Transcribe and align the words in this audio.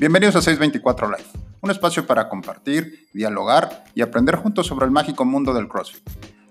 Bienvenidos 0.00 0.34
a 0.36 0.40
624 0.40 1.08
Live, 1.08 1.28
un 1.60 1.70
espacio 1.70 2.06
para 2.06 2.30
compartir, 2.30 3.06
dialogar 3.12 3.84
y 3.94 4.00
aprender 4.00 4.36
juntos 4.36 4.66
sobre 4.66 4.86
el 4.86 4.90
mágico 4.90 5.26
mundo 5.26 5.52
del 5.52 5.68
CrossFit. 5.68 6.08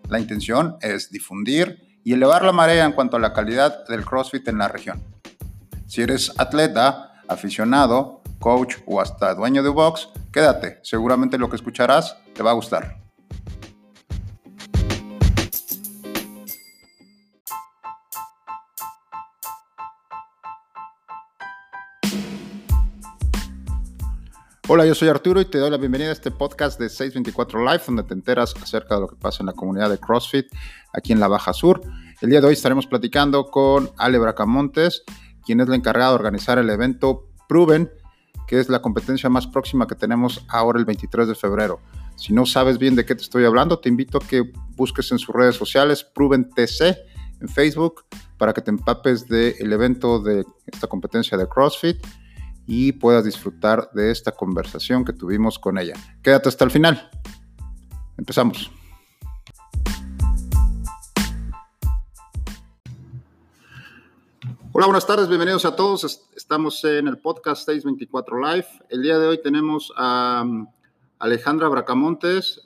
La 0.08 0.20
intención 0.20 0.78
es 0.82 1.10
difundir 1.10 2.00
y 2.04 2.14
elevar 2.14 2.46
la 2.46 2.52
marea 2.52 2.86
en 2.86 2.92
cuanto 2.92 3.18
a 3.18 3.20
la 3.20 3.34
calidad 3.34 3.88
del 3.88 4.06
CrossFit 4.06 4.48
en 4.50 4.60
la 4.60 4.68
región. 4.68 5.04
Si 5.88 6.04
eres 6.04 6.32
atleta, 6.38 7.24
aficionado, 7.28 8.22
coach 8.38 8.76
o 8.86 9.02
hasta 9.02 9.34
dueño 9.34 9.64
de 9.64 9.70
box, 9.70 10.10
quédate, 10.32 10.78
seguramente 10.84 11.40
lo 11.40 11.50
que 11.50 11.56
escucharás 11.56 12.18
te 12.36 12.44
va 12.44 12.52
a 12.52 12.54
gustar. 12.54 13.09
Hola, 24.72 24.86
yo 24.86 24.94
soy 24.94 25.08
Arturo 25.08 25.42
y 25.42 25.46
te 25.46 25.58
doy 25.58 25.72
la 25.72 25.78
bienvenida 25.78 26.10
a 26.10 26.12
este 26.12 26.30
podcast 26.30 26.80
de 26.80 26.90
624 26.90 27.66
Live, 27.66 27.82
donde 27.88 28.04
te 28.04 28.14
enteras 28.14 28.54
acerca 28.62 28.94
de 28.94 29.02
lo 29.02 29.08
que 29.08 29.16
pasa 29.16 29.42
en 29.42 29.48
la 29.48 29.54
comunidad 29.54 29.90
de 29.90 29.98
CrossFit 29.98 30.46
aquí 30.94 31.12
en 31.12 31.20
la 31.20 31.28
Baja 31.28 31.54
Sur. 31.54 31.82
El 32.22 32.30
día 32.30 32.40
de 32.40 32.46
hoy 32.46 32.54
estaremos 32.54 32.86
platicando 32.86 33.48
con 33.48 33.90
Ale 33.98 34.20
Bracamontes, 34.20 35.02
quien 35.44 35.60
es 35.60 35.70
la 35.70 35.76
encargada 35.76 36.12
de 36.12 36.16
organizar 36.18 36.60
el 36.60 36.70
evento 36.70 37.30
Proven, 37.48 37.90
que 38.48 38.60
es 38.60 38.70
la 38.70 38.80
competencia 38.80 39.28
más 39.28 39.48
próxima 39.48 39.88
que 39.88 39.96
tenemos 39.96 40.46
ahora 40.48 40.78
el 40.78 40.86
23 40.86 41.28
de 41.28 41.34
febrero. 41.34 41.80
Si 42.16 42.32
no 42.32 42.46
sabes 42.46 42.78
bien 42.78 42.96
de 42.96 43.06
qué 43.06 43.16
te 43.16 43.24
estoy 43.24 43.46
hablando, 43.46 43.80
te 43.80 43.90
invito 43.90 44.20
a 44.20 44.22
que 44.22 44.52
busques 44.76 45.12
en 45.12 45.18
sus 45.18 45.34
redes 45.34 45.56
sociales 45.56 46.04
Proven 46.04 46.48
TC 46.48 46.96
en 47.42 47.50
Facebook 47.50 48.06
para 48.38 48.54
que 48.54 48.62
te 48.62 48.70
empapes 48.70 49.28
del 49.28 49.74
evento 49.74 50.20
de 50.20 50.46
esta 50.68 50.86
competencia 50.86 51.40
de 51.40 51.48
CrossFit 51.48 52.06
y 52.72 52.92
puedas 52.92 53.26
disfrutar 53.26 53.90
de 53.94 54.12
esta 54.12 54.32
conversación 54.32 55.04
que 55.04 55.12
tuvimos 55.12 55.58
con 55.58 55.80
ella. 55.80 55.96
Quédate 56.22 56.50
hasta 56.50 56.66
el 56.66 56.70
final. 56.70 57.10
Empezamos. 58.16 58.70
Hola, 64.72 64.86
buenas 64.86 65.08
tardes, 65.08 65.28
bienvenidos 65.28 65.66
a 65.66 65.76
todos. 65.76 66.30
Estamos 66.36 66.84
en 66.86 67.08
el 67.08 67.18
podcast 67.18 67.66
624 67.66 68.40
Live. 68.40 68.68
El 68.90 69.02
día 69.02 69.18
de 69.18 69.26
hoy 69.26 69.42
tenemos 69.42 69.92
a 69.98 70.44
um, 70.46 70.68
Alejandra 71.18 71.70
Bracamontes. 71.70 72.62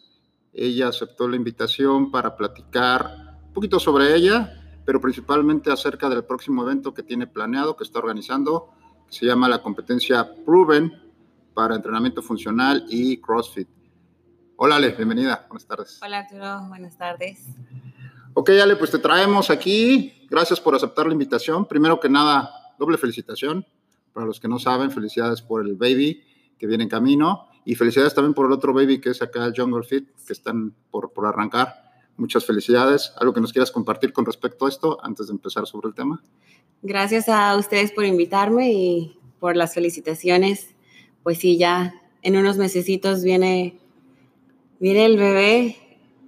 Ella 0.51 0.89
aceptó 0.89 1.29
la 1.29 1.37
invitación 1.37 2.11
para 2.11 2.35
platicar 2.35 3.39
un 3.47 3.53
poquito 3.53 3.79
sobre 3.79 4.13
ella, 4.13 4.51
pero 4.83 4.99
principalmente 4.99 5.71
acerca 5.71 6.09
del 6.09 6.25
próximo 6.25 6.63
evento 6.63 6.93
que 6.93 7.03
tiene 7.03 7.25
planeado, 7.25 7.77
que 7.77 7.85
está 7.85 7.99
organizando 7.99 8.73
se 9.13 9.27
llama 9.27 9.47
la 9.47 9.61
competencia 9.61 10.27
Proven 10.43 10.91
para 11.53 11.75
entrenamiento 11.75 12.23
funcional 12.23 12.83
y 12.89 13.17
CrossFit. 13.17 13.67
Hola 14.55 14.77
Ale, 14.77 14.89
bienvenida, 14.89 15.45
buenas 15.47 15.67
tardes. 15.67 15.99
Hola 16.01 16.19
Arturo, 16.21 16.67
buenas 16.67 16.97
tardes. 16.97 17.45
Ok 18.33 18.49
Ale, 18.49 18.75
pues 18.75 18.89
te 18.89 18.97
traemos 18.97 19.51
aquí. 19.51 20.25
Gracias 20.31 20.59
por 20.59 20.73
aceptar 20.73 21.05
la 21.05 21.13
invitación. 21.13 21.67
Primero 21.67 21.99
que 21.99 22.09
nada, 22.09 22.49
doble 22.79 22.97
felicitación. 22.97 23.67
Para 24.13 24.25
los 24.25 24.39
que 24.39 24.47
no 24.47 24.57
saben, 24.57 24.89
felicidades 24.89 25.43
por 25.43 25.63
el 25.63 25.75
baby 25.75 26.23
que 26.57 26.65
viene 26.65 26.85
en 26.85 26.89
camino 26.89 27.49
y 27.65 27.75
felicidades 27.75 28.15
también 28.15 28.33
por 28.33 28.47
el 28.47 28.51
otro 28.51 28.73
baby 28.73 28.99
que 28.99 29.11
es 29.11 29.21
acá 29.21 29.45
el 29.45 29.53
Jungle 29.55 29.83
Fit, 29.83 30.09
que 30.25 30.33
están 30.33 30.73
por, 30.89 31.13
por 31.13 31.27
arrancar. 31.27 31.83
Muchas 32.17 32.45
felicidades. 32.45 33.13
¿Algo 33.19 33.31
que 33.31 33.41
nos 33.41 33.53
quieras 33.53 33.69
compartir 33.69 34.11
con 34.11 34.25
respecto 34.25 34.65
a 34.65 34.69
esto 34.69 34.97
antes 35.03 35.27
de 35.27 35.33
empezar 35.33 35.67
sobre 35.67 35.89
el 35.89 35.93
tema? 35.93 36.19
Gracias 36.85 37.29
a 37.29 37.55
ustedes 37.55 37.93
por 37.93 38.03
invitarme 38.03 38.73
y 38.73 39.17
por 39.39 39.55
las 39.55 39.73
felicitaciones. 39.73 40.75
Pues 41.23 41.37
sí, 41.37 41.57
ya 41.57 41.93
en 42.21 42.35
unos 42.35 42.57
mesecitos 42.57 43.23
viene, 43.23 43.79
viene 44.81 45.05
el 45.05 45.17
bebé 45.17 45.77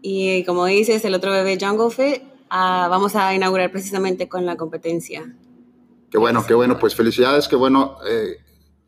y 0.02 0.46
como 0.46 0.66
dices, 0.66 1.04
el 1.04 1.14
otro 1.14 1.32
bebé 1.32 1.58
Jungle 1.60 1.90
Fit, 1.90 2.24
ah, 2.50 2.88
vamos 2.90 3.18
a 3.18 3.36
inaugurar 3.36 3.70
precisamente 3.70 4.30
con 4.30 4.46
la 4.46 4.56
competencia. 4.56 5.30
Qué 6.10 6.18
bueno, 6.18 6.46
qué 6.48 6.54
bueno, 6.54 6.80
pues 6.80 6.96
felicidades, 6.96 7.50
qué 7.50 7.58
bueno. 7.58 7.98
Eh, 8.10 8.38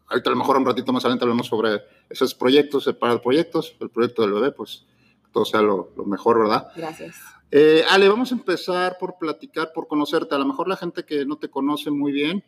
ahorita 0.08 0.30
a 0.30 0.34
lo 0.34 0.38
mejor 0.38 0.56
un 0.56 0.66
ratito 0.66 0.94
más 0.94 1.04
adelante 1.04 1.26
hablamos 1.26 1.48
sobre 1.48 1.82
esos 2.10 2.34
proyectos, 2.34 2.90
para 2.98 3.22
proyectos, 3.22 3.76
el 3.82 3.90
proyecto 3.90 4.22
del 4.22 4.32
bebé, 4.32 4.52
pues 4.54 4.86
todo 5.34 5.44
sea 5.44 5.62
lo, 5.62 5.92
lo 5.98 6.06
mejor, 6.06 6.40
¿verdad? 6.40 6.70
Gracias. 6.78 7.16
Eh, 7.50 7.84
Ale, 7.90 8.10
vamos 8.10 8.32
a 8.32 8.36
empezar 8.36 8.98
por 9.00 9.18
platicar, 9.18 9.72
por 9.74 9.88
conocerte. 9.88 10.36
A 10.36 10.38
lo 10.38 10.46
mejor 10.46 10.68
la 10.68 10.76
gente 10.76 11.06
que 11.06 11.26
no 11.26 11.38
te 11.38 11.50
conoce 11.50 11.92
muy 11.92 12.12
bien, 12.12 12.44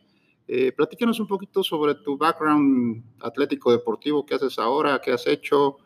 eh, 0.46 0.72
platícanos 0.72 1.20
un 1.20 1.26
poquito 1.26 1.62
sobre 1.62 1.94
tu 1.94 2.18
background 2.18 3.04
atlético 3.20 3.70
deportivo, 3.70 4.26
qué 4.26 4.34
haces 4.34 4.58
ahora, 4.58 5.00
qué 5.00 5.12
has 5.12 5.26
hecho, 5.26 5.78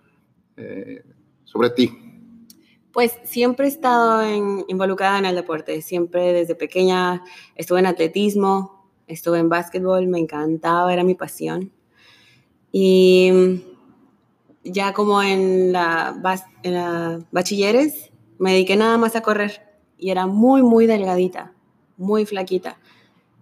eh, 0.56 1.04
sobre 1.44 1.70
ti. 1.70 1.92
Pues 2.92 3.18
siempre 3.24 3.66
he 3.66 3.68
estado 3.68 4.22
involucrada 4.68 5.18
en 5.18 5.26
el 5.26 5.34
deporte, 5.34 5.82
siempre 5.82 6.32
desde 6.32 6.54
pequeña 6.54 7.22
estuve 7.56 7.80
en 7.80 7.86
atletismo, 7.86 8.88
estuve 9.06 9.38
en 9.38 9.48
básquetbol, 9.48 10.06
me 10.06 10.18
encantaba, 10.18 10.92
era 10.92 11.04
mi 11.04 11.14
pasión. 11.14 11.72
Y 12.72 13.62
ya 14.62 14.92
como 14.94 15.22
en 15.22 15.72
la, 15.72 16.16
en 16.62 16.74
la 16.74 17.20
bachilleres, 17.30 18.13
me 18.38 18.52
dediqué 18.52 18.76
nada 18.76 18.98
más 18.98 19.16
a 19.16 19.22
correr 19.22 19.62
y 19.98 20.10
era 20.10 20.26
muy, 20.26 20.62
muy 20.62 20.86
delgadita, 20.86 21.52
muy 21.96 22.26
flaquita. 22.26 22.78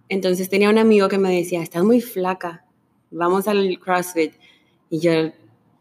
Entonces 0.09 0.49
tenía 0.49 0.69
un 0.69 0.77
amigo 0.77 1.07
que 1.07 1.17
me 1.17 1.35
decía, 1.35 1.61
estás 1.61 1.83
muy 1.83 2.01
flaca, 2.01 2.65
vamos 3.11 3.47
al 3.47 3.79
CrossFit. 3.79 4.33
Y 4.89 4.99
yo, 4.99 5.11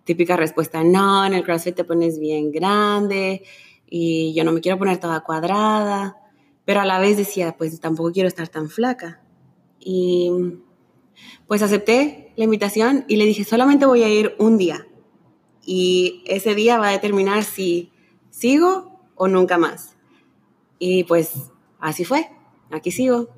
típica 0.04 0.36
respuesta, 0.36 0.82
no, 0.82 1.24
en 1.26 1.34
el 1.34 1.44
CrossFit 1.44 1.76
te 1.76 1.84
pones 1.84 2.18
bien 2.18 2.50
grande 2.50 3.42
y 3.88 4.32
yo 4.34 4.44
no 4.44 4.52
me 4.52 4.60
quiero 4.60 4.78
poner 4.78 4.98
toda 4.98 5.20
cuadrada. 5.20 6.16
Pero 6.64 6.80
a 6.80 6.84
la 6.84 6.98
vez 6.98 7.16
decía, 7.16 7.56
pues 7.58 7.78
tampoco 7.80 8.12
quiero 8.12 8.28
estar 8.28 8.48
tan 8.48 8.68
flaca. 8.68 9.20
Y 9.80 10.30
pues 11.46 11.60
acepté 11.62 12.32
la 12.36 12.44
invitación 12.44 13.04
y 13.08 13.16
le 13.16 13.26
dije, 13.26 13.44
solamente 13.44 13.84
voy 13.84 14.02
a 14.02 14.08
ir 14.08 14.34
un 14.38 14.56
día. 14.56 14.86
Y 15.64 16.22
ese 16.26 16.54
día 16.54 16.78
va 16.78 16.88
a 16.88 16.92
determinar 16.92 17.44
si 17.44 17.90
sigo 18.30 18.91
o 19.22 19.28
nunca 19.28 19.56
más. 19.56 19.94
Y 20.80 21.04
pues 21.04 21.30
así 21.78 22.04
fue, 22.04 22.28
aquí 22.72 22.90
sigo. 22.90 23.28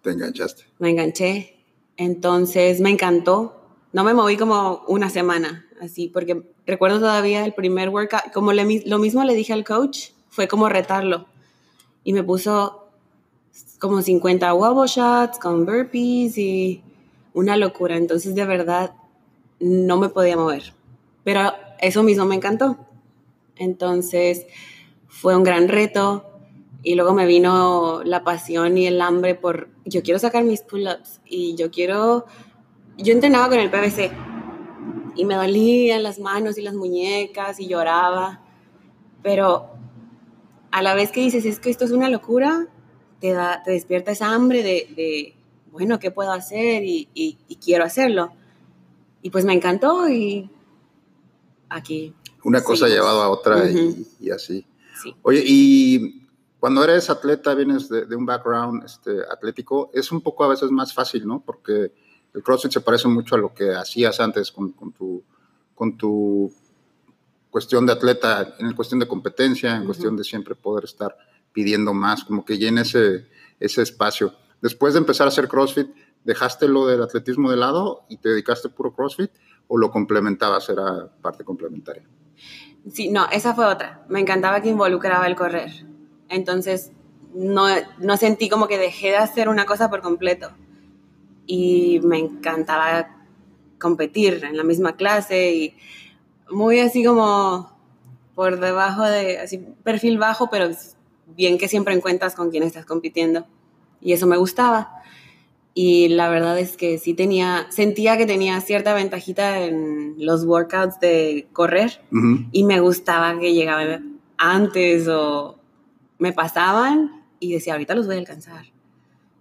Te 0.00 0.12
enganchaste. 0.12 0.64
Me 0.78 0.88
enganché, 0.88 1.62
entonces 1.98 2.80
me 2.80 2.88
encantó. 2.88 3.60
No 3.92 4.02
me 4.02 4.14
moví 4.14 4.38
como 4.38 4.82
una 4.88 5.10
semana, 5.10 5.66
así, 5.78 6.08
porque 6.08 6.54
recuerdo 6.66 7.00
todavía 7.00 7.44
el 7.44 7.52
primer 7.52 7.90
workout, 7.90 8.32
como 8.32 8.54
lo 8.54 8.98
mismo 8.98 9.24
le 9.24 9.34
dije 9.34 9.52
al 9.52 9.62
coach, 9.64 10.08
fue 10.30 10.48
como 10.48 10.70
retarlo. 10.70 11.26
Y 12.02 12.14
me 12.14 12.24
puso 12.24 12.88
como 13.78 14.00
50 14.00 14.54
wobble 14.54 14.88
shots 14.88 15.38
con 15.38 15.66
burpees 15.66 16.38
y 16.38 16.82
una 17.34 17.58
locura. 17.58 17.98
Entonces, 17.98 18.34
de 18.34 18.46
verdad, 18.46 18.94
no 19.60 19.98
me 19.98 20.08
podía 20.08 20.38
mover. 20.38 20.72
Pero 21.24 21.52
eso 21.78 22.02
mismo 22.02 22.24
me 22.24 22.36
encantó. 22.36 22.78
Entonces, 23.56 24.46
fue 25.20 25.34
un 25.34 25.44
gran 25.44 25.68
reto 25.68 26.24
y 26.82 26.94
luego 26.94 27.14
me 27.14 27.26
vino 27.26 28.02
la 28.04 28.22
pasión 28.22 28.76
y 28.76 28.86
el 28.86 29.00
hambre 29.00 29.34
por, 29.34 29.70
yo 29.84 30.02
quiero 30.02 30.18
sacar 30.18 30.44
mis 30.44 30.60
pull-ups 30.60 31.20
y 31.24 31.56
yo 31.56 31.70
quiero, 31.70 32.26
yo 32.98 33.12
entrenaba 33.14 33.48
con 33.48 33.58
el 33.58 33.70
PVC 33.70 34.10
y 35.16 35.24
me 35.24 35.34
dolían 35.34 36.02
las 36.02 36.18
manos 36.18 36.58
y 36.58 36.62
las 36.62 36.74
muñecas 36.74 37.58
y 37.60 37.66
lloraba, 37.66 38.42
pero 39.22 39.70
a 40.70 40.82
la 40.82 40.94
vez 40.94 41.10
que 41.10 41.20
dices, 41.22 41.46
es 41.46 41.60
que 41.60 41.70
esto 41.70 41.86
es 41.86 41.92
una 41.92 42.10
locura, 42.10 42.68
te, 43.18 43.32
da, 43.32 43.62
te 43.64 43.70
despierta 43.70 44.12
esa 44.12 44.34
hambre 44.34 44.62
de, 44.62 45.34
bueno, 45.72 45.98
¿qué 45.98 46.10
puedo 46.10 46.30
hacer? 46.32 46.82
Y, 46.84 47.38
quiero 47.64 47.84
hacerlo. 47.84 48.32
Y 49.22 49.30
pues 49.30 49.46
me 49.46 49.54
encantó 49.54 50.08
y 50.08 50.50
aquí. 51.70 52.14
Una 52.44 52.62
cosa 52.62 52.86
llevado 52.86 53.22
a 53.22 53.30
otra 53.30 53.64
y 54.20 54.30
así. 54.30 54.66
Oye, 55.22 55.42
y 55.44 56.26
cuando 56.58 56.82
eres 56.82 57.10
atleta, 57.10 57.54
vienes 57.54 57.88
de, 57.88 58.16
un 58.16 58.26
background 58.26 58.84
este, 58.84 59.20
atlético, 59.30 59.90
es 59.94 60.10
un 60.10 60.20
poco 60.20 60.44
a 60.44 60.48
veces 60.48 60.70
más 60.70 60.92
fácil, 60.92 61.26
¿no? 61.26 61.42
Porque 61.44 61.92
el 62.34 62.42
CrossFit 62.42 62.72
se 62.72 62.80
parece 62.80 63.08
mucho 63.08 63.34
a 63.34 63.38
lo 63.38 63.54
que 63.54 63.74
hacías 63.74 64.20
antes 64.20 64.50
con, 64.50 64.72
tu, 64.92 65.22
con 65.74 65.96
tu 65.96 66.52
cuestión 67.50 67.86
de 67.86 67.92
atleta, 67.92 68.56
en 68.58 68.72
cuestión 68.74 69.00
de 69.00 69.08
competencia, 69.08 69.76
en 69.76 69.84
cuestión 69.84 70.16
de 70.16 70.24
siempre 70.24 70.54
poder 70.54 70.84
estar 70.84 71.16
pidiendo 71.52 71.94
más, 71.94 72.24
como 72.24 72.44
que 72.44 72.58
llene 72.58 72.82
ese, 72.82 73.28
ese 73.60 73.82
espacio. 73.82 74.34
Después 74.60 74.94
de 74.94 74.98
empezar 74.98 75.26
a 75.26 75.28
hacer 75.28 75.48
CrossFit, 75.48 75.88
¿dejaste 76.24 76.68
lo 76.68 76.86
del 76.86 77.02
atletismo 77.02 77.50
de 77.50 77.56
lado 77.56 78.04
y 78.08 78.18
te 78.18 78.30
dedicaste 78.30 78.68
puro 78.68 78.92
CrossFit 78.92 79.30
o 79.68 79.78
lo 79.78 79.90
complementabas, 79.90 80.68
era 80.68 81.10
parte 81.22 81.44
complementaria? 81.44 82.06
Sí, 82.92 83.08
no, 83.08 83.26
esa 83.30 83.54
fue 83.54 83.66
otra. 83.66 84.04
Me 84.08 84.20
encantaba 84.20 84.60
que 84.60 84.68
involucraba 84.68 85.26
el 85.26 85.34
correr. 85.34 85.86
Entonces, 86.28 86.92
no, 87.34 87.66
no 87.98 88.16
sentí 88.16 88.48
como 88.48 88.68
que 88.68 88.78
dejé 88.78 89.08
de 89.08 89.16
hacer 89.16 89.48
una 89.48 89.66
cosa 89.66 89.90
por 89.90 90.00
completo. 90.00 90.50
Y 91.46 92.00
me 92.04 92.18
encantaba 92.18 93.08
competir 93.78 94.44
en 94.44 94.56
la 94.56 94.64
misma 94.64 94.96
clase 94.96 95.52
y 95.52 95.76
muy 96.50 96.80
así 96.80 97.04
como 97.04 97.76
por 98.34 98.60
debajo 98.60 99.02
de, 99.02 99.38
así 99.38 99.58
perfil 99.82 100.18
bajo, 100.18 100.48
pero 100.50 100.68
bien 101.26 101.58
que 101.58 101.68
siempre 101.68 101.94
encuentras 101.94 102.34
con 102.34 102.50
quien 102.50 102.62
estás 102.62 102.86
compitiendo. 102.86 103.46
Y 104.00 104.12
eso 104.12 104.26
me 104.26 104.36
gustaba. 104.36 104.95
Y 105.78 106.08
la 106.08 106.30
verdad 106.30 106.58
es 106.58 106.78
que 106.78 106.96
sí 106.96 107.12
tenía, 107.12 107.66
sentía 107.68 108.16
que 108.16 108.24
tenía 108.24 108.58
cierta 108.62 108.94
ventajita 108.94 109.60
en 109.60 110.14
los 110.16 110.46
workouts 110.46 110.98
de 111.00 111.48
correr 111.52 112.00
y 112.50 112.64
me 112.64 112.80
gustaba 112.80 113.38
que 113.38 113.52
llegaba 113.52 114.00
antes 114.38 115.06
o 115.06 115.58
me 116.16 116.32
pasaban 116.32 117.26
y 117.40 117.52
decía, 117.52 117.74
ahorita 117.74 117.94
los 117.94 118.06
voy 118.06 118.16
a 118.16 118.20
alcanzar. 118.20 118.64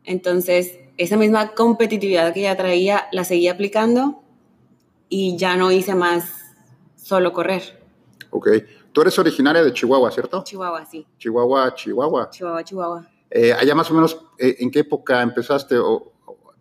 Entonces, 0.03 0.77
esa 0.97 1.15
misma 1.15 1.53
competitividad 1.53 2.33
que 2.33 2.41
ya 2.41 2.57
traía, 2.57 3.07
la 3.13 3.23
seguí 3.23 3.47
aplicando 3.47 4.21
y 5.07 5.37
ya 5.37 5.55
no 5.55 5.71
hice 5.71 5.95
más 5.95 6.29
solo 6.97 7.31
correr. 7.31 7.81
Ok. 8.31 8.49
Tú 8.91 9.03
eres 9.03 9.17
originaria 9.17 9.63
de 9.63 9.71
Chihuahua, 9.71 10.11
¿cierto? 10.11 10.43
Chihuahua, 10.43 10.85
sí. 10.85 11.07
Chihuahua, 11.17 11.73
Chihuahua. 11.75 12.29
Chihuahua, 12.29 12.63
Chihuahua. 12.65 13.09
Eh, 13.31 13.53
allá 13.53 13.73
más 13.73 13.89
o 13.89 13.93
menos, 13.93 14.21
eh, 14.37 14.57
¿en 14.59 14.69
qué 14.69 14.79
época 14.79 15.21
empezaste 15.21 15.77
o, 15.77 16.11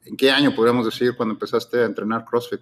en 0.05 0.17
qué 0.17 0.31
año 0.31 0.55
podríamos 0.55 0.85
decir 0.85 1.17
cuando 1.17 1.35
empezaste 1.35 1.79
a 1.79 1.87
entrenar 1.87 2.25
CrossFit? 2.25 2.61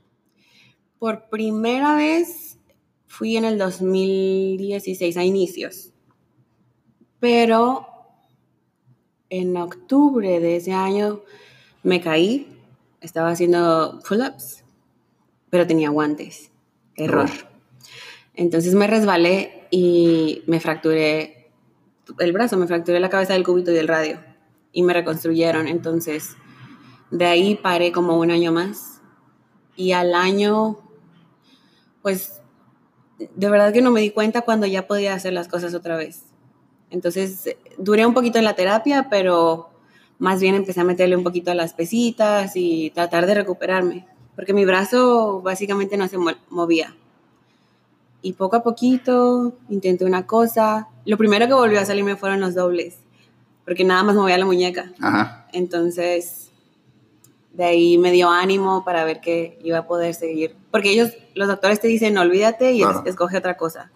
Por 0.99 1.29
primera 1.29 1.97
vez 1.97 2.59
fui 3.07 3.37
en 3.37 3.45
el 3.45 3.59
2016, 3.59 5.17
a 5.17 5.25
inicios. 5.25 5.91
Pero 7.21 7.87
en 9.29 9.57
octubre 9.57 10.41
de 10.41 10.57
ese 10.57 10.73
año 10.73 11.23
me 11.83 12.01
caí, 12.01 12.59
estaba 13.01 13.31
haciendo 13.31 14.01
pull-ups, 14.09 14.65
pero 15.51 15.67
tenía 15.67 15.91
guantes. 15.91 16.51
Error. 16.97 17.29
Entonces 18.35 18.75
me 18.75 18.87
resbalé 18.87 19.67
y 19.71 20.43
me 20.47 20.61
fracturé 20.61 21.51
el 22.19 22.33
brazo, 22.33 22.57
me 22.57 22.67
fracturé 22.67 23.01
la 23.01 23.11
cabeza 23.11 23.33
del 23.35 23.45
cúbito 23.45 23.71
y 23.71 23.75
del 23.75 23.89
radio 23.89 24.21
y 24.73 24.83
me 24.83 24.95
reconstruyeron. 24.95 25.69
Entonces 25.69 26.37
de 27.13 27.27
ahí 27.27 27.55
paré 27.55 27.93
como 27.93 28.19
un 28.19 28.31
año 28.31 28.51
más 28.53 29.01
y 29.77 29.93
al 29.93 30.15
año, 30.15 30.79
pues 32.01 32.41
de 33.37 33.51
verdad 33.51 33.73
que 33.73 33.83
no 33.83 33.91
me 33.91 34.01
di 34.01 34.11
cuenta 34.11 34.41
cuando 34.41 34.67
ya 34.67 34.87
podía 34.87 35.15
hacer 35.15 35.35
las 35.35 35.47
cosas 35.47 35.75
otra 35.75 35.97
vez. 35.97 36.25
Entonces 36.91 37.57
duré 37.77 38.07
un 38.07 38.15
poquito 38.15 38.39
en 38.39 38.45
la 38.45 38.55
terapia, 38.55 39.09
pero 39.11 39.71
más 40.19 40.41
bien 40.41 40.55
empecé 40.55 40.81
a 40.81 40.85
meterle 40.85 41.17
un 41.17 41.23
poquito 41.23 41.51
a 41.51 41.55
las 41.55 41.75
pesitas 41.75 42.57
y 42.57 42.91
tratar 42.91 43.27
de 43.27 43.35
recuperarme, 43.35 44.07
porque 44.35 44.55
mi 44.55 44.65
brazo 44.65 45.43
básicamente 45.43 45.99
no 45.99 46.09
se 46.09 46.17
movía. 46.49 46.97
Y 48.23 48.35
poco 48.35 48.57
a 48.57 48.63
poquito 48.63 49.53
intenté 49.69 50.05
una 50.05 50.27
cosa. 50.27 50.89
Lo 51.05 51.19
primero 51.19 51.47
que 51.47 51.55
volvió 51.55 51.81
a 51.81 51.85
salirme 51.85 52.17
fueron 52.17 52.41
los 52.41 52.55
dobles, 52.55 52.99
porque 53.65 53.85
nada 53.85 54.03
más 54.03 54.15
movía 54.15 54.39
la 54.39 54.47
muñeca. 54.47 54.93
Entonces, 55.53 56.42
de 57.53 57.65
ahí 57.65 57.99
me 57.99 58.13
dio 58.13 58.31
ánimo 58.31 58.85
para 58.85 59.05
ver 59.05 59.21
que 59.21 59.59
iba 59.63 59.79
a 59.79 59.87
poder 59.87 60.15
seguir. 60.15 60.57
Porque 60.71 60.91
ellos, 60.91 61.11
los 61.35 61.49
doctores 61.49 61.81
te 61.81 61.89
dicen, 61.89 62.17
olvídate 62.17 62.73
y 62.73 62.83
escoge 63.05 63.37
otra 63.37 63.57
cosa. 63.57 63.91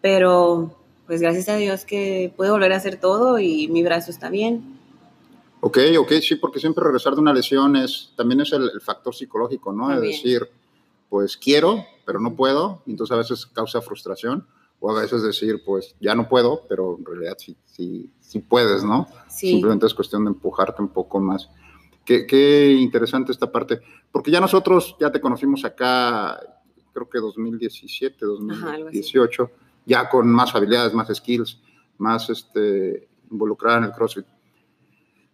Pero, 0.00 0.74
pues 1.06 1.20
gracias 1.20 1.48
a 1.48 1.56
Dios 1.56 1.84
que 1.84 2.32
pude 2.36 2.50
volver 2.50 2.72
a 2.72 2.76
hacer 2.76 2.98
todo 2.98 3.38
y 3.38 3.68
mi 3.68 3.82
brazo 3.82 4.10
está 4.10 4.30
bien. 4.30 4.78
Ok, 5.60 5.78
ok, 5.98 6.12
sí, 6.22 6.36
porque 6.36 6.58
siempre 6.58 6.82
regresar 6.82 7.14
de 7.14 7.20
una 7.20 7.34
lesión 7.34 7.76
es, 7.76 8.12
también 8.16 8.40
es 8.40 8.52
el, 8.52 8.80
factor 8.80 9.14
psicológico, 9.14 9.72
¿no? 9.72 9.92
Es 9.92 10.00
decir, 10.00 10.48
pues 11.10 11.36
quiero, 11.36 11.84
pero 12.06 12.18
no 12.18 12.34
puedo, 12.34 12.82
y 12.86 12.92
entonces 12.92 13.14
a 13.14 13.18
veces 13.18 13.44
causa 13.46 13.82
frustración, 13.82 14.46
o 14.80 14.90
a 14.90 15.02
veces 15.02 15.22
decir, 15.22 15.62
pues 15.64 15.94
ya 16.00 16.14
no 16.14 16.28
puedo, 16.28 16.62
pero 16.66 16.96
en 16.98 17.04
realidad 17.04 17.36
sí, 17.38 17.54
sí, 17.66 18.10
sí 18.20 18.38
puedes, 18.38 18.82
¿no? 18.82 19.06
Simplemente 19.28 19.84
es 19.84 19.92
cuestión 19.92 20.24
de 20.24 20.30
empujarte 20.30 20.80
un 20.80 20.88
poco 20.88 21.20
más. 21.20 21.50
Qué, 22.04 22.26
qué, 22.26 22.72
interesante 22.72 23.30
esta 23.30 23.52
parte, 23.52 23.80
porque 24.10 24.30
ya 24.30 24.40
nosotros 24.40 24.96
ya 24.98 25.12
te 25.12 25.20
conocimos 25.20 25.64
acá, 25.64 26.40
creo 26.92 27.08
que 27.08 27.18
2017, 27.18 28.24
2018, 28.24 29.50
ya 29.86 30.08
con 30.08 30.28
más 30.28 30.54
habilidades, 30.54 30.94
más 30.94 31.14
skills, 31.14 31.60
más 31.98 32.30
este, 32.30 33.08
involucrada 33.30 33.78
en 33.78 33.84
el 33.84 33.92
CrossFit. 33.92 34.26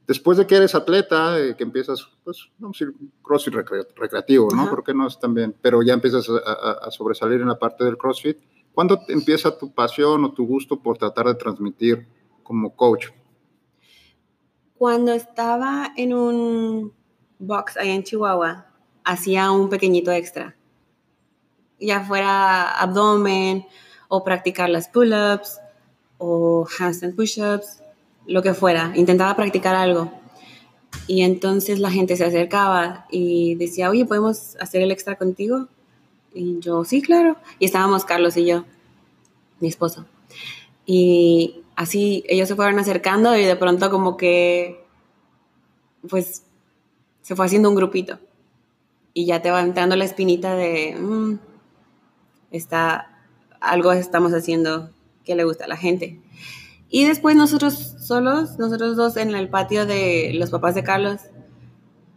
Después 0.06 0.38
de 0.38 0.46
que 0.46 0.54
eres 0.54 0.74
atleta, 0.74 1.36
que 1.56 1.64
empiezas, 1.64 2.06
pues, 2.22 2.48
vamos 2.58 2.80
a 2.80 2.84
decir, 2.84 3.08
CrossFit 3.22 3.54
recreativo, 3.96 4.48
¿no? 4.54 4.70
Porque 4.70 4.94
no 4.94 5.08
es 5.08 5.18
también, 5.18 5.56
pero 5.60 5.82
ya 5.82 5.94
empiezas 5.94 6.28
a, 6.28 6.90
sobresalir 6.92 7.40
en 7.40 7.48
la 7.48 7.58
parte 7.58 7.84
del 7.84 7.98
CrossFit. 7.98 8.38
¿Cuándo 8.72 9.00
empieza 9.08 9.58
tu 9.58 9.72
pasión 9.72 10.24
o 10.24 10.32
tu 10.32 10.46
gusto 10.46 10.80
por 10.80 10.96
tratar 10.96 11.26
de 11.26 11.34
transmitir 11.34 12.06
como 12.44 12.76
coach? 12.76 13.08
Cuando 14.78 15.12
estaba 15.12 15.92
en 15.96 16.12
un 16.14 16.92
box 17.38 17.76
ahí 17.76 17.90
en 17.90 18.02
Chihuahua, 18.02 18.66
hacía 19.04 19.50
un 19.50 19.68
pequeñito 19.68 20.10
extra. 20.12 20.56
Ya 21.80 22.02
fuera 22.02 22.70
abdomen 22.78 23.66
o 24.08 24.22
practicar 24.22 24.68
las 24.68 24.88
pull-ups 24.88 25.60
o 26.18 26.66
handstand 26.78 27.14
push-ups 27.14 27.82
lo 28.26 28.42
que 28.42 28.54
fuera, 28.54 28.92
intentaba 28.96 29.36
practicar 29.36 29.74
algo. 29.74 30.12
Y 31.06 31.22
entonces 31.22 31.78
la 31.78 31.90
gente 31.90 32.16
se 32.16 32.24
acercaba 32.24 33.06
y 33.10 33.54
decía, 33.54 33.90
oye, 33.90 34.04
¿podemos 34.04 34.56
hacer 34.60 34.82
el 34.82 34.90
extra 34.90 35.16
contigo? 35.16 35.68
Y 36.34 36.58
yo, 36.58 36.84
sí, 36.84 37.00
claro. 37.00 37.36
Y 37.58 37.64
estábamos 37.64 38.04
Carlos 38.04 38.36
y 38.36 38.46
yo, 38.46 38.64
mi 39.60 39.68
esposo. 39.68 40.06
Y 40.84 41.62
así 41.76 42.24
ellos 42.28 42.48
se 42.48 42.56
fueron 42.56 42.78
acercando 42.78 43.36
y 43.36 43.44
de 43.44 43.54
pronto 43.54 43.90
como 43.90 44.16
que, 44.16 44.84
pues, 46.08 46.42
se 47.20 47.36
fue 47.36 47.46
haciendo 47.46 47.68
un 47.68 47.76
grupito. 47.76 48.18
Y 49.12 49.26
ya 49.26 49.42
te 49.42 49.50
va 49.50 49.60
entrando 49.60 49.96
la 49.96 50.04
espinita 50.04 50.54
de, 50.56 50.96
mm, 50.98 51.38
está, 52.50 53.20
algo 53.60 53.92
estamos 53.92 54.32
haciendo 54.32 54.90
que 55.24 55.34
le 55.36 55.44
gusta 55.44 55.64
a 55.64 55.68
la 55.68 55.76
gente. 55.76 56.20
Y 56.88 57.04
después 57.04 57.36
nosotros 57.36 57.96
solos, 57.98 58.58
nosotros 58.58 58.96
dos 58.96 59.16
en 59.16 59.34
el 59.34 59.48
patio 59.48 59.86
de 59.86 60.32
los 60.34 60.50
papás 60.50 60.74
de 60.74 60.84
Carlos, 60.84 61.20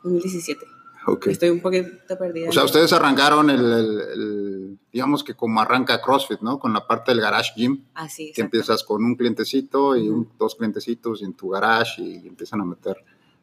2017. 0.03 0.65
Okay. 1.07 1.33
Estoy 1.33 1.49
un 1.49 1.61
poquito 1.61 2.17
perdida. 2.17 2.49
O 2.49 2.51
sea, 2.51 2.63
ustedes 2.63 2.91
arrancaron 2.93 3.49
el, 3.49 4.50
digamos 4.91 5.23
que 5.23 5.35
como 5.35 5.61
arranca 5.61 6.01
CrossFit, 6.01 6.41
¿no? 6.41 6.59
Con 6.59 6.73
la 6.73 6.87
parte 6.87 7.11
del 7.11 7.21
garage 7.21 7.53
gym. 7.55 7.85
Así, 7.93 8.31
Que 8.33 8.41
empiezas 8.41 8.83
con 8.83 9.03
un 9.03 9.15
clientecito 9.15 9.95
y 9.95 10.09
dos 10.37 10.55
clientecitos 10.55 11.21
en 11.21 11.33
tu 11.33 11.49
garage 11.49 12.01
y 12.01 12.27
empiezan 12.27 12.61
a 12.61 12.65
meter 12.65 12.97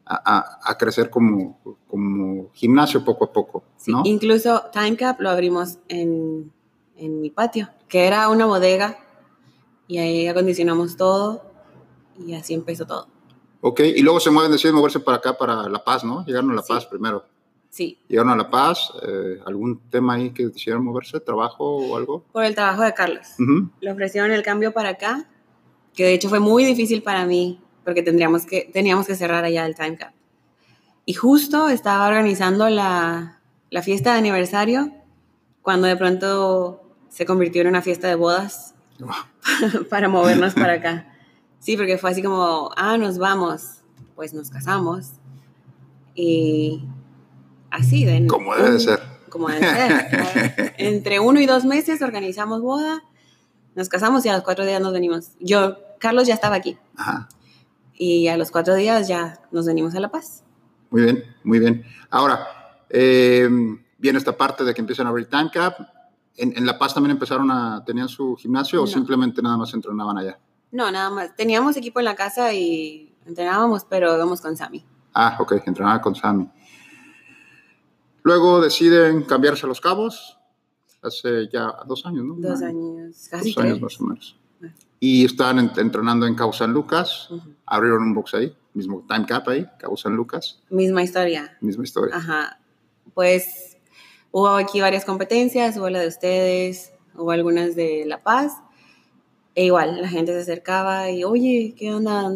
a, 0.09 0.75
crecer 0.77 1.09
como, 1.09 1.59
como 1.87 2.49
gimnasio 2.53 3.05
poco 3.05 3.25
a 3.25 3.31
poco. 3.31 3.63
¿no? 3.87 4.01
incluso 4.05 4.63
Time 4.73 4.97
Cap 4.97 5.19
lo 5.21 5.29
abrimos 5.29 5.77
en, 5.87 6.51
en 6.95 7.21
mi 7.21 7.29
patio, 7.29 7.69
que 7.87 8.07
era 8.07 8.27
una 8.29 8.45
bodega 8.45 8.97
y 9.87 9.99
ahí 9.99 10.27
acondicionamos 10.27 10.97
todo 10.97 11.43
y 12.17 12.33
así 12.33 12.53
empezó 12.53 12.85
todo. 12.85 13.07
Ok, 13.61 13.81
y 13.81 14.01
luego 14.01 14.19
se 14.19 14.31
mueven, 14.31 14.51
deciden 14.51 14.75
moverse 14.75 14.99
para 14.99 15.17
acá, 15.17 15.37
para 15.37 15.67
La 15.67 15.83
Paz, 15.83 16.03
¿no? 16.03 16.25
Llegaron 16.25 16.51
a 16.51 16.55
La 16.55 16.63
Paz 16.63 16.85
primero. 16.85 17.25
Sí. 17.69 17.99
Llegaron 18.07 18.31
a 18.31 18.35
La 18.35 18.49
Paz, 18.49 18.91
eh, 19.03 19.39
¿algún 19.45 19.79
tema 19.89 20.15
ahí 20.15 20.31
que 20.31 20.51
quisieran 20.51 20.83
moverse, 20.83 21.19
trabajo 21.19 21.77
o 21.77 21.95
algo? 21.95 22.23
Por 22.31 22.43
el 22.43 22.55
trabajo 22.55 22.81
de 22.81 22.93
Carlos. 22.93 23.27
Le 23.79 23.91
ofrecieron 23.91 24.31
el 24.31 24.41
cambio 24.41 24.73
para 24.73 24.89
acá, 24.89 25.29
que 25.93 26.05
de 26.05 26.13
hecho 26.13 26.29
fue 26.29 26.39
muy 26.39 26.65
difícil 26.65 27.03
para 27.03 27.25
mí 27.25 27.61
porque 27.83 28.03
tendríamos 28.03 28.45
que, 28.45 28.69
teníamos 28.71 29.07
que 29.07 29.15
cerrar 29.15 29.43
allá 29.43 29.65
el 29.65 29.75
time 29.75 29.97
cap. 29.97 30.13
Y 31.05 31.13
justo 31.13 31.69
estaba 31.69 32.07
organizando 32.07 32.69
la, 32.69 33.41
la 33.71 33.81
fiesta 33.81 34.13
de 34.13 34.19
aniversario 34.19 34.91
cuando 35.61 35.87
de 35.87 35.95
pronto 35.95 36.83
se 37.09 37.25
convirtió 37.25 37.61
en 37.61 37.69
una 37.69 37.81
fiesta 37.81 38.07
de 38.07 38.15
bodas 38.15 38.75
para 39.89 40.09
movernos 40.09 40.53
para 40.53 40.73
acá. 40.73 41.05
Sí, 41.61 41.75
porque 41.75 41.97
fue 41.97 42.11
así 42.11 42.23
como, 42.23 42.71
ah, 42.77 42.97
nos 42.97 43.17
vamos, 43.17 43.81
pues 44.15 44.33
nos 44.33 44.49
casamos 44.49 45.11
Y 46.15 46.85
así, 47.71 48.05
de 48.05 48.27
Como 48.27 48.55
debe 48.55 48.71
de 48.71 48.79
ser. 48.79 48.99
Como 49.29 49.47
debe 49.49 49.61
ser. 49.61 50.73
Entre 50.77 51.19
uno 51.19 51.39
y 51.39 51.45
dos 51.45 51.65
meses 51.65 52.01
organizamos 52.01 52.61
boda, 52.61 53.03
nos 53.75 53.89
casamos 53.89 54.25
y 54.25 54.29
a 54.29 54.33
los 54.33 54.43
cuatro 54.43 54.65
días 54.65 54.81
nos 54.81 54.93
venimos. 54.93 55.31
Yo, 55.39 55.77
Carlos 55.99 56.27
ya 56.27 56.33
estaba 56.33 56.55
aquí. 56.55 56.77
Ajá. 56.95 57.29
Y 57.93 58.27
a 58.27 58.37
los 58.37 58.51
cuatro 58.51 58.75
días 58.75 59.07
ya 59.07 59.39
nos 59.51 59.65
venimos 59.65 59.95
a 59.95 59.99
La 59.99 60.09
Paz. 60.09 60.43
Muy 60.89 61.03
bien, 61.03 61.23
muy 61.43 61.59
bien. 61.59 61.83
Ahora, 62.09 62.47
eh, 62.89 63.47
viene 63.97 64.17
esta 64.17 64.35
parte 64.37 64.63
de 64.63 64.73
que 64.73 64.81
empiezan 64.81 65.05
a 65.05 65.09
abrir 65.09 65.29
Time 65.29 65.49
Cap. 65.51 65.75
¿En, 66.37 66.57
en 66.57 66.65
La 66.65 66.79
Paz 66.79 66.93
también 66.93 67.11
empezaron 67.11 67.51
a, 67.51 67.83
tenían 67.85 68.07
su 68.07 68.35
gimnasio 68.37 68.83
o 68.83 68.87
simplemente 68.87 69.41
nada 69.41 69.57
más 69.57 69.73
entrenaban 69.73 70.17
allá? 70.17 70.39
No, 70.71 70.91
nada 70.91 71.09
más. 71.09 71.35
Teníamos 71.35 71.75
equipo 71.77 71.99
en 71.99 72.05
la 72.05 72.15
casa 72.15 72.53
y 72.53 73.13
entrenábamos, 73.25 73.85
pero 73.89 74.15
íbamos 74.15 74.41
con 74.41 74.55
Sammy. 74.55 74.85
Ah, 75.13 75.37
ok, 75.39 75.53
entrenaban 75.65 75.99
con 75.99 76.15
Sammy. 76.15 76.49
Luego 78.29 78.61
deciden 78.61 79.23
cambiarse 79.23 79.65
a 79.65 79.69
Los 79.69 79.81
Cabos, 79.81 80.37
hace 81.01 81.49
ya 81.51 81.73
dos 81.87 82.05
años, 82.05 82.25
¿no? 82.25 82.35
Dos 82.35 82.61
años, 82.61 83.27
casi 83.27 83.51
Dos 83.53 83.63
años 83.63 83.81
más 83.81 83.99
o 83.99 84.03
menos. 84.03 84.35
Ah. 84.63 84.67
Y 84.99 85.25
en- 85.25 85.71
entrenando 85.77 86.27
en 86.27 86.35
Cabo 86.35 86.53
San 86.53 86.71
Lucas, 86.71 87.27
Ujú. 87.31 87.41
abrieron 87.65 88.03
un 88.03 88.13
box 88.13 88.35
ahí, 88.35 88.55
mismo 88.75 89.03
Time 89.09 89.25
Cap 89.25 89.47
ahí, 89.49 89.65
Cabo 89.79 89.97
San 89.97 90.15
Lucas, 90.15 90.61
Misma 90.69 91.01
historia. 91.01 91.57
misma 91.59 91.83
historia. 91.85 92.15
Ajá. 92.15 92.59
Pues 93.15 93.77
hubo 94.29 94.49
aquí 94.49 94.79
varias 94.79 95.05
competencias, 95.05 95.75
hubo 95.77 95.89
la 95.89 96.01
de 96.01 96.07
ustedes, 96.09 96.93
hubo 97.15 97.31
algunas 97.31 97.75
de 97.75 98.03
La 98.05 98.21
Paz. 98.21 98.53
E 99.55 99.65
igual, 99.65 99.99
la 100.03 100.07
gente 100.07 100.33
se 100.33 100.39
acercaba 100.41 101.09
y, 101.09 101.23
oye, 101.23 101.73
¿qué 101.75 101.91
onda? 101.95 102.29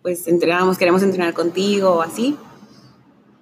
Pues 0.00 0.28
entrenábamos, 0.28 0.78
queremos 0.78 1.02
entrenar 1.02 1.34
contigo 1.34 1.90
o 1.90 2.02
así. 2.02 2.36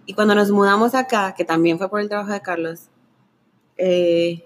Y 0.07 0.15
cuando 0.15 0.35
nos 0.35 0.51
mudamos 0.51 0.95
acá, 0.95 1.35
que 1.37 1.45
también 1.45 1.79
fue 1.79 1.89
por 1.89 2.01
el 2.01 2.09
trabajo 2.09 2.33
de 2.33 2.41
Carlos, 2.41 2.89
eh, 3.77 4.45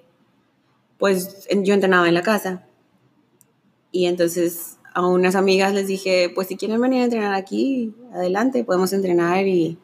pues 0.99 1.47
yo 1.51 1.75
entrenaba 1.75 2.09
en 2.09 2.15
la 2.15 2.23
casa. 2.23 2.67
Y 3.91 4.07
entonces 4.07 4.79
a 4.95 5.07
unas 5.07 5.35
amigas 5.35 5.75
les 5.75 5.87
dije, 5.87 6.31
pues 6.35 6.49
si 6.49 6.57
quieren 6.57 6.81
venir 6.81 7.03
a 7.03 7.05
entrenar 7.05 7.35
aquí, 7.35 7.95
adelante, 8.13 8.65
podemos 8.65 8.93
entrenar 8.93 9.47
y... 9.47 9.79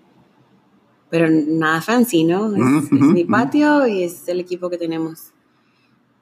Pero 1.11 1.29
nada 1.29 1.83
fancy, 1.83 2.25
¿no? 2.25 2.55
Es, 2.57 2.91
mi 2.91 3.25
patio 3.25 3.87
y 3.87 4.02
es 4.02 4.26
el 4.29 4.41
equipo 4.41 4.71
que 4.71 4.79
tenemos. 4.79 5.33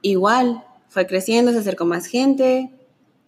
Igual, 0.02 0.64
fue 0.88 1.06
creciendo, 1.06 1.52
se 1.52 1.58
acercó 1.58 1.84
más 1.84 2.06
gente, 2.06 2.72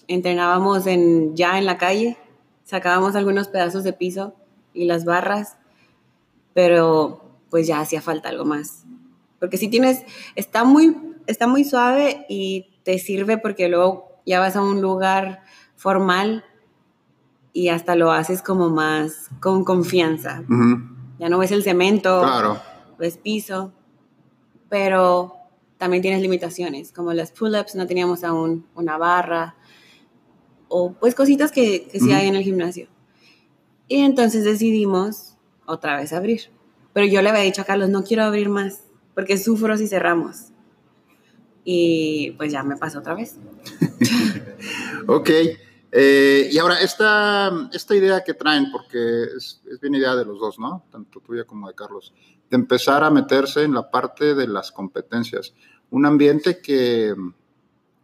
entrenábamos 0.08 0.88
en, 0.88 1.36
ya 1.36 1.58
en 1.58 1.66
la 1.66 1.78
calle, 1.78 2.16
sacábamos 2.64 3.14
algunos 3.14 3.46
pedazos 3.46 3.84
de 3.84 3.92
piso 3.92 4.34
y 4.74 4.86
las 4.86 5.04
barras, 5.04 5.56
pero 6.54 7.38
pues 7.50 7.66
ya 7.66 7.80
hacía 7.80 8.00
falta 8.00 8.28
algo 8.28 8.44
más. 8.44 8.84
Porque 9.38 9.56
si 9.56 9.68
tienes, 9.68 10.02
está 10.36 10.64
muy, 10.64 10.96
está 11.26 11.46
muy 11.46 11.64
suave 11.64 12.26
y 12.28 12.66
te 12.84 12.98
sirve 12.98 13.38
porque 13.38 13.68
luego 13.68 14.20
ya 14.24 14.40
vas 14.40 14.56
a 14.56 14.62
un 14.62 14.80
lugar 14.80 15.42
formal 15.76 16.44
y 17.52 17.68
hasta 17.68 17.96
lo 17.96 18.10
haces 18.12 18.40
como 18.40 18.70
más 18.70 19.28
con 19.40 19.64
confianza. 19.64 20.42
Ya 21.18 21.28
no 21.28 21.38
ves 21.38 21.50
el 21.50 21.62
cemento, 21.62 22.20
Claro. 22.22 22.60
ves 22.98 23.18
piso, 23.18 23.72
pero 24.68 25.36
también 25.76 26.02
tienes 26.02 26.22
limitaciones, 26.22 26.92
como 26.92 27.12
las 27.12 27.32
pull-ups, 27.32 27.74
no 27.74 27.86
teníamos 27.86 28.24
aún 28.24 28.66
una 28.74 28.96
barra, 28.96 29.56
o 30.68 30.92
pues 30.92 31.14
cositas 31.14 31.52
que, 31.52 31.88
que 31.88 32.00
sí 32.00 32.12
hay 32.12 32.28
en 32.28 32.36
el 32.36 32.44
gimnasio. 32.44 32.86
Y 33.88 33.96
entonces 33.98 34.44
decidimos 34.44 35.31
otra 35.66 35.96
vez 35.96 36.12
abrir. 36.12 36.50
Pero 36.92 37.06
yo 37.06 37.22
le 37.22 37.30
había 37.30 37.42
dicho 37.42 37.62
a 37.62 37.64
Carlos, 37.64 37.88
no 37.88 38.04
quiero 38.04 38.24
abrir 38.24 38.48
más, 38.48 38.84
porque 39.14 39.38
sufro 39.38 39.76
si 39.76 39.88
cerramos. 39.88 40.48
Y 41.64 42.32
pues 42.32 42.52
ya 42.52 42.62
me 42.62 42.76
pasó 42.76 43.00
otra 43.00 43.14
vez. 43.14 43.36
Ok. 45.08 45.30
eh, 45.90 46.48
y 46.52 46.58
ahora, 46.58 46.80
esta, 46.80 47.68
esta 47.72 47.96
idea 47.96 48.22
que 48.22 48.34
traen, 48.34 48.70
porque 48.70 49.24
es, 49.36 49.60
es 49.68 49.80
bien 49.80 49.96
idea 49.96 50.14
de 50.14 50.24
los 50.24 50.38
dos, 50.38 50.58
¿no? 50.60 50.84
Tanto 50.92 51.18
tuya 51.18 51.44
como 51.44 51.66
de 51.66 51.74
Carlos, 51.74 52.14
de 52.48 52.56
empezar 52.56 53.02
a 53.02 53.10
meterse 53.10 53.64
en 53.64 53.74
la 53.74 53.90
parte 53.90 54.36
de 54.36 54.46
las 54.46 54.70
competencias. 54.70 55.54
Un 55.90 56.06
ambiente 56.06 56.60
que 56.60 57.14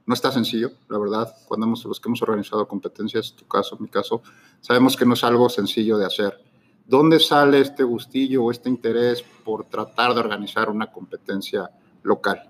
no 0.09 0.15
está 0.15 0.33
sencillo, 0.33 0.73
la 0.89 0.99
verdad. 0.99 1.35
Cuando 1.47 1.67
hemos, 1.67 1.85
los 1.85 2.01
que 2.01 2.09
hemos 2.09 2.23
organizado 2.23 2.67
competencias, 2.67 3.35
tu 3.37 3.47
caso, 3.47 3.77
mi 3.79 3.89
caso, 3.89 4.23
sabemos 4.61 4.97
que 4.97 5.05
no 5.05 5.13
es 5.13 5.23
algo 5.23 5.51
sencillo 5.51 5.99
de 5.99 6.07
hacer. 6.07 6.43
¿Dónde 6.89 7.21
sale 7.21 7.61
este 7.61 7.85
gustillo 7.85 8.45
o 8.45 8.51
este 8.51 8.71
interés 8.71 9.23
por 9.45 9.67
tratar 9.67 10.15
de 10.15 10.21
organizar 10.21 10.71
una 10.71 10.91
competencia 10.91 11.71
local? 12.03 12.49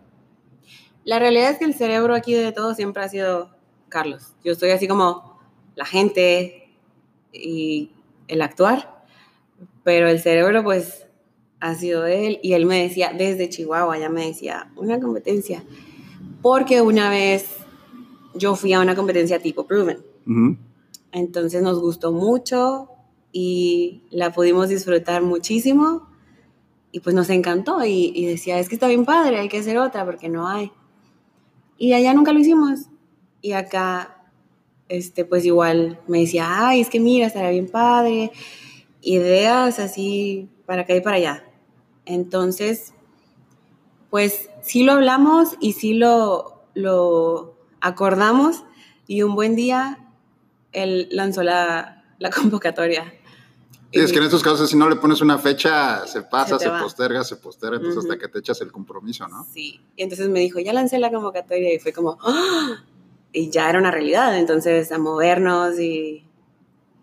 La 1.04 1.18
realidad 1.18 1.50
es 1.50 1.59
que 1.59 1.64
el 1.64 1.75
cerebro 1.75 2.14
aquí 2.14 2.35
de 2.35 2.52
todo 2.52 2.73
siempre 2.75 3.02
ha 3.02 3.09
sido 3.09 3.50
Carlos. 3.88 4.35
Yo 4.45 4.52
estoy 4.52 4.71
así 4.71 4.87
como 4.87 5.40
la 5.75 5.85
gente 5.85 6.71
y 7.33 7.90
el 8.28 8.40
actuar, 8.42 9.04
pero 9.83 10.09
el 10.09 10.21
cerebro 10.21 10.62
pues 10.62 11.09
ha 11.59 11.75
sido 11.75 12.07
él 12.07 12.38
y 12.40 12.52
él 12.52 12.64
me 12.64 12.80
decía 12.80 13.12
desde 13.12 13.49
Chihuahua, 13.49 13.99
ya 13.99 14.09
me 14.09 14.26
decía, 14.26 14.71
una 14.76 15.00
competencia, 15.00 15.64
porque 16.42 16.80
una 16.80 17.11
vez 17.11 17.57
yo 18.35 18.54
fui 18.54 18.73
a 18.73 18.80
una 18.80 18.95
competencia 18.95 19.40
tipo 19.40 19.66
Proven, 19.66 19.99
entonces 21.11 21.61
nos 21.61 21.80
gustó 21.80 22.12
mucho 22.12 22.90
y 23.33 24.03
la 24.11 24.33
pudimos 24.33 24.69
disfrutar 24.69 25.23
muchísimo 25.23 26.09
y 26.91 27.01
pues 27.01 27.15
nos 27.15 27.31
encantó 27.31 27.85
y, 27.85 28.27
decía, 28.27 28.59
es 28.59 28.69
que 28.69 28.75
está 28.75 28.89
bien 28.89 29.05
padre, 29.05 29.39
hay 29.39 29.49
que 29.49 29.59
hacer 29.59 29.79
otra 29.79 30.05
porque 30.05 30.29
no 30.29 30.49
hay. 30.49 30.73
Y 31.77 31.93
allá 31.93 32.15
nunca 32.15 32.33
lo 32.33 32.41
hicimos. 32.41 32.87
Y 33.43 33.53
acá, 33.53 34.25
este, 34.89 35.25
pues 35.25 35.45
igual 35.45 36.01
me 36.09 36.21
decía, 36.21 36.47
ay, 36.69 36.81
es 36.81 36.89
que 36.89 36.99
mira, 36.99 37.27
estará 37.27 37.51
bien 37.51 37.69
padre. 37.69 38.33
Ideas 39.03 39.79
así 39.79 40.49
para 40.67 40.83
acá 40.83 40.97
y 40.97 41.01
para 41.01 41.17
allá. 41.17 41.45
Entonces, 42.07 42.95
pues 44.11 44.49
sí 44.63 44.83
lo 44.83 44.93
hablamos 44.93 45.57
y 45.61 45.75
sí 45.75 45.93
lo, 45.93 46.63
lo 46.75 47.55
acordamos 47.81 48.65
y 49.07 49.23
un 49.23 49.35
buen 49.35 49.55
día 49.57 49.99
él 50.73 51.09
lanzó 51.11 51.43
la, 51.43 52.05
la 52.19 52.31
convocatoria. 52.35 53.13
Sí, 53.92 54.00
es 54.00 54.12
que 54.12 54.18
en 54.18 54.25
estos 54.25 54.42
casos, 54.42 54.68
si 54.68 54.76
no 54.76 54.88
le 54.88 54.97
pones 54.97 55.23
una 55.23 55.38
fecha, 55.38 56.07
se 56.07 56.23
pasa, 56.23 56.59
Se 56.59 56.68
posterga, 56.68 57.25
se 57.25 57.37
posterga, 57.37 57.76
entonces 57.76 58.04
hasta 58.04 58.18
que 58.18 58.28
te 58.28 58.40
echas 58.40 58.61
el 58.61 58.71
compromiso, 58.71 59.26
¿no? 59.28 59.47
Sí, 59.52 59.80
y 59.97 60.02
entonces 60.02 60.28
me 60.28 60.40
dijo, 60.40 60.59
ya 60.61 60.75
lancé 60.75 60.99
la 60.99 61.11
convocatoria 61.11 61.75
y 61.75 61.78
fue 61.78 61.92
como, 61.92 62.18
¡ah! 62.23 62.85
y 63.33 63.50
ya 63.50 63.71
era 63.71 63.78
una 63.78 63.90
realidad, 63.90 64.38
entonces 64.38 64.92
a 64.92 64.99
movernos 64.99 65.78
y, 65.78 66.26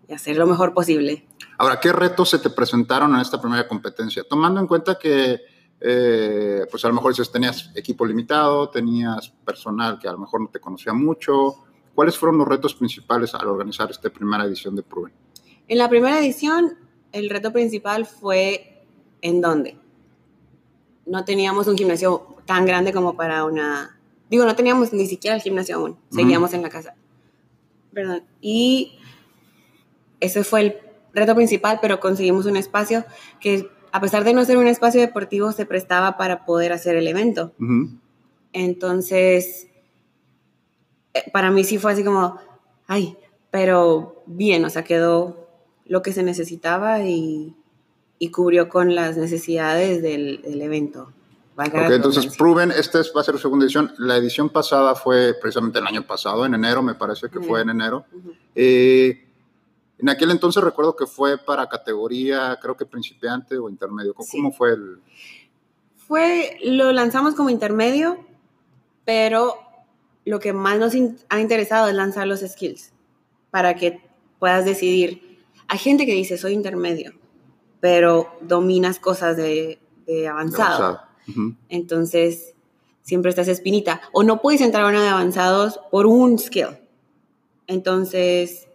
y 0.08 0.12
hacer 0.12 0.36
lo 0.36 0.46
mejor 0.46 0.74
posible. 0.74 1.26
Ahora, 1.58 1.80
¿qué 1.80 1.92
retos 1.92 2.30
se 2.30 2.38
te 2.38 2.50
presentaron 2.50 3.14
en 3.14 3.20
esta 3.20 3.40
primera 3.40 3.66
competencia? 3.66 4.22
Tomando 4.28 4.60
en 4.60 4.66
cuenta 4.66 4.98
que, 4.98 5.40
eh, 5.80 6.66
pues 6.70 6.84
a 6.84 6.88
lo 6.88 6.94
mejor 6.94 7.12
dices, 7.12 7.32
tenías 7.32 7.70
equipo 7.74 8.04
limitado, 8.04 8.68
tenías 8.68 9.30
personal 9.44 9.98
que 9.98 10.06
a 10.06 10.12
lo 10.12 10.18
mejor 10.18 10.40
no 10.40 10.48
te 10.48 10.60
conocía 10.60 10.92
mucho. 10.92 11.56
¿Cuáles 11.94 12.18
fueron 12.18 12.38
los 12.38 12.46
retos 12.46 12.74
principales 12.74 13.34
al 13.34 13.48
organizar 13.48 13.90
esta 13.90 14.10
primera 14.10 14.44
edición 14.44 14.76
de 14.76 14.82
Proven? 14.82 15.25
En 15.68 15.78
la 15.78 15.88
primera 15.88 16.18
edición, 16.18 16.76
el 17.12 17.28
reto 17.28 17.52
principal 17.52 18.06
fue 18.06 18.84
en 19.20 19.40
dónde. 19.40 19.76
No 21.06 21.24
teníamos 21.24 21.66
un 21.66 21.76
gimnasio 21.76 22.36
tan 22.44 22.66
grande 22.66 22.92
como 22.92 23.16
para 23.16 23.44
una... 23.44 23.98
Digo, 24.30 24.44
no 24.44 24.54
teníamos 24.56 24.92
ni 24.92 25.06
siquiera 25.06 25.36
el 25.36 25.42
gimnasio 25.42 25.76
aún, 25.76 25.98
seguíamos 26.10 26.52
en 26.52 26.62
la 26.62 26.68
casa. 26.68 26.94
Perdón. 27.92 28.24
Y 28.40 28.98
ese 30.20 30.44
fue 30.44 30.60
el 30.60 30.76
reto 31.14 31.34
principal, 31.34 31.78
pero 31.80 32.00
conseguimos 32.00 32.46
un 32.46 32.56
espacio 32.56 33.04
que, 33.40 33.68
a 33.92 34.00
pesar 34.00 34.24
de 34.24 34.34
no 34.34 34.44
ser 34.44 34.58
un 34.58 34.66
espacio 34.66 35.00
deportivo, 35.00 35.52
se 35.52 35.66
prestaba 35.66 36.16
para 36.16 36.44
poder 36.44 36.72
hacer 36.72 36.96
el 36.96 37.08
evento. 37.08 37.54
Entonces, 38.52 39.68
eh, 41.14 41.30
para 41.32 41.50
mí 41.50 41.64
sí 41.64 41.78
fue 41.78 41.92
así 41.92 42.04
como, 42.04 42.38
ay, 42.86 43.16
pero 43.50 44.22
bien, 44.26 44.64
o 44.64 44.70
sea, 44.70 44.84
quedó 44.84 45.45
lo 45.88 46.02
que 46.02 46.12
se 46.12 46.22
necesitaba 46.22 47.02
y, 47.02 47.54
y 48.18 48.30
cubrió 48.30 48.68
con 48.68 48.94
las 48.94 49.16
necesidades 49.16 50.02
del, 50.02 50.42
del 50.42 50.62
evento. 50.62 51.12
Valga 51.54 51.80
la 51.82 51.86
Ok, 51.88 51.92
entonces. 51.94 52.36
Proven, 52.36 52.70
esta 52.70 53.00
es- 53.00 53.12
va 53.16 53.20
a 53.22 53.24
ser 53.24 53.34
su 53.36 53.42
segunda 53.42 53.64
edición. 53.64 53.92
La 53.98 54.16
edición 54.16 54.50
pasada 54.50 54.94
fue 54.94 55.34
precisamente 55.40 55.78
el 55.78 55.86
año 55.86 56.06
pasado, 56.06 56.44
en 56.44 56.54
enero, 56.54 56.82
me 56.82 56.94
parece 56.94 57.28
que 57.30 57.40
fue 57.40 57.62
en 57.62 57.70
enero. 57.70 58.04
Eh, 58.54 59.22
en 59.98 60.08
aquel 60.10 60.30
entonces 60.30 60.62
recuerdo 60.62 60.94
que 60.96 61.06
fue 61.06 61.38
para 61.38 61.66
categoría, 61.68 62.58
creo 62.60 62.76
que 62.76 62.84
principiante 62.84 63.56
o 63.56 63.68
intermedio. 63.70 64.12
¿Cómo, 64.12 64.26
Sí. 64.28 64.36
cómo 64.36 64.52
fue 64.52 64.72
el...? 64.74 64.98
Fue, 65.96 66.58
lo 66.64 66.92
lanzamos 66.92 67.34
como 67.34 67.48
intermedio, 67.50 68.18
pero 69.04 69.54
lo 70.24 70.38
que 70.38 70.52
más 70.52 70.78
nos 70.78 70.94
in- 70.94 71.18
ha 71.30 71.40
interesado 71.40 71.88
es 71.88 71.94
lanzar 71.94 72.26
los 72.26 72.40
skills 72.40 72.92
para 73.50 73.74
que 73.76 74.00
puedas 74.38 74.64
decidir. 74.64 75.25
Hay 75.68 75.78
gente 75.78 76.06
que 76.06 76.14
dice, 76.14 76.38
soy 76.38 76.52
intermedio, 76.52 77.12
pero 77.80 78.38
dominas 78.40 78.98
cosas 78.98 79.36
de, 79.36 79.78
de 80.06 80.28
avanzado. 80.28 81.00
Entonces, 81.68 82.54
siempre 83.02 83.30
estás 83.30 83.48
espinita. 83.48 84.00
O 84.12 84.22
no 84.22 84.40
puedes 84.40 84.60
entrar 84.60 84.84
a 84.84 84.88
una 84.88 85.02
de 85.02 85.08
avanzados 85.08 85.80
por 85.90 86.06
un 86.06 86.38
skill. 86.38 86.78
Entonces, 87.66 88.68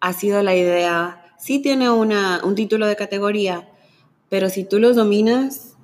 ha 0.00 0.12
sido 0.12 0.42
la 0.42 0.54
idea. 0.54 1.34
Sí 1.38 1.60
tiene 1.60 1.90
una, 1.90 2.40
un 2.44 2.54
título 2.54 2.86
de 2.86 2.96
categoría, 2.96 3.68
pero 4.28 4.48
si 4.48 4.64
tú 4.64 4.78
los 4.78 4.96
dominas, 4.96 5.76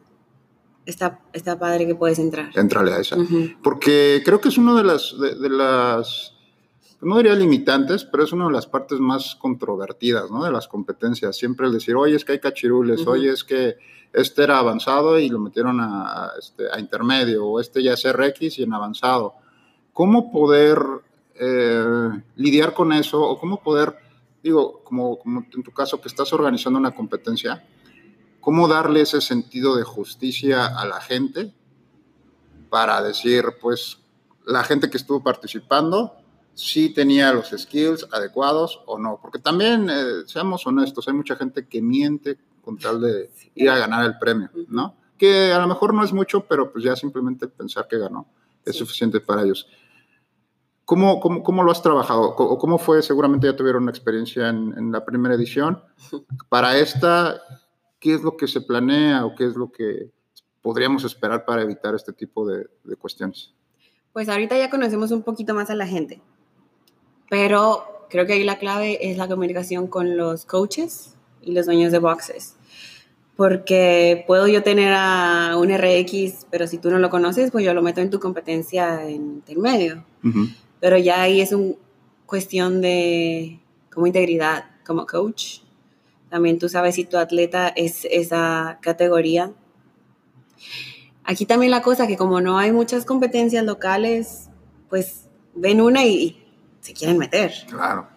está, 0.86 1.20
está 1.32 1.58
padre 1.58 1.86
que 1.86 1.94
puedes 1.94 2.18
entrar. 2.18 2.50
Entrale 2.54 2.92
a 2.92 3.00
esa. 3.00 3.16
Porque 3.62 4.22
creo 4.24 4.40
que 4.40 4.48
es 4.48 4.58
una 4.58 4.76
de 4.76 4.84
las, 4.84 5.14
de, 5.18 5.34
de 5.34 5.48
las, 5.50 6.34
no 7.00 7.16
diría 7.16 7.34
limitantes, 7.34 8.04
pero 8.04 8.24
es 8.24 8.32
una 8.32 8.46
de 8.46 8.52
las 8.52 8.66
partes 8.66 8.98
más 8.98 9.36
controvertidas, 9.36 10.30
¿no? 10.30 10.44
De 10.44 10.50
las 10.50 10.66
competencias. 10.66 11.36
Siempre 11.36 11.66
el 11.66 11.72
decir, 11.72 11.94
oye, 11.94 12.16
es 12.16 12.24
que 12.24 12.32
hay 12.32 12.40
cachirules, 12.40 13.02
Ujú. 13.02 13.10
oye, 13.10 13.30
es 13.30 13.44
que 13.44 13.76
este 14.12 14.42
era 14.42 14.58
avanzado 14.58 15.18
y 15.18 15.28
lo 15.28 15.38
metieron 15.38 15.80
a, 15.80 16.24
a, 16.24 16.32
este, 16.38 16.64
a 16.72 16.80
intermedio, 16.80 17.46
o 17.46 17.60
este 17.60 17.82
ya 17.82 17.92
es 17.92 18.04
RX 18.10 18.58
y 18.58 18.62
en 18.64 18.72
avanzado. 18.72 19.34
¿Cómo 19.92 20.32
poder 20.32 20.80
eh, 21.34 22.10
lidiar 22.34 22.74
con 22.74 22.92
eso? 22.92 23.22
O 23.22 23.38
cómo 23.38 23.62
poder, 23.62 23.96
digo, 24.42 24.82
como, 24.82 25.18
como 25.18 25.44
en 25.54 25.62
tu 25.62 25.70
caso 25.72 26.00
que 26.00 26.08
estás 26.08 26.32
organizando 26.32 26.80
una 26.80 26.94
competencia, 26.94 27.64
¿cómo 28.40 28.66
darle 28.66 29.02
ese 29.02 29.20
sentido 29.20 29.76
de 29.76 29.84
justicia 29.84 30.66
a 30.66 30.84
la 30.84 31.00
gente 31.00 31.52
para 32.70 33.02
decir, 33.02 33.44
pues, 33.60 33.98
la 34.46 34.64
gente 34.64 34.90
que 34.90 34.96
estuvo 34.96 35.22
participando 35.22 36.17
sí 36.58 36.90
tenía 36.92 37.32
los 37.32 37.50
skills 37.56 38.08
adecuados 38.12 38.80
o 38.86 38.98
no? 38.98 39.18
Porque 39.22 39.38
también, 39.38 39.88
eh, 39.88 40.22
seamos 40.26 40.66
honestos, 40.66 41.06
hay 41.06 41.14
mucha 41.14 41.36
gente 41.36 41.66
que 41.68 41.80
miente 41.80 42.36
con 42.62 42.76
tal 42.78 43.00
de 43.00 43.30
ir 43.54 43.70
a 43.70 43.78
ganar 43.78 44.04
el 44.04 44.18
premio, 44.18 44.50
¿no? 44.68 44.96
Que 45.16 45.52
a 45.52 45.58
lo 45.60 45.68
mejor 45.68 45.94
no 45.94 46.04
es 46.04 46.12
mucho, 46.12 46.40
pero 46.46 46.72
pues 46.72 46.84
ya 46.84 46.96
simplemente 46.96 47.46
pensar 47.48 47.86
que 47.88 47.96
ganó 47.98 48.26
es 48.64 48.72
Sí. 48.74 48.80
suficiente 48.80 49.20
para 49.20 49.42
ellos. 49.42 49.66
¿Cómo, 50.84 51.20
cómo, 51.20 51.42
cómo 51.42 51.62
lo 51.62 51.70
has 51.70 51.82
trabajado? 51.82 52.34
Co- 52.34 52.48
¿O 52.48 52.58
cómo 52.58 52.78
fue? 52.78 53.02
Seguramente 53.02 53.46
ya 53.46 53.54
tuvieron 53.56 53.82
una 53.82 53.90
experiencia 53.92 54.48
en, 54.48 54.74
en 54.76 54.90
la 54.90 55.04
primera 55.04 55.34
edición. 55.34 55.82
Para 56.48 56.78
esta, 56.78 57.40
¿qué 58.00 58.14
es 58.14 58.22
lo 58.22 58.36
que 58.36 58.48
se 58.48 58.60
planea 58.62 59.24
o 59.26 59.34
qué 59.34 59.44
es 59.46 59.54
lo 59.54 59.70
que 59.70 60.10
podríamos 60.62 61.04
esperar 61.04 61.44
para 61.44 61.62
evitar 61.62 61.94
este 61.94 62.12
tipo 62.12 62.46
de, 62.48 62.66
de 62.84 62.96
cuestiones? 62.96 63.52
Pues 64.12 64.28
ahorita 64.28 64.56
ya 64.58 64.70
conocemos 64.70 65.10
un 65.10 65.22
poquito 65.22 65.54
más 65.54 65.68
a 65.70 65.74
la 65.74 65.86
gente, 65.86 66.22
pero 67.28 68.06
creo 68.10 68.26
que 68.26 68.34
ahí 68.34 68.44
la 68.44 68.58
clave 68.58 69.10
es 69.10 69.16
la 69.16 69.28
comunicación 69.28 69.86
con 69.86 70.16
los 70.16 70.44
coaches 70.44 71.14
y 71.42 71.52
los 71.52 71.66
dueños 71.66 71.92
de 71.92 71.98
boxes. 71.98 72.54
Porque 73.36 74.24
puedo 74.26 74.48
yo 74.48 74.62
tener 74.62 74.92
a 74.96 75.56
un 75.56 75.70
RX, 75.70 76.46
pero 76.50 76.66
si 76.66 76.78
tú 76.78 76.90
no 76.90 76.98
lo 76.98 77.08
conoces, 77.08 77.52
pues 77.52 77.64
yo 77.64 77.72
lo 77.72 77.82
meto 77.82 78.00
en 78.00 78.10
tu 78.10 78.18
competencia 78.18 79.04
en 79.04 79.14
intermedio. 79.14 80.04
Ujú. 80.24 80.48
Pero 80.80 80.98
ya 80.98 81.22
ahí 81.22 81.40
es 81.40 81.52
una 81.52 81.74
cuestión 82.26 82.80
de 82.80 83.60
como 83.92 84.06
integridad, 84.06 84.64
como 84.84 85.06
coach. 85.06 85.60
También 86.30 86.58
tú 86.58 86.68
sabes 86.68 86.96
si 86.96 87.04
tu 87.04 87.16
atleta 87.16 87.68
es 87.68 88.06
esa 88.10 88.78
categoría. 88.82 89.52
Aquí 91.24 91.46
también 91.46 91.70
la 91.70 91.82
cosa 91.82 92.06
que 92.06 92.16
como 92.16 92.40
no 92.40 92.58
hay 92.58 92.72
muchas 92.72 93.04
competencias 93.04 93.64
locales, 93.64 94.48
pues 94.88 95.28
ven 95.54 95.80
una 95.80 96.04
y 96.04 96.47
se 96.88 96.94
quieren 96.94 97.18
meter. 97.18 97.52
Claro. 97.68 98.08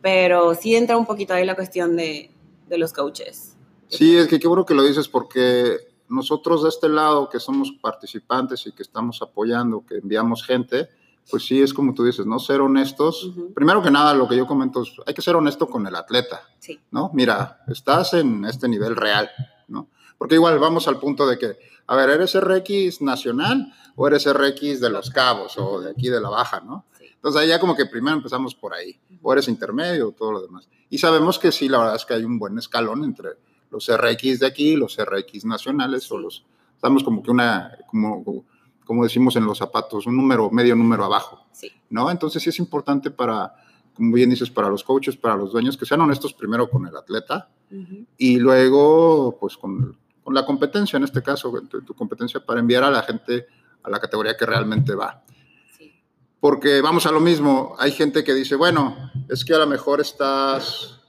Pero 0.00 0.54
sí 0.54 0.74
entra 0.74 0.96
un 0.96 1.04
poquito 1.06 1.34
ahí 1.34 1.44
la 1.44 1.54
cuestión 1.54 1.96
de, 1.96 2.30
de 2.68 2.78
los 2.78 2.92
coaches. 2.92 3.56
Sí, 3.88 4.16
es 4.16 4.26
que 4.28 4.38
qué 4.40 4.48
bueno 4.48 4.64
que 4.64 4.74
lo 4.74 4.82
dices 4.82 5.08
porque 5.08 5.76
nosotros 6.08 6.62
de 6.62 6.68
este 6.70 6.88
lado 6.88 7.28
que 7.28 7.38
somos 7.38 7.72
participantes 7.80 8.66
y 8.66 8.72
que 8.72 8.82
estamos 8.82 9.20
apoyando, 9.22 9.84
que 9.86 9.96
enviamos 9.98 10.42
gente, 10.44 10.88
pues 11.30 11.44
sí 11.44 11.60
es 11.62 11.72
como 11.74 11.92
tú 11.94 12.04
dices, 12.04 12.24
¿no? 12.26 12.38
Ser 12.38 12.60
honestos. 12.60 13.30
Primero 13.54 13.82
que 13.82 13.90
nada, 13.90 14.14
lo 14.14 14.26
que 14.28 14.36
yo 14.36 14.46
comento 14.46 14.82
es, 14.82 14.90
hay 15.06 15.14
que 15.14 15.22
ser 15.22 15.36
honesto 15.36 15.66
con 15.68 15.86
el 15.86 15.94
atleta, 15.94 16.42
Sí. 16.58 16.80
¿no? 16.90 17.10
Mira, 17.14 17.60
estás 17.68 18.14
en 18.14 18.44
este 18.46 18.68
nivel 18.68 18.96
real, 18.96 19.30
¿no? 19.68 19.88
Porque 20.18 20.36
igual 20.36 20.58
vamos 20.58 20.88
al 20.88 20.98
punto 20.98 21.26
de 21.26 21.38
que, 21.38 21.58
a 21.86 21.96
ver, 21.96 22.08
¿eres 22.10 22.38
RX 22.38 23.02
nacional 23.02 23.72
o 23.96 24.06
eres 24.06 24.30
RX 24.30 24.80
de 24.80 24.90
Los 24.90 25.10
Cabos 25.10 25.56
o 25.58 25.80
de 25.80 25.90
aquí 25.90 26.08
de 26.08 26.20
la 26.20 26.30
Baja, 26.30 26.60
¿no? 26.60 26.84
Entonces 27.24 27.40
ahí 27.40 27.48
ya 27.48 27.58
como 27.58 27.74
que 27.74 27.86
primero 27.86 28.18
empezamos 28.18 28.54
por 28.54 28.74
ahí, 28.74 29.00
o 29.22 29.32
eres 29.32 29.48
intermedio 29.48 30.08
o 30.08 30.12
todo 30.12 30.30
lo 30.30 30.42
demás. 30.42 30.68
Y 30.90 30.98
sabemos 30.98 31.38
que 31.38 31.52
sí, 31.52 31.70
la 31.70 31.78
verdad 31.78 31.96
es 31.96 32.04
que 32.04 32.12
hay 32.12 32.22
un 32.22 32.38
buen 32.38 32.58
escalón 32.58 33.02
entre 33.02 33.30
los 33.70 33.90
RX 33.90 34.40
de 34.40 34.46
aquí 34.46 34.76
los 34.76 34.98
RX 35.02 35.46
nacionales, 35.46 36.12
o 36.12 36.18
los, 36.18 36.44
estamos 36.74 37.02
como 37.02 37.22
que 37.22 37.30
una, 37.30 37.78
como, 37.86 38.44
como 38.84 39.04
decimos 39.04 39.36
en 39.36 39.46
los 39.46 39.56
zapatos, 39.56 40.06
un 40.06 40.18
número, 40.18 40.50
medio 40.50 40.76
número 40.76 41.02
abajo, 41.06 41.46
Sí. 41.50 41.72
¿no? 41.88 42.10
Entonces 42.10 42.42
sí 42.42 42.50
es 42.50 42.58
importante 42.58 43.10
para, 43.10 43.54
como 43.94 44.12
bien 44.12 44.28
dices, 44.28 44.50
para 44.50 44.68
los 44.68 44.84
coaches, 44.84 45.16
para 45.16 45.34
los 45.34 45.50
dueños, 45.50 45.78
que 45.78 45.86
sean 45.86 46.02
honestos 46.02 46.34
primero 46.34 46.68
con 46.68 46.86
el 46.86 46.94
atleta 46.94 47.48
y 48.18 48.36
luego 48.38 49.38
pues 49.40 49.56
con, 49.56 49.96
con 50.22 50.34
la 50.34 50.44
competencia, 50.44 50.98
en 50.98 51.04
este 51.04 51.22
caso, 51.22 51.50
tu, 51.70 51.80
tu 51.80 51.94
competencia 51.94 52.44
para 52.44 52.60
enviar 52.60 52.84
a 52.84 52.90
la 52.90 53.00
gente 53.00 53.46
a 53.82 53.88
la 53.88 53.98
categoría 53.98 54.36
que 54.36 54.44
realmente 54.44 54.94
va. 54.94 55.23
Porque 56.44 56.82
vamos 56.82 57.06
a 57.06 57.10
lo 57.10 57.20
mismo, 57.20 57.74
hay 57.78 57.90
gente 57.92 58.22
que 58.22 58.34
dice, 58.34 58.54
bueno, 58.54 59.10
es 59.30 59.46
que 59.46 59.54
a 59.54 59.58
lo 59.58 59.66
mejor 59.66 60.02
estás 60.02 61.00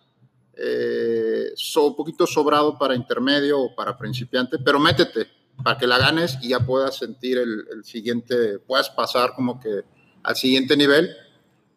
eh, 0.53 1.51
so- 1.57 1.87
un 1.87 1.95
poquito 1.97 2.25
sobrado 2.25 2.77
para 2.77 2.95
intermedio 2.95 3.59
o 3.59 3.75
para 3.75 3.97
principiante, 3.97 4.59
pero 4.59 4.79
métete 4.79 5.27
para 5.61 5.77
que 5.77 5.87
la 5.87 5.97
ganes 5.97 6.37
y 6.41 6.49
ya 6.51 6.61
puedas 6.65 6.95
sentir 6.95 7.37
el, 7.37 7.65
el 7.69 7.83
siguiente, 7.83 8.59
puedas 8.59 8.89
pasar 8.89 9.33
como 9.35 9.59
que 9.59 9.81
al 10.23 10.37
siguiente 10.37 10.77
nivel, 10.77 11.09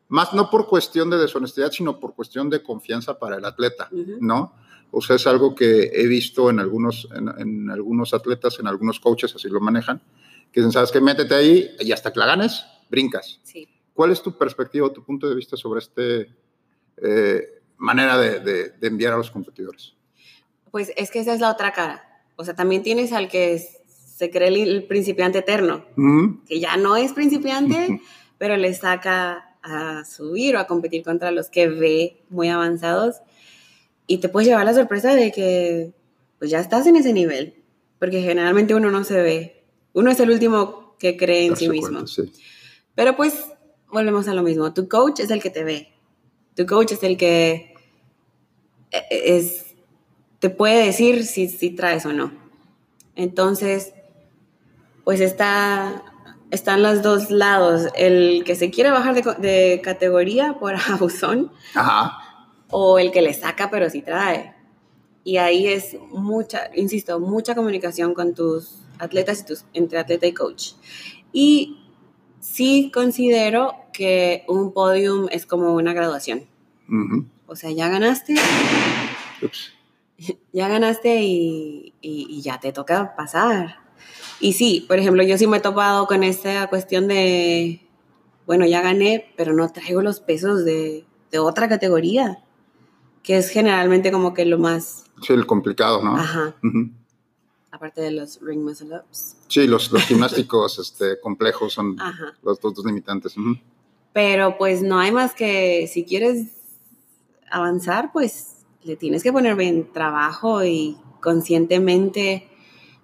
más 0.07 0.33
no 0.35 0.51
por 0.51 0.69
cuestión 0.69 1.11
de 1.11 1.19
deshonestidad, 1.19 1.73
sino 1.73 1.99
por 1.99 2.15
cuestión 2.15 2.49
de 2.51 2.63
confianza 2.63 3.19
para 3.19 3.39
el 3.39 3.45
atleta. 3.45 3.89
¿no? 4.21 4.55
O 4.93 5.01
sea, 5.01 5.17
es 5.17 5.27
algo 5.27 5.57
que 5.57 5.91
he 5.95 6.07
visto 6.07 6.49
en 6.49 6.61
algunos, 6.61 7.09
en, 7.13 7.29
en 7.39 7.71
algunos 7.73 8.15
atletas, 8.15 8.61
en 8.61 8.69
algunos 8.69 9.01
coaches, 9.01 9.35
así 9.35 9.49
lo 9.49 9.59
manejan, 9.59 10.01
que 10.53 10.61
dicen, 10.61 10.71
¿sabes 10.71 10.93
qué? 10.93 11.01
Métete 11.01 11.35
ahí 11.35 11.71
y 11.81 11.91
hasta 11.91 12.13
que 12.13 12.21
la 12.21 12.27
ganes, 12.27 12.65
brincas. 12.91 13.41
Sí. 13.43 13.69
¿Cuál 13.95 14.13
es 14.13 14.23
tu 14.23 14.37
perspectiva 14.39 14.87
o 14.87 14.93
tu 14.93 15.05
punto 15.05 15.29
de 15.29 15.35
vista 15.35 15.57
sobre 15.57 15.81
esta 15.81 16.03
manera 17.77 18.19
de, 18.19 18.41
de- 18.41 18.71
de 18.71 18.87
enviar 18.87 19.13
a 19.13 19.17
los 19.17 19.31
competidores? 19.31 19.95
Pues 20.71 20.93
es 20.97 21.11
que 21.11 21.21
esa 21.21 21.33
es 21.35 21.41
la 21.41 21.51
otra 21.51 21.73
cara. 21.73 22.05
O 22.37 22.45
sea, 22.45 22.55
también 22.55 22.83
tienes 22.83 23.13
al 23.13 23.29
que 23.29 23.55
es- 23.55 23.79
se 23.87 24.31
cree 24.31 24.49
el, 24.49 24.57
el 24.57 24.85
principiante 24.85 25.39
eterno, 25.39 25.85
que 26.47 26.59
ya 26.61 26.77
no 26.77 26.97
es 26.97 27.13
principiante, 27.13 28.01
pero 28.37 28.57
le 28.57 28.75
saca 28.75 29.57
a 29.63 30.05
subir 30.05 30.57
o 30.57 30.59
a 30.59 30.67
competir 30.67 31.03
contra 31.05 31.31
los 31.31 31.51
que 31.51 31.69
ve 31.69 32.23
muy 32.31 32.49
avanzados 32.49 33.17
y 34.07 34.19
te 34.19 34.29
puedes 34.29 34.49
llevar 34.49 34.65
la 34.65 34.75
sorpresa 34.75 35.15
de 35.15 35.31
que 35.33 35.93
pues 36.39 36.51
ya 36.51 36.59
estás 36.61 36.87
en 36.87 36.97
ese 36.97 37.13
nivel, 37.13 37.55
porque 37.99 38.23
generalmente 38.23 38.75
uno 38.75 38.91
no 38.91 39.05
se 39.05 39.21
ve, 39.23 39.65
uno 39.93 40.11
es 40.11 40.19
el 40.21 40.31
último 40.31 40.97
que 40.99 41.17
cree 41.17 41.47
en 41.47 41.57
sí 41.57 41.69
mismo. 41.69 41.89
cuenta, 41.99 42.07
sí. 42.07 42.33
Pero 42.99 43.15
pues 43.15 43.53
volvemos 43.93 44.27
a 44.27 44.35
lo 44.35 44.43
mismo, 44.43 44.75
tu 44.75 44.89
coach 44.89 45.21
es 45.21 45.31
el 45.31 45.41
que 45.41 45.51
te 45.51 45.63
ve, 45.63 45.93
tu 46.57 46.67
coach 46.67 46.91
es 46.91 47.05
el 47.05 47.17
que 47.17 47.73
eh, 48.91 49.07
es, 49.11 49.77
te 50.41 50.51
puede 50.51 50.85
decir 50.85 51.25
si, 51.25 51.47
si 51.47 51.71
traes 51.71 52.05
o 52.07 52.13
no. 52.13 52.33
Entonces, 53.15 53.95
pues 55.05 55.21
está, 55.21 56.03
están 56.51 56.83
los 56.83 57.01
dos 57.03 57.31
lados, 57.31 57.87
el 57.95 58.43
que 58.45 58.57
se 58.57 58.73
quiere 58.73 58.91
bajar 58.91 59.15
de, 59.15 59.23
de 59.49 59.81
categoría 59.81 60.57
por 60.59 60.75
abusón 60.89 61.53
Ajá. 61.77 62.19
o 62.69 62.99
el 62.99 63.13
que 63.13 63.23
le 63.23 63.33
saca 63.33 63.71
pero 63.71 63.89
sí 63.91 64.03
trae. 64.03 64.57
Y 65.23 65.37
ahí 65.37 65.69
es 65.69 65.97
mucha, 66.11 66.69
insisto, 66.75 67.21
mucha 67.21 67.55
comunicación 67.55 68.13
con 68.13 68.35
tus 68.35 68.81
atletas 68.99 69.43
y 69.43 69.45
tus, 69.45 69.65
entre 69.73 70.01
atleta 70.01 70.27
y 70.27 70.35
coach. 70.35 70.73
Y 71.33 71.78
sí 72.53 72.91
considero 72.93 73.75
que 73.93 74.45
un 74.49 74.73
podium 74.73 75.27
es 75.31 75.47
como 75.47 75.75
una 75.75 75.93
graduación. 75.93 76.45
O 77.47 77.57
sea, 77.57 77.71
ya 77.71 77.89
ganaste, 77.89 78.35
Ups. 79.43 79.73
ya 80.53 80.69
ganaste 80.69 81.23
y, 81.23 81.95
y- 82.01 82.27
y 82.29 82.41
ya 82.43 82.59
te 82.61 82.73
toca 82.73 83.15
pasar. 83.17 83.77
Y 84.41 84.53
sí, 84.55 84.85
por 84.89 84.99
ejemplo, 84.99 85.23
yo 85.23 85.37
sí 85.39 85.47
me 85.47 85.59
he 85.59 85.61
topado 85.61 86.07
con 86.07 86.23
esta 86.23 86.67
cuestión 86.69 87.09
de, 87.09 87.81
bueno, 88.47 88.67
ya 88.67 88.81
gané, 88.83 89.33
pero 89.37 89.53
no 89.53 89.69
traigo 89.71 90.01
los 90.03 90.21
pesos 90.21 90.65
de, 90.65 91.05
de 91.31 91.39
otra 91.39 91.69
categoría, 91.69 92.39
que 93.23 93.37
es 93.39 93.51
generalmente 93.51 94.11
como 94.13 94.35
que 94.35 94.45
lo 94.45 94.59
más, 94.59 95.05
Sí, 95.23 95.33
el 95.33 95.47
complicado, 95.47 96.03
¿no? 96.03 96.17
ajá, 96.17 96.55
Ujú. 96.63 96.91
Aparte 97.71 98.01
de 98.01 98.11
los 98.11 98.41
ring 98.41 98.63
muscle 98.63 98.97
ups. 98.97 99.37
Sí, 99.49 99.67
los, 99.67 99.93
los 99.93 100.03
gimnásticos 100.03 100.79
este, 100.81 101.21
complejos 101.21 101.73
son 101.73 101.97
los 102.43 102.61
dos, 102.61 102.75
dos 102.75 102.85
limitantes. 102.85 103.37
Ujú. 103.37 103.57
Pero 104.13 104.57
pues 104.59 104.83
no 104.83 104.99
hay 104.99 105.13
más 105.13 105.35
que, 105.35 105.87
si 105.87 106.05
quieres 106.05 106.49
avanzar, 107.51 108.11
pues 108.13 108.65
le 108.83 108.97
tienes 108.97 109.23
que 109.23 109.33
poner 109.33 109.55
bien 109.55 109.93
trabajo 109.93 110.65
y 110.65 110.97
conscientemente 111.21 112.49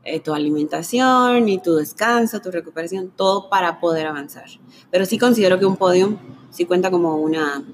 eh, 0.04 0.20
tu 0.20 0.34
alimentación 0.34 1.48
y 1.48 1.60
tu 1.62 1.76
descanso, 1.76 2.40
tu 2.40 2.50
recuperación, 2.50 3.10
todo 3.10 3.48
para 3.48 3.80
poder 3.80 4.06
avanzar. 4.06 4.46
Pero 4.90 5.06
sí 5.06 5.18
considero 5.18 5.58
que 5.58 5.66
un 5.66 5.76
podium 5.76 6.18
sí 6.50 6.64
cuenta 6.66 6.90
como 6.90 7.16
una, 7.16 7.64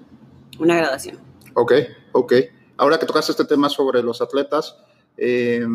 una 0.59 0.76
graduación. 0.76 1.18
Ok, 1.55 1.72
ok. 2.12 2.33
Ahora 2.76 2.98
que 2.98 3.07
tocaste 3.07 3.33
este 3.33 3.44
tema 3.44 3.68
sobre 3.68 4.03
los 4.03 4.22
atletas, 4.22 4.76
eh, 5.16 5.66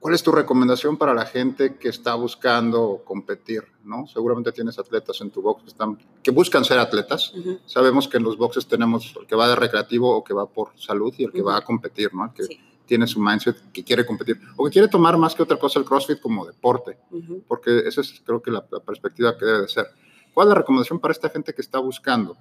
¿Cuál 0.00 0.14
es 0.14 0.22
tu 0.22 0.30
recomendación 0.30 0.96
para 0.96 1.14
la 1.14 1.26
gente 1.26 1.76
que 1.76 1.88
está 1.88 2.14
buscando 2.14 3.02
competir? 3.04 3.64
¿no? 3.84 4.06
Seguramente 4.06 4.52
tienes 4.52 4.78
atletas 4.78 5.20
en 5.20 5.30
tu 5.30 5.42
box 5.42 5.62
que, 5.62 5.68
están, 5.70 5.98
que 6.22 6.30
buscan 6.30 6.64
ser 6.64 6.78
atletas. 6.78 7.32
Sabemos 7.64 8.06
que 8.06 8.18
en 8.18 8.22
los 8.22 8.36
boxes 8.36 8.66
tenemos 8.66 9.14
el 9.18 9.26
que 9.26 9.34
va 9.34 9.48
de 9.48 9.56
recreativo 9.56 10.14
o 10.14 10.22
que 10.22 10.34
va 10.34 10.46
por 10.46 10.78
salud 10.78 11.12
y 11.16 11.24
el 11.24 11.32
que 11.32 11.42
va 11.42 11.56
a 11.56 11.62
competir, 11.62 12.14
¿no? 12.14 12.26
el 12.26 12.32
que 12.32 12.60
tiene 12.86 13.06
su 13.06 13.20
mindset 13.20 13.72
que 13.72 13.84
quiere 13.84 14.06
competir 14.06 14.40
o 14.56 14.64
que 14.64 14.70
quiere 14.70 14.88
tomar 14.88 15.18
más 15.18 15.34
que 15.34 15.42
otra 15.42 15.58
cosa 15.58 15.78
el 15.78 15.84
CrossFit 15.84 16.20
como 16.20 16.46
deporte, 16.46 16.98
porque 17.46 17.80
esa 17.80 18.00
es 18.00 18.22
creo 18.24 18.40
que 18.40 18.50
la, 18.50 18.64
perspectiva 18.64 19.36
que 19.36 19.44
debe 19.44 19.62
de 19.62 19.68
ser. 19.68 19.86
¿Cuál 20.32 20.48
es 20.48 20.48
la 20.50 20.54
recomendación 20.54 21.00
para 21.00 21.12
esta 21.12 21.28
gente 21.28 21.52
que 21.52 21.62
está 21.62 21.78
buscando 21.78 22.36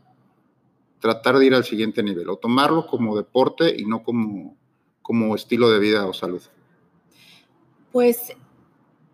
tratar 1.00 1.38
de 1.40 1.46
ir 1.46 1.56
al 1.56 1.66
siguiente 1.66 2.04
nivel 2.04 2.30
o 2.30 2.38
tomarlo 2.38 2.88
como 2.88 3.16
deporte 3.18 3.76
y 3.76 3.86
no 3.86 4.04
como, 4.04 4.56
como 5.02 5.36
estilo 5.36 5.70
de 5.70 5.80
vida 5.80 6.06
o 6.06 6.14
salud? 6.14 6.42
Pues 7.96 8.34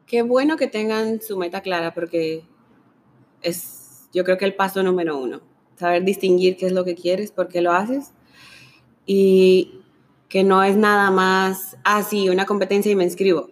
qué 0.08 0.24
bueno 0.24 0.58
que 0.58 0.66
tengan 0.66 1.22
su 1.22 1.38
meta 1.38 1.62
clara 1.62 1.94
porque 1.94 2.44
es, 3.44 4.10
yo 4.12 4.24
creo 4.24 4.40
que 4.40 4.46
el 4.46 4.56
paso 4.56 4.82
número 4.82 5.20
uno, 5.20 5.44
saber 5.76 6.04
distinguir 6.04 6.58
qué 6.58 6.66
es 6.66 6.72
lo 6.72 6.84
que 6.84 6.96
quieres, 6.96 7.32
por 7.32 7.48
qué 7.48 7.62
lo 7.62 7.74
haces 7.74 8.12
y 9.06 9.84
que 10.30 10.44
no 10.44 10.64
es 10.64 10.78
nada 10.78 11.12
más, 11.12 11.78
ah, 11.84 12.02
sí, 12.02 12.28
una 12.30 12.48
competencia 12.48 12.92
y 12.92 12.96
me 12.96 13.04
inscribo. 13.04 13.52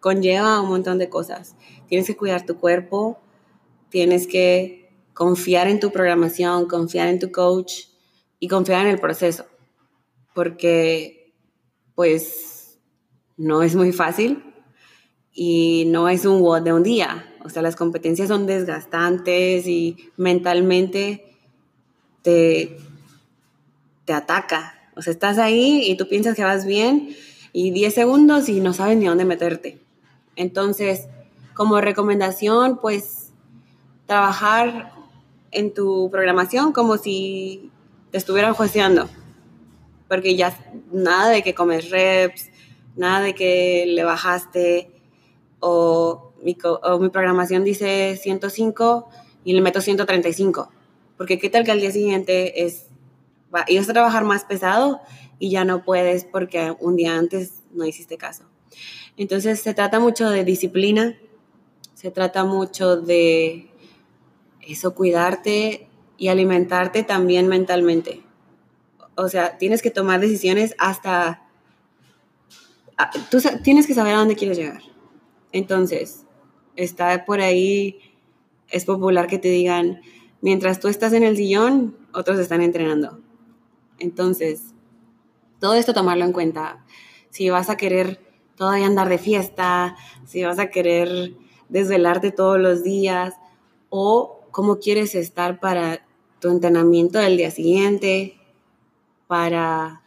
Conlleva 0.00 0.60
un 0.60 0.70
montón 0.70 0.98
de 0.98 1.08
cosas. 1.08 1.54
Tienes 1.86 2.08
que 2.08 2.16
cuidar 2.16 2.44
tu 2.44 2.58
cuerpo, 2.58 3.20
tienes 3.88 4.26
que 4.26 4.90
confiar 5.14 5.68
en 5.68 5.78
tu 5.78 5.92
programación, 5.92 6.66
confiar 6.66 7.06
en 7.06 7.20
tu 7.20 7.30
coach 7.30 7.84
y 8.40 8.48
confiar 8.48 8.84
en 8.84 8.94
el 8.94 8.98
proceso, 8.98 9.44
porque 10.34 11.32
pues 11.94 12.49
no 13.40 13.62
es 13.62 13.74
muy 13.74 13.90
fácil 13.90 14.44
y 15.32 15.84
no 15.86 16.10
es 16.10 16.26
un 16.26 16.42
WOD 16.42 16.60
de 16.60 16.72
un 16.74 16.82
día. 16.82 17.26
O 17.42 17.48
sea, 17.48 17.62
las 17.62 17.74
competencias 17.74 18.28
son 18.28 18.44
desgastantes 18.44 19.66
y 19.66 20.10
mentalmente 20.18 21.24
te, 22.20 22.76
te 24.04 24.12
ataca. 24.12 24.74
O 24.94 25.00
sea, 25.00 25.14
estás 25.14 25.38
ahí 25.38 25.84
y 25.86 25.96
tú 25.96 26.06
piensas 26.06 26.36
que 26.36 26.44
vas 26.44 26.66
bien 26.66 27.16
y 27.54 27.70
10 27.70 27.94
segundos 27.94 28.50
y 28.50 28.60
no 28.60 28.74
sabes 28.74 28.98
ni 28.98 29.06
dónde 29.06 29.24
meterte. 29.24 29.80
Entonces, 30.36 31.08
como 31.54 31.80
recomendación, 31.80 32.78
pues 32.78 33.32
trabajar 34.04 34.92
en 35.50 35.72
tu 35.72 36.10
programación 36.10 36.72
como 36.72 36.98
si 36.98 37.70
te 38.10 38.18
estuvieran 38.18 38.52
jueceando. 38.52 39.08
Porque 40.08 40.36
ya 40.36 40.54
nada 40.92 41.30
de 41.30 41.42
que 41.42 41.54
comes 41.54 41.88
reps, 41.88 42.49
nada 42.96 43.20
de 43.20 43.34
que 43.34 43.84
le 43.86 44.04
bajaste 44.04 44.90
o 45.60 46.32
mi, 46.42 46.56
mi 47.00 47.08
programación 47.10 47.64
dice 47.64 48.16
105 48.16 49.08
y 49.44 49.52
le 49.52 49.60
meto 49.60 49.80
135. 49.80 50.70
Porque 51.16 51.38
qué 51.38 51.50
tal 51.50 51.64
que 51.64 51.70
al 51.70 51.80
día 51.80 51.92
siguiente 51.92 52.64
es, 52.64 52.86
va, 53.54 53.64
ibas 53.68 53.88
a 53.88 53.92
trabajar 53.92 54.24
más 54.24 54.44
pesado 54.44 55.00
y 55.38 55.50
ya 55.50 55.64
no 55.64 55.84
puedes 55.84 56.24
porque 56.24 56.74
un 56.80 56.96
día 56.96 57.16
antes 57.16 57.62
no 57.72 57.84
hiciste 57.84 58.16
caso. 58.16 58.44
Entonces 59.16 59.60
se 59.60 59.74
trata 59.74 60.00
mucho 60.00 60.30
de 60.30 60.44
disciplina, 60.44 61.18
se 61.94 62.10
trata 62.10 62.44
mucho 62.44 62.96
de 62.96 63.68
eso, 64.62 64.94
cuidarte 64.94 65.88
y 66.16 66.28
alimentarte 66.28 67.02
también 67.02 67.48
mentalmente. 67.48 68.22
O 69.16 69.28
sea, 69.28 69.58
tienes 69.58 69.82
que 69.82 69.90
tomar 69.90 70.20
decisiones 70.20 70.74
hasta 70.78 71.49
tú 73.30 73.38
tienes 73.62 73.86
que 73.86 73.94
saber 73.94 74.14
a 74.14 74.18
dónde 74.18 74.36
quieres 74.36 74.58
llegar. 74.58 74.82
Entonces, 75.52 76.26
está 76.76 77.24
por 77.24 77.40
ahí, 77.40 77.98
es 78.68 78.84
popular 78.84 79.26
que 79.26 79.38
te 79.38 79.48
digan, 79.48 80.00
mientras 80.40 80.80
tú 80.80 80.88
estás 80.88 81.12
en 81.12 81.22
el 81.22 81.36
sillón, 81.36 81.96
otros 82.12 82.38
están 82.38 82.62
entrenando. 82.62 83.20
Entonces, 83.98 84.74
todo 85.58 85.74
esto 85.74 85.92
tomarlo 85.92 86.24
en 86.24 86.32
cuenta. 86.32 86.84
Si 87.30 87.50
vas 87.50 87.70
a 87.70 87.76
querer 87.76 88.20
todavía 88.56 88.86
andar 88.86 89.08
de 89.08 89.18
fiesta, 89.18 89.96
si 90.26 90.42
vas 90.44 90.58
a 90.58 90.70
querer 90.70 91.34
desvelarte 91.68 92.32
todos 92.32 92.58
los 92.58 92.82
días 92.82 93.34
o 93.88 94.40
cómo 94.50 94.78
quieres 94.78 95.14
estar 95.14 95.60
para 95.60 96.06
tu 96.40 96.48
entrenamiento 96.50 97.18
del 97.18 97.36
día 97.36 97.50
siguiente, 97.50 98.38
para 99.26 100.02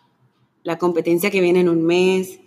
la 0.63 0.77
competencia 0.77 1.31
que 1.31 1.41
viene 1.41 1.61
en 1.61 1.69
un 1.69 1.83
mes, 1.83 2.39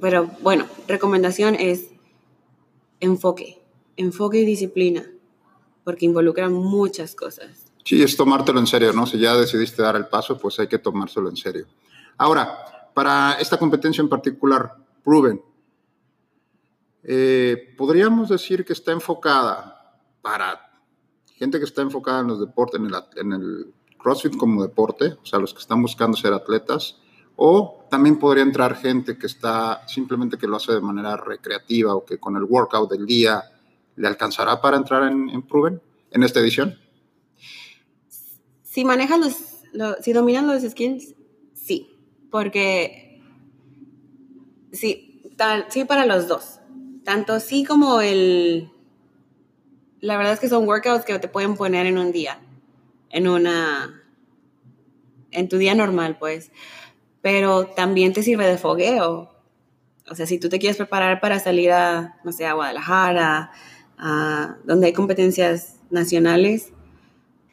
pero 0.00 0.30
bueno, 0.40 0.66
recomendación 0.88 1.54
es 1.54 1.88
enfoque, 3.00 3.62
enfoque 3.96 4.38
y 4.38 4.44
disciplina, 4.44 5.04
porque 5.84 6.06
involucra 6.06 6.48
muchas 6.48 7.14
cosas. 7.14 7.66
Sí, 7.84 8.02
es 8.02 8.16
tomártelo 8.16 8.60
en 8.60 8.66
serio, 8.66 8.92
¿no? 8.92 9.06
Si 9.06 9.18
ya 9.18 9.34
decidiste 9.34 9.82
dar 9.82 9.96
el 9.96 10.06
paso, 10.06 10.38
pues 10.38 10.58
hay 10.58 10.68
que 10.68 10.78
tomárselo 10.78 11.28
en 11.28 11.36
serio. 11.36 11.66
Ahora, 12.16 12.90
para 12.94 13.34
esta 13.34 13.58
competencia 13.58 14.00
en 14.00 14.08
particular, 14.08 14.76
Proven, 15.04 15.42
eh, 17.02 17.74
podríamos 17.76 18.30
decir 18.30 18.64
que 18.64 18.72
está 18.72 18.92
enfocada 18.92 20.00
para 20.22 20.80
gente 21.36 21.58
que 21.58 21.66
está 21.66 21.82
enfocada 21.82 22.20
en 22.20 22.28
los 22.28 22.40
deportes, 22.40 22.80
en 22.80 22.86
el, 22.86 22.94
en 23.16 23.32
el 23.32 23.74
CrossFit 23.98 24.36
como 24.36 24.62
deporte, 24.62 25.18
o 25.22 25.26
sea, 25.26 25.38
los 25.38 25.52
que 25.52 25.60
están 25.60 25.82
buscando 25.82 26.16
ser 26.16 26.32
atletas, 26.32 26.98
o 27.36 27.86
también 27.90 28.18
podría 28.18 28.42
entrar 28.42 28.76
gente 28.76 29.18
que 29.18 29.26
está 29.26 29.86
simplemente 29.86 30.38
que 30.38 30.46
lo 30.46 30.56
hace 30.56 30.72
de 30.72 30.80
manera 30.80 31.16
recreativa 31.16 31.94
o 31.94 32.04
que 32.04 32.18
con 32.18 32.36
el 32.36 32.44
workout 32.44 32.90
del 32.90 33.06
día 33.06 33.42
le 33.96 34.08
alcanzará 34.08 34.60
para 34.60 34.76
entrar 34.76 35.10
en, 35.10 35.42
Proven 35.42 35.80
en 36.10 36.22
esta 36.22 36.40
edición. 36.40 36.78
Si 38.62 38.84
manejan 38.84 39.20
los, 39.20 39.36
si 40.02 40.12
dominan 40.12 40.46
los 40.46 40.62
skills, 40.62 41.14
sí, 41.54 41.96
porque 42.30 43.22
sí, 44.72 45.22
sí 45.68 45.84
para 45.84 46.06
los 46.06 46.26
dos. 46.26 46.60
Tanto 47.04 47.38
sí 47.40 47.64
como 47.64 48.00
el... 48.00 48.70
La 50.00 50.16
verdad 50.16 50.34
es 50.34 50.40
que 50.40 50.48
son 50.48 50.66
workouts 50.66 51.04
que 51.04 51.18
te 51.18 51.28
pueden 51.28 51.56
poner 51.56 51.86
en 51.86 51.98
un 51.98 52.12
día, 52.12 52.40
en 53.10 53.28
una... 53.28 54.02
en 55.30 55.48
tu 55.48 55.58
día 55.58 55.74
normal, 55.74 56.16
pues 56.18 56.50
pero 57.24 57.64
también 57.68 58.12
te 58.12 58.22
sirve 58.22 58.46
de 58.46 58.58
fogueo. 58.58 59.30
O 60.10 60.14
sea, 60.14 60.26
si 60.26 60.38
tú 60.38 60.50
te 60.50 60.58
quieres 60.58 60.76
preparar 60.76 61.22
para 61.22 61.38
salir 61.38 61.72
a, 61.72 62.20
no 62.22 62.32
sé, 62.32 62.44
a 62.44 62.52
Guadalajara, 62.52 63.50
a 63.96 64.56
donde 64.64 64.88
hay 64.88 64.92
competencias 64.92 65.80
nacionales, 65.88 66.74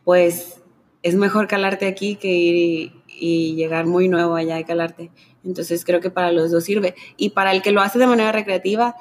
pues 0.04 0.62
es 1.04 1.16
mejor 1.16 1.48
calarte 1.48 1.88
aquí 1.88 2.18
que 2.18 2.28
ir 2.34 2.92
y, 3.08 3.56
llegar 3.56 3.86
muy 3.86 4.10
nuevo 4.10 4.36
allá 4.36 4.60
y 4.60 4.66
calarte. 4.66 5.10
Entonces 5.46 5.86
creo 5.86 6.02
que 6.02 6.12
para 6.12 6.34
los 6.34 6.52
dos 6.52 6.66
sirve. 6.66 6.94
Y 7.16 7.30
para 7.30 7.54
el 7.54 7.62
que 7.62 7.72
lo 7.72 7.80
hace 7.80 7.98
de 7.98 8.08
manera 8.08 8.34
recreativa, 8.34 8.98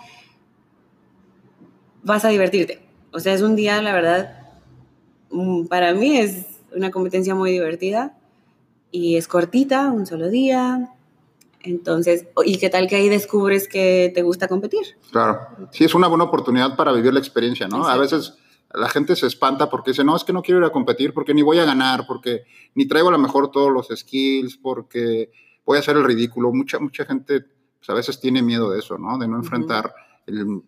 vas 2.04 2.24
a 2.24 2.28
divertirte. 2.28 2.78
O 3.10 3.18
sea, 3.18 3.34
es 3.34 3.42
un 3.42 3.56
día, 3.56 3.82
la 3.82 3.92
verdad, 3.92 4.52
mm, 5.32 5.64
para 5.64 5.94
mí 5.94 6.16
es 6.16 6.46
una 6.72 6.92
competencia 6.92 7.34
muy 7.34 7.50
divertida 7.50 8.19
y 8.90 9.16
es 9.16 9.28
cortita, 9.28 9.90
un 9.90 10.06
solo 10.06 10.28
día. 10.28 10.92
Entonces, 11.62 12.26
¿y 12.44 12.58
qué 12.58 12.70
tal 12.70 12.88
que 12.88 12.96
ahí 12.96 13.08
descubres 13.08 13.68
que 13.68 14.10
te 14.14 14.22
gusta 14.22 14.48
competir? 14.48 14.96
Claro, 15.10 15.40
sí, 15.72 15.84
es 15.84 15.94
una 15.94 16.08
buena 16.08 16.24
oportunidad 16.24 16.76
para 16.76 16.92
vivir 16.92 17.12
la 17.12 17.20
experiencia, 17.20 17.68
¿no? 17.68 17.86
A 17.86 17.96
veces 17.96 18.34
la 18.72 18.88
gente 18.88 19.16
se 19.16 19.26
espanta 19.26 19.68
porque 19.68 19.90
dice, 19.90 20.04
no, 20.04 20.16
es 20.16 20.24
que 20.24 20.32
no 20.32 20.42
quiero 20.42 20.60
ir 20.60 20.66
a 20.66 20.72
competir 20.72 21.12
porque 21.12 21.34
ni 21.34 21.42
voy 21.42 21.58
a 21.58 21.64
ganar, 21.64 22.06
porque 22.06 22.44
ni 22.74 22.86
traigo 22.86 23.08
a 23.08 23.12
lo 23.12 23.18
mejor 23.18 23.50
todos 23.50 23.70
los 23.70 23.88
skills, 23.94 24.56
porque 24.56 25.30
voy 25.66 25.76
a 25.76 25.80
hacer 25.80 25.96
el 25.96 26.04
ridículo. 26.04 26.52
Mucha, 26.52 26.78
mucha 26.78 27.04
gente 27.04 27.40
pues, 27.40 27.90
a 27.90 27.94
veces 27.94 28.20
tiene 28.20 28.42
miedo 28.42 28.70
de 28.70 28.78
eso, 28.78 28.96
¿no? 28.96 29.18
De 29.18 29.28
no 29.28 29.36
enfrentar 29.36 29.92
el, 30.26 30.62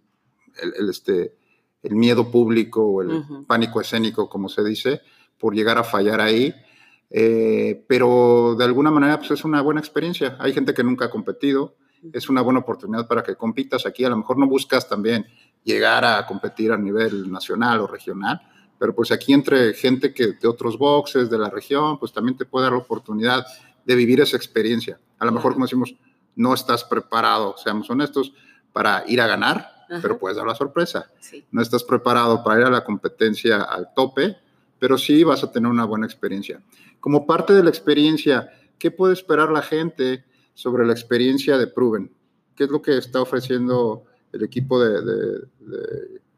el, 0.61 0.91
este, 0.91 1.37
el 1.83 1.95
miedo 1.95 2.31
público 2.31 2.85
o 2.85 3.03
el 3.03 3.25
pánico 3.47 3.81
escénico, 3.81 4.29
como 4.29 4.49
se 4.49 4.65
dice, 4.65 5.01
por 5.39 5.55
llegar 5.55 5.79
a 5.79 5.85
fallar 5.85 6.21
ahí. 6.21 6.55
Eh, 7.15 7.85
pero 7.87 8.55
de 8.57 8.65
alguna 8.65 8.91
manera 8.91 9.19
pues 9.19 9.33
es 9.33 9.45
una 9.45 9.61
buena 9.61 9.81
experiencia. 9.81 10.37
Hay 10.41 10.53
gente 10.53 10.73
que 10.73 10.83
nunca 10.83 11.07
ha 11.07 11.11
competido, 11.11 11.77
es 12.13 12.29
una 12.29 12.41
buena 12.41 12.61
oportunidad 12.61 13.07
para 13.07 13.23
que 13.23 13.37
compitas 13.37 13.85
aquí. 13.85 14.05
A 14.05 14.09
lo 14.09 14.17
mejor 14.17 14.39
no 14.39 14.47
buscas 14.47 14.89
también 14.89 15.27
llegar 15.63 16.05
a 16.05 16.27
competir 16.27 16.73
a 16.73 16.79
nivel 16.79 17.31
nacional 17.31 17.81
o 17.81 17.87
regional, 17.87 18.41
pero 18.79 18.95
pues 18.95 19.13
aquí 19.13 19.33
entre 19.33 19.75
gente 19.75 20.13
que 20.13 20.33
de 20.33 20.49
otros 20.49 20.79
boxes, 20.79 21.31
de 21.31 21.39
la 21.39 21.51
región, 21.51 21.99
pues 21.99 22.13
también 22.13 22.37
te 22.37 22.47
puede 22.47 22.65
dar 22.65 22.73
la 22.73 22.79
oportunidad 22.79 23.47
de 23.85 23.95
vivir 23.95 24.21
esa 24.21 24.37
experiencia. 24.37 24.99
A 25.19 25.27
lo 25.27 25.33
mejor, 25.33 25.53
como 25.53 25.67
decimos, 25.67 25.95
no 26.35 26.55
estás 26.55 26.83
preparado, 26.83 27.57
seamos 27.59 27.89
honestos, 27.91 28.33
para 28.73 29.05
ir 29.07 29.21
a 29.21 29.27
ganar, 29.27 29.71
pero 30.01 30.19
puedes 30.19 30.37
dar 30.37 30.47
la 30.47 30.55
sorpresa. 30.55 31.11
No 31.51 31.61
estás 31.61 31.85
preparado 31.85 32.43
para 32.43 32.61
ir 32.61 32.67
a 32.67 32.71
la 32.71 32.85
competencia 32.85 33.63
al 33.63 33.93
tope, 33.95 34.37
pero 34.83 34.99
sí 34.99 35.23
vas 35.23 35.45
a 35.45 35.53
tener 35.53 35.71
una 35.71 35.85
buena 35.85 36.07
experiencia. 36.07 36.61
Como 36.99 37.25
parte 37.25 37.53
de 37.53 37.63
la 37.63 37.71
experiencia, 37.71 38.51
¿qué 38.81 38.91
puede 38.91 39.13
esperar 39.13 39.49
la 39.49 39.63
gente 39.63 40.25
sobre 40.55 40.85
la 40.85 40.93
experiencia 40.93 41.57
de 41.57 41.69
Proven? 41.69 42.11
¿Qué 42.57 42.65
es 42.65 42.71
lo 42.71 42.83
que 42.83 42.99
está 42.99 43.23
ofreciendo 43.23 44.03
el 44.33 44.43
equipo 44.43 44.83
de, 44.83 45.47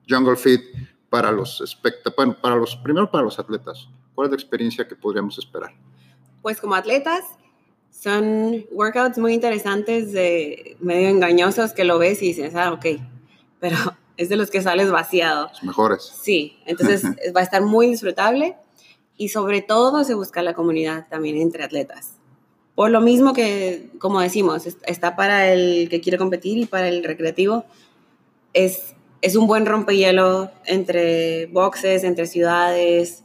Jungle 0.06 0.36
Fit 0.36 0.60
para 1.08 1.32
los 1.32 1.78
bueno, 2.14 2.36
para 2.38 2.56
los 2.56 2.76
primero 2.76 3.10
para 3.10 3.24
los 3.24 3.38
atletas? 3.38 3.88
¿Cuál 4.14 4.26
es 4.26 4.32
la 4.32 4.36
experiencia 4.36 4.86
que 4.86 4.94
podríamos 4.94 5.38
esperar? 5.38 5.72
Pues 6.42 6.60
como 6.60 6.74
atletas 6.74 7.24
son 7.90 8.66
workouts 8.72 9.16
muy 9.16 9.32
interesantes, 9.32 10.12
de, 10.12 10.76
medio 10.80 11.08
engañosos 11.08 11.72
que 11.72 11.84
lo 11.84 11.98
ves 11.98 12.22
y 12.22 12.26
dices, 12.26 12.54
ah, 12.56 12.74
ok, 12.74 13.00
pero 13.58 13.78
es 14.16 14.28
de 14.28 14.36
los 14.36 14.50
que 14.50 14.62
sales 14.62 14.90
vaciado. 14.90 15.48
Los 15.48 15.62
mejores. 15.64 16.12
Sí, 16.22 16.58
entonces 16.66 17.04
va 17.36 17.40
a 17.40 17.44
estar 17.44 17.62
muy 17.62 17.88
disfrutable 17.88 18.56
y 19.16 19.28
sobre 19.28 19.62
todo 19.62 20.04
se 20.04 20.14
busca 20.14 20.42
la 20.42 20.54
comunidad 20.54 21.06
también 21.08 21.36
entre 21.36 21.64
atletas. 21.64 22.12
Por 22.74 22.90
lo 22.90 23.00
mismo 23.00 23.32
que, 23.32 23.90
como 23.98 24.20
decimos, 24.20 24.66
está 24.66 25.14
para 25.14 25.52
el 25.52 25.88
que 25.88 26.00
quiere 26.00 26.18
competir 26.18 26.58
y 26.58 26.66
para 26.66 26.88
el 26.88 27.04
recreativo, 27.04 27.64
es, 28.52 28.94
es 29.20 29.36
un 29.36 29.46
buen 29.46 29.64
rompehielo 29.64 30.50
entre 30.66 31.46
boxes, 31.46 32.02
entre 32.02 32.26
ciudades, 32.26 33.22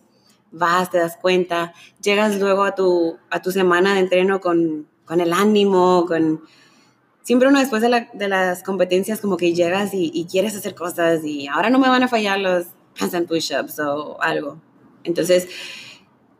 vas, 0.52 0.92
te 0.92 1.00
das 1.00 1.18
cuenta, 1.18 1.74
llegas 2.02 2.40
luego 2.40 2.64
a 2.64 2.76
tu, 2.76 3.18
a 3.32 3.42
tu 3.42 3.52
semana 3.52 3.96
de 3.96 4.02
entreno 4.02 4.40
con, 4.40 4.88
con 5.06 5.22
el 5.22 5.34
ánimo, 5.34 6.06
con... 6.08 6.42
Siempre 7.30 7.48
uno 7.48 7.60
después 7.60 7.84
de, 7.84 7.90
la, 7.90 8.10
de 8.12 8.28
las 8.28 8.64
competencias 8.64 9.22
como 9.22 9.38
que 9.38 9.54
llegas 9.54 9.94
y, 9.94 10.10
y, 10.12 10.26
quieres 10.26 10.56
hacer 10.56 10.74
cosas 10.74 11.24
y 11.24 11.46
ahora 11.46 11.70
no 11.70 11.78
me 11.78 11.88
van 11.88 12.02
a 12.02 12.08
fallar 12.08 12.40
los 12.40 12.66
handstand 13.00 13.28
push-ups 13.28 13.78
o 13.82 14.20
algo. 14.20 14.60
Entonces, 15.04 15.48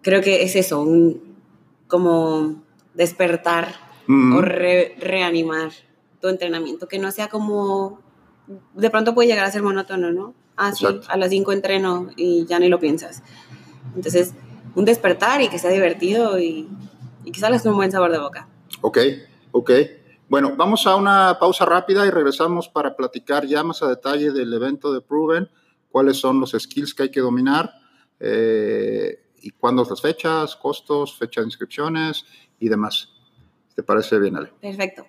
creo 0.02 0.22
que 0.24 0.42
es 0.42 0.56
eso, 0.56 0.82
un, 0.82 1.36
como 1.88 2.64
despertar 2.96 3.76
o 4.08 4.42
reanimar 4.42 5.70
tu 6.20 6.28
entrenamiento, 6.28 6.88
que 6.88 6.98
no 6.98 7.12
sea 7.12 7.28
como, 7.28 8.02
de 8.74 8.90
pronto 8.90 9.14
puede 9.14 9.30
llegar 9.30 9.46
a 9.46 9.52
ser 9.52 9.62
monótono, 9.62 10.12
¿no? 10.12 10.34
Ah, 10.58 10.74
sí, 10.74 10.88
a 11.08 11.18
las 11.18 11.30
5 11.30 11.52
entreno 11.52 12.10
y 12.16 12.48
ya 12.48 12.58
ni 12.58 12.68
lo 12.68 12.80
piensas. 12.80 13.22
Entonces, 13.96 14.34
un 14.74 14.86
despertar 14.86 15.40
y 15.44 15.50
que 15.50 15.60
sea 15.60 15.70
divertido 15.70 16.40
y, 16.40 16.68
y 17.26 17.32
que 17.32 17.40
salgas 17.40 17.62
con 17.62 17.74
un 17.74 17.78
buen 17.78 17.92
sabor 17.92 18.12
de 18.12 18.18
boca. 18.18 18.48
Ok, 18.82 18.98
ok. 19.52 19.72
Bueno, 20.30 20.54
vamos 20.56 20.86
a 20.86 20.96
una 20.96 21.40
pausa 21.40 21.66
rápida 21.66 22.06
y 22.06 22.12
regresamos 22.12 22.70
para 22.70 22.96
platicar 22.96 23.48
ya 23.48 23.64
más 23.64 23.82
a 23.82 23.88
detalle 23.88 24.32
del 24.32 24.54
evento 24.54 24.94
de 24.94 25.02
Proven, 25.02 25.50
cuáles 25.90 26.18
son 26.18 26.40
los 26.40 26.52
skills 26.52 26.94
que 26.94 27.04
hay 27.04 27.10
que 27.10 27.20
dominar 27.20 27.74
eh, 28.20 29.24
y 29.42 29.50
cuándo 29.50 29.84
las 29.90 30.00
fechas, 30.00 30.56
costos, 30.56 31.18
fecha 31.18 31.42
de 31.42 31.48
inscripciones 31.48 32.26
y 32.60 32.70
demás. 32.70 33.10
¿Te 33.76 33.82
parece 33.82 34.20
bien, 34.20 34.38
Ale? 34.38 34.54
Perfecto. 34.62 35.08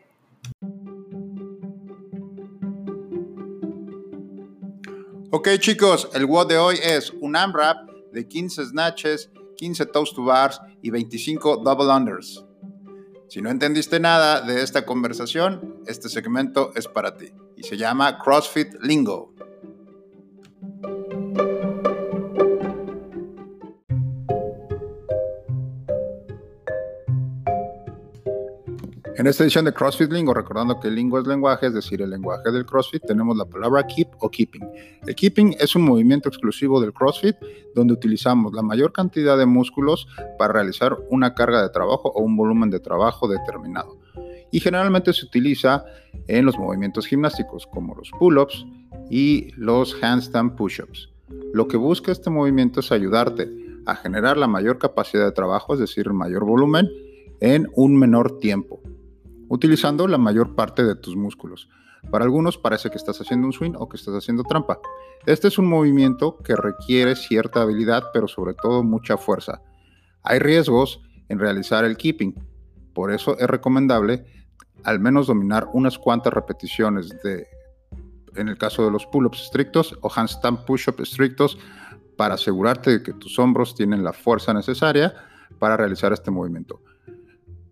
Ok, 5.32 5.48
chicos, 5.58 6.08
el 6.14 6.24
WOD 6.24 6.48
de 6.48 6.56
hoy 6.56 6.78
es 6.82 7.12
un 7.20 7.36
AMRAP 7.36 7.90
de 8.10 8.26
15 8.26 8.64
snatches, 8.64 9.30
15 9.58 9.84
toast 9.84 10.16
to 10.16 10.24
bars 10.24 10.58
y 10.80 10.88
25 10.88 11.58
double 11.58 11.92
unders. 11.92 12.42
Si 13.30 13.40
no 13.40 13.48
entendiste 13.48 14.00
nada 14.00 14.40
de 14.40 14.60
esta 14.60 14.84
conversación, 14.84 15.76
este 15.86 16.08
segmento 16.08 16.72
es 16.74 16.88
para 16.88 17.16
ti 17.16 17.32
y 17.56 17.62
se 17.62 17.76
llama 17.76 18.18
CrossFit 18.18 18.74
Lingo. 18.82 19.32
En 29.20 29.26
esta 29.26 29.44
edición 29.44 29.66
de 29.66 29.74
CrossFit 29.74 30.10
Lingo, 30.10 30.32
recordando 30.32 30.80
que 30.80 30.88
el 30.88 30.94
lingo 30.94 31.18
es 31.18 31.26
lenguaje, 31.26 31.66
es 31.66 31.74
decir, 31.74 32.00
el 32.00 32.08
lenguaje 32.08 32.50
del 32.50 32.64
CrossFit, 32.64 33.04
tenemos 33.06 33.36
la 33.36 33.44
palabra 33.44 33.86
keep 33.86 34.08
o 34.20 34.30
keeping. 34.30 34.66
El 35.06 35.14
keeping 35.14 35.54
es 35.60 35.76
un 35.76 35.82
movimiento 35.82 36.30
exclusivo 36.30 36.80
del 36.80 36.94
CrossFit 36.94 37.36
donde 37.74 37.92
utilizamos 37.92 38.54
la 38.54 38.62
mayor 38.62 38.94
cantidad 38.94 39.36
de 39.36 39.44
músculos 39.44 40.08
para 40.38 40.54
realizar 40.54 40.96
una 41.10 41.34
carga 41.34 41.60
de 41.60 41.68
trabajo 41.68 42.10
o 42.14 42.22
un 42.22 42.34
volumen 42.34 42.70
de 42.70 42.80
trabajo 42.80 43.28
determinado. 43.28 43.98
Y 44.52 44.60
generalmente 44.60 45.12
se 45.12 45.26
utiliza 45.26 45.84
en 46.26 46.46
los 46.46 46.56
movimientos 46.56 47.06
gimnásticos 47.06 47.66
como 47.66 47.94
los 47.94 48.10
pull-ups 48.18 48.64
y 49.10 49.50
los 49.54 50.02
handstand 50.02 50.56
push-ups. 50.56 51.10
Lo 51.52 51.68
que 51.68 51.76
busca 51.76 52.10
este 52.10 52.30
movimiento 52.30 52.80
es 52.80 52.90
ayudarte 52.90 53.50
a 53.84 53.96
generar 53.96 54.38
la 54.38 54.46
mayor 54.46 54.78
capacidad 54.78 55.26
de 55.26 55.32
trabajo, 55.32 55.74
es 55.74 55.80
decir, 55.80 56.10
mayor 56.10 56.46
volumen, 56.46 56.88
en 57.40 57.68
un 57.74 57.98
menor 57.98 58.38
tiempo 58.38 58.80
utilizando 59.50 60.06
la 60.06 60.16
mayor 60.16 60.54
parte 60.54 60.84
de 60.84 60.94
tus 60.94 61.16
músculos. 61.16 61.68
Para 62.10 62.24
algunos 62.24 62.56
parece 62.56 62.88
que 62.88 62.96
estás 62.96 63.20
haciendo 63.20 63.46
un 63.46 63.52
swing 63.52 63.72
o 63.76 63.88
que 63.88 63.96
estás 63.96 64.14
haciendo 64.14 64.44
trampa. 64.44 64.78
Este 65.26 65.48
es 65.48 65.58
un 65.58 65.66
movimiento 65.66 66.38
que 66.38 66.56
requiere 66.56 67.14
cierta 67.16 67.60
habilidad, 67.60 68.04
pero 68.14 68.26
sobre 68.28 68.54
todo 68.54 68.82
mucha 68.82 69.18
fuerza. 69.18 69.60
Hay 70.22 70.38
riesgos 70.38 71.02
en 71.28 71.38
realizar 71.40 71.84
el 71.84 71.96
keeping, 71.96 72.34
por 72.94 73.12
eso 73.12 73.36
es 73.38 73.46
recomendable 73.46 74.24
al 74.84 74.98
menos 74.98 75.26
dominar 75.26 75.68
unas 75.74 75.98
cuantas 75.98 76.32
repeticiones 76.32 77.10
de, 77.22 77.46
en 78.36 78.48
el 78.48 78.56
caso 78.56 78.84
de 78.84 78.90
los 78.90 79.04
pull-ups 79.06 79.42
estrictos 79.42 79.98
o 80.00 80.10
handstand 80.14 80.64
push-ups 80.64 81.00
estrictos, 81.00 81.58
para 82.16 82.34
asegurarte 82.34 82.90
de 82.90 83.02
que 83.02 83.14
tus 83.14 83.38
hombros 83.38 83.74
tienen 83.74 84.04
la 84.04 84.12
fuerza 84.12 84.52
necesaria 84.52 85.14
para 85.58 85.76
realizar 85.76 86.12
este 86.12 86.30
movimiento. 86.30 86.82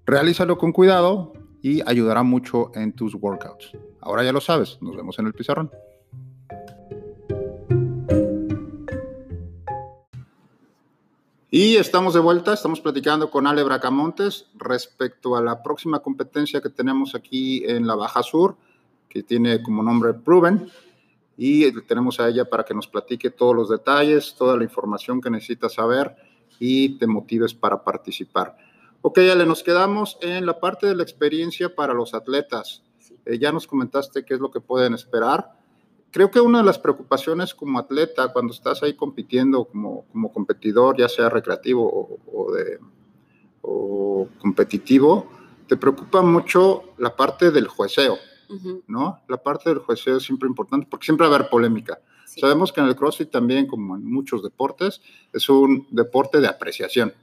Realízalo 0.07 0.57
con 0.57 0.73
cuidado, 0.73 1.35
y 1.62 1.81
ayudará 1.88 2.23
mucho 2.23 2.71
en 2.75 2.92
tus 2.92 3.14
workouts. 3.14 3.73
Ahora 4.01 4.25
ya 4.25 4.33
lo 4.33 4.40
sabes, 4.40 4.79
nos 4.81 4.97
vemos 4.97 5.18
en 5.18 5.27
el 5.27 5.35
pizarrón. 5.35 5.71
Y 11.51 11.77
estamos 11.77 12.12
de 12.12 12.21
vuelta, 12.21 12.53
estamos 12.53 12.81
platicando 12.81 13.31
con 13.31 13.47
Ale 13.47 13.64
Bracamontes 13.64 14.51
respecto 14.55 15.35
a 15.35 15.42
la 15.42 15.62
próxima 15.62 16.01
competencia 16.01 16.61
que 16.61 16.68
tenemos 16.68 17.14
aquí 17.14 17.64
en 17.64 17.87
la 17.87 17.94
Baja 17.94 18.23
Sur, 18.23 18.57
que 19.09 19.23
tiene 19.23 19.62
como 19.62 19.83
nombre 19.83 20.12
Proven. 20.12 20.71
Y 21.38 21.73
tenemos 21.83 22.21
a 22.21 22.29
ella 22.29 22.44
para 22.44 22.64
que 22.64 22.75
nos 22.75 22.87
platique 22.87 23.31
todos 23.31 23.57
los 23.57 23.71
detalles, 23.71 24.35
toda 24.37 24.59
la 24.59 24.64
información 24.64 25.23
que 25.23 25.31
necesitas 25.31 25.73
saber 25.73 26.16
y 26.59 26.99
te 26.99 27.07
motives 27.07 27.55
para 27.55 27.83
participar. 27.83 28.57
Ok, 29.11 29.21
Ale, 29.21 29.47
nos 29.47 29.62
quedamos 29.62 30.18
en 30.21 30.44
la 30.44 30.61
parte 30.61 30.87
de 30.87 30.94
la 30.94 31.03
experiencia 31.03 31.75
para 31.75 31.94
los 31.94 32.12
atletas. 32.12 32.83
Eh, 33.25 33.38
ya 33.38 33.53
nos 33.53 33.66
comentaste 33.66 34.23
qué 34.27 34.35
es 34.35 34.40
lo 34.40 34.51
que 34.51 34.61
pueden 34.61 34.92
esperar. 34.92 35.51
Creo 36.11 36.31
que 36.31 36.42
una 36.42 36.59
de 36.59 36.64
las 36.64 36.79
preocupaciones 36.79 37.55
como 37.55 37.79
atleta, 37.79 38.31
cuando 38.35 38.53
estás 38.53 38.83
ahí 38.83 38.92
compitiendo 38.92 39.64
como, 39.64 40.05
como 40.12 40.31
competidor, 40.31 40.99
ya 40.99 41.09
sea 41.09 41.31
recreativo 41.31 42.18
o, 42.27 42.53
de, 42.53 42.81
o 43.62 44.29
competitivo, 44.40 45.27
te 45.66 45.79
preocupa 45.79 46.21
mucho 46.21 46.92
la 46.99 47.16
parte 47.16 47.51
del 47.51 47.66
jueceo, 47.66 48.18
¿no? 48.88 49.23
La 49.27 49.38
parte 49.38 49.71
del 49.71 49.79
jueceo 49.79 50.18
es 50.18 50.23
siempre 50.25 50.51
importante 50.51 50.87
porque 50.90 51.07
siempre 51.07 51.27
va 51.27 51.33
a 51.33 51.37
haber 51.37 51.49
polémica. 51.49 51.99
Sabemos 52.27 52.75
que 52.75 52.83
en 52.83 52.88
el 52.88 52.94
CrossFit 52.94 53.31
también, 53.31 53.66
como 53.68 53.97
en 53.97 54.05
muchos 54.05 54.42
deportes, 54.42 55.01
es 55.33 55.49
un 55.49 55.87
deporte 55.92 56.42
de 56.42 56.49
apreciación 56.49 57.14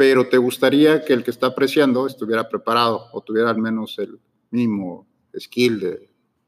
pero 0.00 0.26
te 0.30 0.38
gustaría 0.38 1.04
que 1.04 1.12
el 1.12 1.22
que 1.22 1.30
está 1.30 1.48
apreciando 1.48 2.06
estuviera 2.06 2.48
preparado 2.48 3.08
o 3.12 3.20
tuviera 3.20 3.50
al 3.50 3.58
menos 3.58 3.98
el 3.98 4.18
mínimo 4.50 5.06
skill 5.38 5.78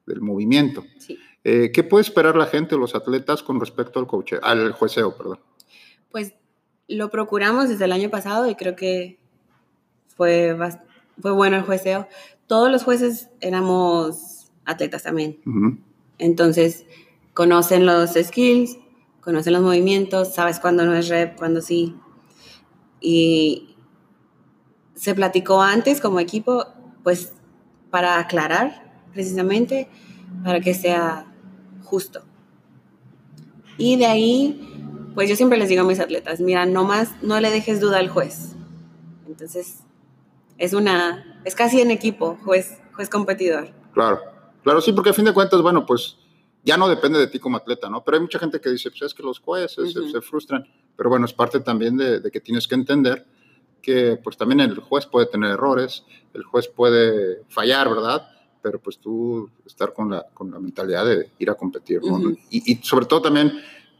del 0.06 0.20
movimiento. 0.22 0.82
Eh, 1.44 1.70
¿Qué 1.70 1.84
puede 1.84 2.00
esperar 2.00 2.34
la 2.34 2.46
gente, 2.46 2.78
los 2.78 2.94
atletas, 2.94 3.42
con 3.42 3.60
respecto 3.60 4.00
al 4.00 4.06
coche, 4.06 4.38
al 4.42 4.72
jueceo, 4.72 5.14
perdón? 5.18 5.38
Pues 6.10 6.32
lo 6.88 7.10
procuramos 7.10 7.68
desde 7.68 7.84
el 7.84 7.92
año 7.92 8.08
pasado 8.08 8.48
y 8.48 8.54
creo 8.54 8.74
que 8.74 9.18
fue, 10.16 10.56
fue 11.20 11.32
bueno 11.32 11.58
el 11.58 11.64
jueceo. 11.64 12.08
Todos 12.46 12.72
los 12.72 12.84
jueces 12.84 13.28
éramos 13.42 14.50
atletas 14.64 15.02
también. 15.02 15.38
Entonces, 16.16 16.86
conocen 17.34 17.84
los 17.84 18.12
skills, 18.14 18.78
conocen 19.20 19.52
los 19.52 19.60
movimientos, 19.60 20.32
sabes 20.32 20.58
cuándo 20.58 20.86
no 20.86 20.94
es 20.94 21.10
rep, 21.10 21.36
cuándo 21.36 21.60
sí. 21.60 21.94
Y 23.02 23.74
se 24.94 25.14
platicó 25.14 25.60
antes 25.60 26.00
como 26.00 26.20
equipo, 26.20 26.66
pues 27.02 27.34
para 27.90 28.18
aclarar 28.18 29.02
precisamente, 29.12 29.88
para 30.44 30.60
que 30.60 30.72
sea 30.72 31.26
justo. 31.82 32.22
Y 33.76 33.96
de 33.96 34.06
ahí 34.06 34.72
pues 35.14 35.28
yo 35.28 35.36
siempre 35.36 35.58
les 35.58 35.68
digo 35.68 35.82
a 35.82 35.84
mis 35.84 36.00
atletas, 36.00 36.40
mira, 36.40 36.66
no 36.66 36.84
más, 36.84 37.22
no 37.22 37.38
le 37.40 37.50
dejes 37.50 37.80
duda 37.80 37.98
al 37.98 38.08
juez. 38.08 38.54
Entonces, 39.26 39.80
es 40.58 40.72
una, 40.72 41.40
es 41.44 41.54
casi 41.54 41.80
en 41.80 41.90
equipo, 41.90 42.38
juez, 42.44 42.78
juez 42.94 43.08
competidor. 43.08 43.70
Claro, 43.92 44.20
claro, 44.62 44.80
sí, 44.80 44.92
porque 44.92 45.10
a 45.10 45.14
fin 45.14 45.24
de 45.24 45.34
cuentas, 45.34 45.60
bueno, 45.60 45.84
pues 45.84 46.16
ya 46.64 46.76
no 46.76 46.88
depende 46.88 47.18
de 47.18 47.26
ti 47.26 47.38
como 47.38 47.56
atleta, 47.56 47.90
¿no? 47.90 48.02
Pero 48.04 48.16
hay 48.16 48.22
mucha 48.22 48.38
gente 48.38 48.60
que 48.60 48.70
dice, 48.70 48.90
pues 48.90 49.02
es 49.02 49.14
que 49.14 49.22
los 49.22 49.38
jueces 49.40 49.92
se, 49.92 50.20
frustran, 50.22 50.66
pero 50.96 51.10
bueno, 51.10 51.26
es 51.26 51.32
parte 51.32 51.60
también 51.60 51.96
de, 51.96 52.20
de, 52.20 52.30
que 52.30 52.40
tienes 52.40 52.68
que 52.68 52.74
entender 52.74 53.26
que 53.80 54.18
pues 54.22 54.36
también 54.36 54.60
el 54.60 54.78
juez 54.78 55.06
puede 55.06 55.26
tener 55.26 55.50
errores, 55.50 56.04
el 56.34 56.44
juez 56.44 56.68
puede 56.68 57.42
fallar, 57.48 57.88
¿verdad? 57.88 58.28
Pero 58.62 58.80
pues 58.80 58.98
tú 58.98 59.50
estar 59.66 59.92
con 59.92 60.10
la, 60.10 60.26
con 60.32 60.50
la 60.50 60.60
mentalidad 60.60 61.04
de 61.04 61.30
ir 61.38 61.50
a 61.50 61.54
competir, 61.54 62.00
¿no? 62.04 62.30
y, 62.50 62.72
y, 62.72 62.76
sobre 62.82 63.06
todo 63.06 63.22
también 63.22 63.52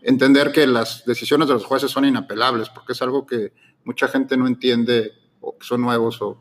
entender 0.03 0.53
que 0.53 0.67
las 0.67 1.05
decisiones 1.05 1.49
de 1.49 1.55
los 1.55 1.65
jueces 1.65 1.91
son 1.91 2.05
inapelables, 2.05 2.69
porque 2.69 2.93
es 2.93 3.03
algo 3.03 3.27
que 3.27 3.53
mucha 3.85 4.09
gente 4.09 4.37
no 4.37 4.47
entiende 4.47 5.13
o 5.41 5.57
que 5.59 5.67
son 5.67 5.81
nuevos 5.81 6.23
o 6.23 6.39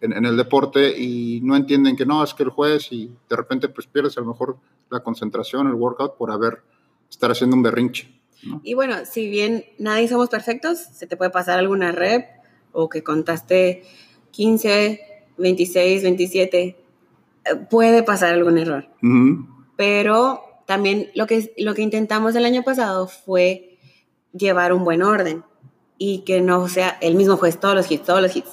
en, 0.00 0.24
el 0.24 0.36
deporte 0.36 0.98
y 0.98 1.40
no 1.42 1.56
entienden 1.56 1.96
que 1.96 2.06
no, 2.06 2.22
es 2.22 2.34
que 2.34 2.42
el 2.42 2.50
juez 2.50 2.92
y 2.92 3.10
de 3.28 3.36
repente 3.36 3.68
pues 3.68 3.86
pierdes 3.86 4.16
a 4.18 4.20
lo 4.20 4.26
mejor 4.28 4.58
la 4.90 5.00
concentración, 5.00 5.66
el 5.66 5.74
workout 5.74 6.16
por 6.16 6.30
haber, 6.30 6.62
estar 7.10 7.30
haciendo 7.30 7.56
un 7.56 7.62
berrinche. 7.62 8.15
Y 8.62 8.74
bueno, 8.74 8.96
si 9.04 9.28
bien 9.28 9.64
nadie 9.78 10.08
somos 10.08 10.28
perfectos, 10.28 10.78
se 10.78 11.06
te 11.06 11.16
puede 11.16 11.30
pasar 11.30 11.58
alguna 11.58 11.92
rep 11.92 12.26
o 12.72 12.88
que 12.88 13.02
contaste 13.02 13.82
15, 14.30 15.00
26, 15.38 16.02
27, 16.02 16.76
puede 17.70 18.02
pasar 18.02 18.34
algún 18.34 18.58
error. 18.58 18.88
Pero 19.76 20.42
también 20.66 21.10
lo 21.14 21.26
que, 21.26 21.52
lo 21.56 21.74
que 21.74 21.82
intentamos 21.82 22.34
el 22.34 22.44
año 22.44 22.62
pasado 22.62 23.08
fue 23.08 23.78
llevar 24.32 24.72
un 24.72 24.84
buen 24.84 25.02
orden 25.02 25.44
y 25.98 26.20
que 26.20 26.40
no 26.40 26.68
sea 26.68 26.98
el 27.00 27.14
mismo 27.14 27.36
juez 27.36 27.58
todos 27.58 27.74
los 27.74 27.90
hits, 27.90 28.04
todos 28.04 28.22
los 28.22 28.34
hits. 28.36 28.50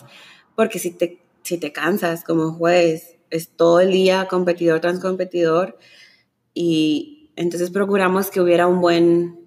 Porque 0.55 0.79
si 0.79 0.91
te, 0.91 1.19
si 1.41 1.57
te 1.57 1.71
cansas 1.71 2.23
como 2.23 2.53
juez, 2.53 3.17
es 3.29 3.49
todo 3.49 3.79
el 3.79 3.91
día 3.91 4.27
competidor 4.27 4.79
tras 4.79 4.99
competidor 4.99 5.77
y 6.53 7.31
entonces 7.35 7.71
procuramos 7.71 8.29
que 8.29 8.41
hubiera 8.41 8.67
un 8.67 8.79
buen 8.79 9.42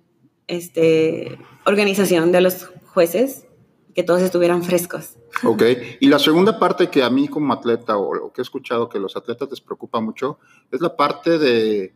este, 0.47 1.39
organización 1.65 2.33
de 2.33 2.41
los 2.41 2.71
jueces, 2.93 3.47
que 3.95 4.03
todos 4.03 4.21
estuvieran 4.21 4.63
frescos. 4.63 5.17
Ok, 5.43 5.63
y 6.01 6.09
la 6.09 6.19
segunda 6.19 6.59
parte 6.59 6.91
que 6.91 7.03
a 7.03 7.09
mí 7.09 7.29
como 7.29 7.55
atleta 7.55 7.97
o 7.97 8.15
lo 8.15 8.33
que 8.33 8.41
he 8.41 8.45
escuchado 8.45 8.91
que 8.91 8.99
los 8.99 9.17
atletas 9.17 9.49
les 9.49 9.61
preocupa 9.61 10.01
mucho 10.01 10.39
es 10.71 10.83
la 10.83 10.97
parte 10.97 11.39
de 11.39 11.95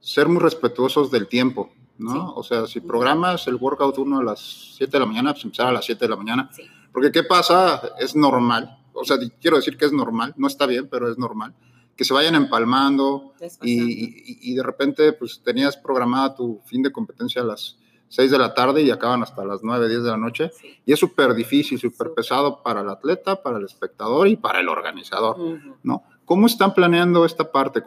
ser 0.00 0.28
muy 0.28 0.42
respetuosos 0.42 1.10
del 1.10 1.28
tiempo, 1.28 1.70
¿no? 1.98 2.34
O 2.34 2.42
sea, 2.42 2.66
si 2.66 2.80
programas 2.80 3.46
el 3.46 3.54
workout 3.54 3.98
uno 3.98 4.18
a 4.18 4.24
las 4.24 4.74
7 4.76 4.90
de 4.90 4.98
la 4.98 5.06
mañana, 5.06 5.32
pues 5.32 5.44
empezar 5.44 5.68
a 5.68 5.72
las 5.72 5.84
7 5.84 6.04
de 6.04 6.08
la 6.08 6.16
mañana. 6.16 6.50
Porque 6.92 7.12
¿qué 7.12 7.22
pasa? 7.22 7.80
Es 7.98 8.16
normal, 8.16 8.78
o 8.92 9.04
sea, 9.04 9.16
quiero 9.40 9.56
decir 9.56 9.76
que 9.76 9.84
es 9.84 9.92
normal, 9.92 10.34
no 10.36 10.48
está 10.48 10.66
bien, 10.66 10.88
pero 10.88 11.10
es 11.10 11.18
normal, 11.18 11.54
que 11.94 12.04
se 12.04 12.12
vayan 12.12 12.34
empalmando 12.34 13.34
y, 13.62 14.50
y, 14.50 14.54
de 14.54 14.62
repente 14.62 15.12
pues 15.12 15.42
tenías 15.44 15.76
programada 15.76 16.34
tu 16.34 16.60
fin 16.66 16.82
de 16.82 16.92
competencia 16.92 17.42
a 17.42 17.44
las 17.44 17.78
6 18.08 18.30
de 18.30 18.38
la 18.38 18.54
tarde 18.54 18.82
y 18.82 18.90
acaban 18.90 19.22
hasta 19.22 19.44
las 19.44 19.62
9, 19.62 19.88
10 19.88 20.02
de 20.04 20.10
la 20.10 20.16
noche. 20.16 20.50
Y 20.84 20.92
es 20.92 20.98
súper 20.98 21.34
difícil, 21.34 21.78
súper 21.78 22.12
pesado 22.14 22.62
para 22.62 22.80
el 22.80 22.88
atleta, 22.88 23.42
para 23.42 23.58
el 23.58 23.64
espectador 23.64 24.28
y 24.28 24.36
para 24.36 24.60
el 24.60 24.68
organizador, 24.68 25.36
¿no? 25.82 26.04
¿Cómo 26.24 26.46
están 26.46 26.74
planeando 26.74 27.24
esta 27.24 27.50
parte? 27.50 27.82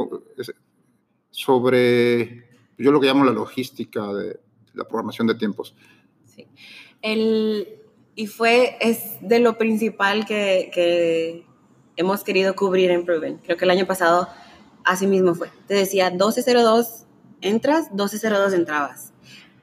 sobre, 1.31 2.47
yo 2.77 2.91
lo 2.91 2.99
que 2.99 3.07
llamo 3.07 3.23
la 3.23 3.31
logística 3.31 4.11
de 4.13 4.39
la 4.73 4.83
programación 4.85 5.27
de 5.27 5.35
tiempos. 5.35 5.75
Sí. 6.25 6.47
El, 7.01 7.67
y 8.15 8.27
fue, 8.27 8.77
es 8.81 9.17
de 9.21 9.39
lo 9.39 9.57
principal 9.57 10.25
que, 10.25 10.69
que 10.73 11.45
hemos 11.95 12.23
querido 12.23 12.55
cubrir 12.55 12.91
en 12.91 13.05
Proven. 13.05 13.37
Creo 13.37 13.57
que 13.57 13.65
el 13.65 13.71
año 13.71 13.85
pasado 13.85 14.27
así 14.83 15.07
mismo 15.07 15.35
fue. 15.35 15.49
Te 15.67 15.75
decía 15.75 16.11
12.02 16.11 17.05
entras, 17.41 17.91
12.02 17.91 18.53
entrabas. 18.53 19.13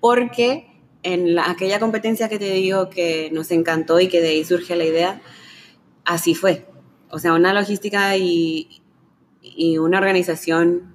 Porque 0.06 0.68
en 1.02 1.34
la, 1.34 1.50
aquella 1.50 1.80
competencia 1.80 2.28
que 2.28 2.38
te 2.38 2.52
digo 2.52 2.90
que 2.90 3.28
nos 3.32 3.50
encantó 3.50 3.98
y 3.98 4.06
que 4.06 4.20
de 4.20 4.28
ahí 4.28 4.44
surge 4.44 4.76
la 4.76 4.84
idea, 4.84 5.20
así 6.04 6.36
fue. 6.36 6.64
O 7.10 7.18
sea, 7.18 7.32
una 7.32 7.52
logística 7.52 8.16
y, 8.16 8.82
y 9.42 9.78
una 9.78 9.98
organización 9.98 10.94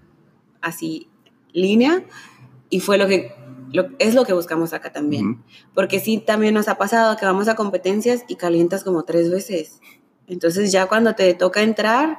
así 0.62 1.10
línea 1.52 2.06
y 2.70 2.80
fue 2.80 2.98
lo 2.98 3.06
que 3.06 3.36
es 4.00 4.16
lo 4.16 4.24
que 4.24 4.32
buscamos 4.32 4.72
acá 4.72 4.94
también. 4.94 5.44
Porque 5.76 6.00
sí, 6.00 6.18
también 6.26 6.54
nos 6.54 6.70
ha 6.70 6.78
pasado 6.78 7.18
que 7.18 7.26
vamos 7.26 7.50
a 7.50 7.56
competencias 7.56 8.24
y 8.30 8.36
calientas 8.36 8.86
como 8.86 9.04
tres 9.04 9.30
veces. 9.30 9.82
Entonces 10.26 10.72
ya 10.72 10.86
cuando 10.86 11.16
te 11.16 11.34
toca 11.34 11.64
entrar, 11.64 12.18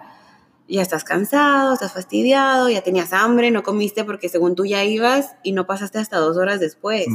ya 0.68 0.82
estás 0.82 1.04
cansado, 1.04 1.74
estás 1.74 1.92
fastidiado, 1.92 2.68
ya 2.70 2.82
tenías 2.82 3.12
hambre, 3.12 3.50
no 3.50 3.62
comiste 3.62 4.04
porque 4.04 4.28
según 4.28 4.54
tú 4.54 4.64
ya 4.64 4.84
ibas 4.84 5.36
y 5.42 5.52
no 5.52 5.66
pasaste 5.66 5.98
hasta 5.98 6.18
dos 6.18 6.36
horas 6.36 6.60
después. 6.60 7.06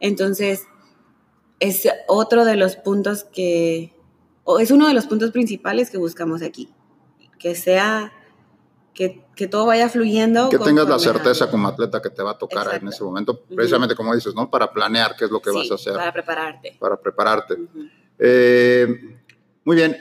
Entonces, 0.00 0.66
es 1.60 1.88
otro 2.06 2.44
de 2.44 2.56
los 2.56 2.76
puntos 2.76 3.24
que, 3.24 3.92
o 4.44 4.58
es 4.58 4.70
uno 4.70 4.88
de 4.88 4.94
los 4.94 5.06
puntos 5.06 5.30
principales 5.30 5.90
que 5.90 5.98
buscamos 5.98 6.42
aquí. 6.42 6.72
Que 7.38 7.54
sea 7.54 8.12
que, 8.94 9.46
todo 9.48 9.66
vaya 9.66 9.88
fluyendo. 9.88 10.48
Que 10.48 10.58
tengas 10.58 10.88
la 10.88 10.98
certeza 10.98 11.50
como 11.50 11.68
atleta 11.68 12.02
que 12.02 12.10
te 12.10 12.22
va 12.22 12.32
a 12.32 12.38
tocar 12.38 12.74
en 12.74 12.88
ese 12.88 13.04
momento, 13.04 13.40
precisamente 13.42 13.94
como 13.94 14.14
dices, 14.14 14.34
¿no? 14.34 14.50
Para 14.50 14.72
planear 14.72 15.14
qué 15.16 15.26
es 15.26 15.30
lo 15.30 15.40
que 15.40 15.50
vas 15.50 15.70
a 15.70 15.74
hacer. 15.74 15.94
Para 15.94 16.12
prepararte. 16.12 16.76
Para 16.78 16.96
prepararte. 17.00 17.56
Eh, 18.18 19.18
muy 19.64 19.76
bien. 19.76 19.96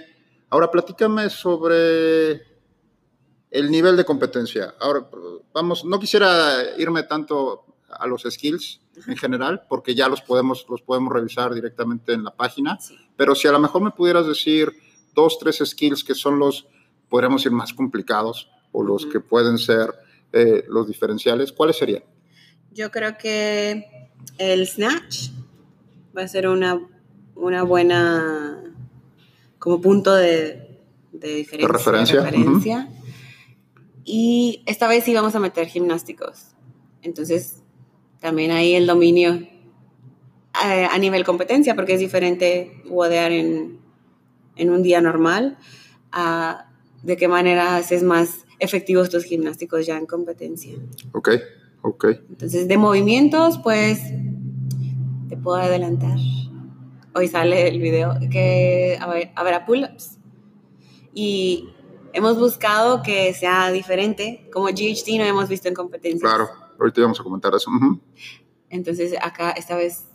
Ahora 0.49 0.71
platícame 0.71 1.29
sobre 1.29 2.56
el 3.57 3.71
nivel 3.71 3.97
de 3.97 4.05
competencia. 4.05 4.75
Ahora, 4.79 5.07
vamos, 5.51 5.83
no 5.83 5.99
quisiera 5.99 6.77
irme 6.77 7.03
tanto 7.03 7.65
a 7.89 8.05
los 8.05 8.23
skills 8.29 8.81
en 9.07 9.17
general, 9.17 9.63
porque 9.67 9.95
ya 9.95 10.07
los 10.07 10.21
podemos, 10.21 10.65
los 10.69 10.81
podemos 10.81 11.11
revisar 11.11 11.53
directamente 11.53 12.13
en 12.13 12.23
la 12.23 12.35
página, 12.35 12.77
pero 13.15 13.33
si 13.33 13.47
a 13.47 13.51
lo 13.51 13.59
mejor 13.59 13.81
me 13.81 13.91
pudieras 13.91 14.27
decir 14.27 14.71
dos, 15.15 15.39
tres 15.39 15.61
skills 15.65 16.03
que 16.03 16.13
son 16.13 16.37
los, 16.37 16.67
podríamos 17.09 17.45
ir 17.45 17.51
más 17.51 17.73
complicados, 17.73 18.49
o 18.71 18.83
los 18.83 19.05
que 19.05 19.19
pueden 19.19 19.57
ser 19.57 19.91
eh, 20.33 20.63
los 20.67 20.87
diferenciales, 20.87 21.51
¿cuáles 21.51 21.77
serían? 21.77 22.03
Yo 22.71 22.91
creo 22.91 23.17
que 23.17 24.09
el 24.37 24.67
snatch 24.67 25.29
va 26.15 26.23
a 26.23 26.27
ser 26.27 26.47
una, 26.47 26.79
una 27.35 27.63
buena 27.63 28.61
como 29.57 29.81
punto 29.81 30.13
de, 30.13 30.79
de 31.11 31.35
diferencia. 31.35 31.67
referencia. 32.23 32.89
Y 34.09 34.63
esta 34.65 34.87
vez 34.87 35.03
sí 35.03 35.13
vamos 35.13 35.35
a 35.35 35.39
meter 35.41 35.67
gimnásticos. 35.67 36.55
Entonces, 37.01 37.61
también 38.21 38.51
ahí 38.51 38.73
el 38.73 38.87
dominio 38.87 39.33
eh, 39.33 40.87
a, 40.89 40.97
nivel 40.97 41.25
competencia, 41.25 41.75
porque 41.75 41.95
es 41.95 41.99
diferente 41.99 42.81
wodear 42.89 43.33
en, 43.33 43.79
en 44.55 44.69
un 44.69 44.81
día 44.81 45.01
normal 45.01 45.57
a 46.13 46.71
de 47.03 47.17
qué 47.17 47.27
manera 47.27 47.75
haces 47.75 48.01
más 48.01 48.45
efectivos 48.59 49.09
tus 49.09 49.25
gimnásticos 49.25 49.85
ya 49.85 49.97
en 49.97 50.05
competencia. 50.05 50.77
Ok, 51.11 51.31
ok. 51.81 52.05
Entonces, 52.29 52.69
de 52.69 52.77
movimientos, 52.77 53.57
pues, 53.57 53.99
te 55.27 55.35
puedo 55.35 55.57
adelantar. 55.57 56.17
Hoy 57.13 57.27
sale 57.27 57.67
el 57.67 57.81
video 57.81 58.17
que 58.31 58.97
a 59.01 59.43
ver, 59.43 59.65
pull-ups. 59.65 60.17
Y 61.13 61.67
hemos 62.13 62.37
buscado 62.37 63.01
que 63.01 63.33
sea 63.33 63.71
diferente, 63.71 64.49
como 64.51 64.67
GHD 64.67 65.17
no 65.17 65.23
hemos 65.23 65.49
visto 65.49 65.67
en 65.67 65.73
competencia. 65.73 66.27
Claro, 66.27 66.49
ahorita 66.79 67.01
vamos 67.01 67.19
a 67.19 67.23
comentar 67.23 67.53
eso. 67.55 67.69
Entonces, 68.69 69.13
acá 69.21 69.51
esta 69.51 69.75
vez, 69.75 70.05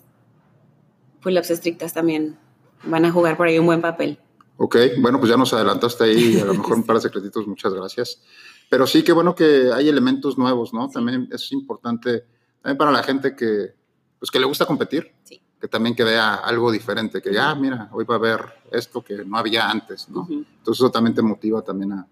pull-ups 1.21 1.51
estrictas 1.51 1.93
también 1.95 2.39
van 2.85 3.05
a 3.05 3.13
jugar 3.13 3.37
por 3.37 3.47
ahí 3.47 3.59
un 3.59 3.67
buen 3.67 3.81
papel. 3.81 4.19
Ok, 4.57 4.77
bueno, 5.01 5.19
pues 5.19 5.31
ya 5.31 5.37
nos 5.37 5.53
adelantaste 5.53 6.05
ahí, 6.05 6.39
a 6.41 6.45
lo 6.45 6.55
mejor 6.55 6.77
un 6.77 6.85
par 6.85 6.97
de 6.97 7.03
secretitos, 7.03 7.47
muchas 7.47 7.73
gracias. 7.73 8.23
Pero 8.69 8.87
sí, 8.87 9.03
qué 9.03 9.13
bueno 9.13 9.35
que 9.35 9.71
hay 9.73 9.89
elementos 9.89 10.39
nuevos, 10.39 10.73
¿no? 10.73 10.89
También 10.89 11.29
es 11.33 11.53
importante, 11.53 12.25
también 12.63 12.79
para 12.79 12.91
la 12.91 13.03
gente 13.03 13.35
que, 13.35 13.75
pues 14.19 14.31
que 14.31 14.39
le 14.39 14.47
gusta 14.47 14.67
competir, 14.67 15.13
que 15.63 15.69
también 15.69 15.95
que 15.95 16.03
vea 16.03 16.35
algo 16.35 16.73
diferente, 16.73 17.23
que 17.23 17.33
ya, 17.33 17.51
ah, 17.51 17.55
mira, 17.55 17.89
hoy 17.93 18.05
va 18.05 18.17
a 18.17 18.19
haber 18.19 18.41
esto 18.73 19.01
que 19.01 19.25
no 19.25 19.39
había 19.39 19.71
antes, 19.71 20.09
¿no? 20.09 20.27
Entonces 20.29 20.83
eso 20.83 20.91
también 20.91 21.15
te 21.15 21.23
motiva 21.23 21.63
también 21.63 21.93
a, 21.93 22.09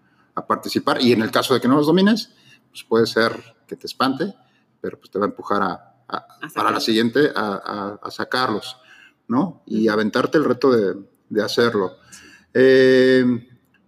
participar. 0.46 1.02
Y 1.02 1.10
en 1.10 1.20
el 1.20 1.32
caso 1.32 1.52
de 1.52 1.60
que 1.60 1.66
no 1.66 1.74
los 1.74 1.88
domines, 1.88 2.30
pues 2.70 2.84
puede 2.84 3.06
ser 3.06 3.56
que 3.66 3.74
te 3.74 3.88
espante, 3.88 4.32
pero 4.80 5.00
pues 5.00 5.10
te 5.10 5.18
va 5.18 5.24
a 5.24 5.28
empujar 5.28 5.62
a, 5.64 6.36
para 6.54 6.70
la 6.70 6.78
siguiente 6.78 7.32
a, 7.34 7.98
sacarlos, 8.10 8.76
¿no? 9.26 9.62
Y 9.66 9.88
aventarte 9.88 10.38
el 10.38 10.44
reto 10.44 10.70
de, 10.70 10.94
de 11.28 11.42
hacerlo. 11.42 11.96
Eh, 12.54 13.24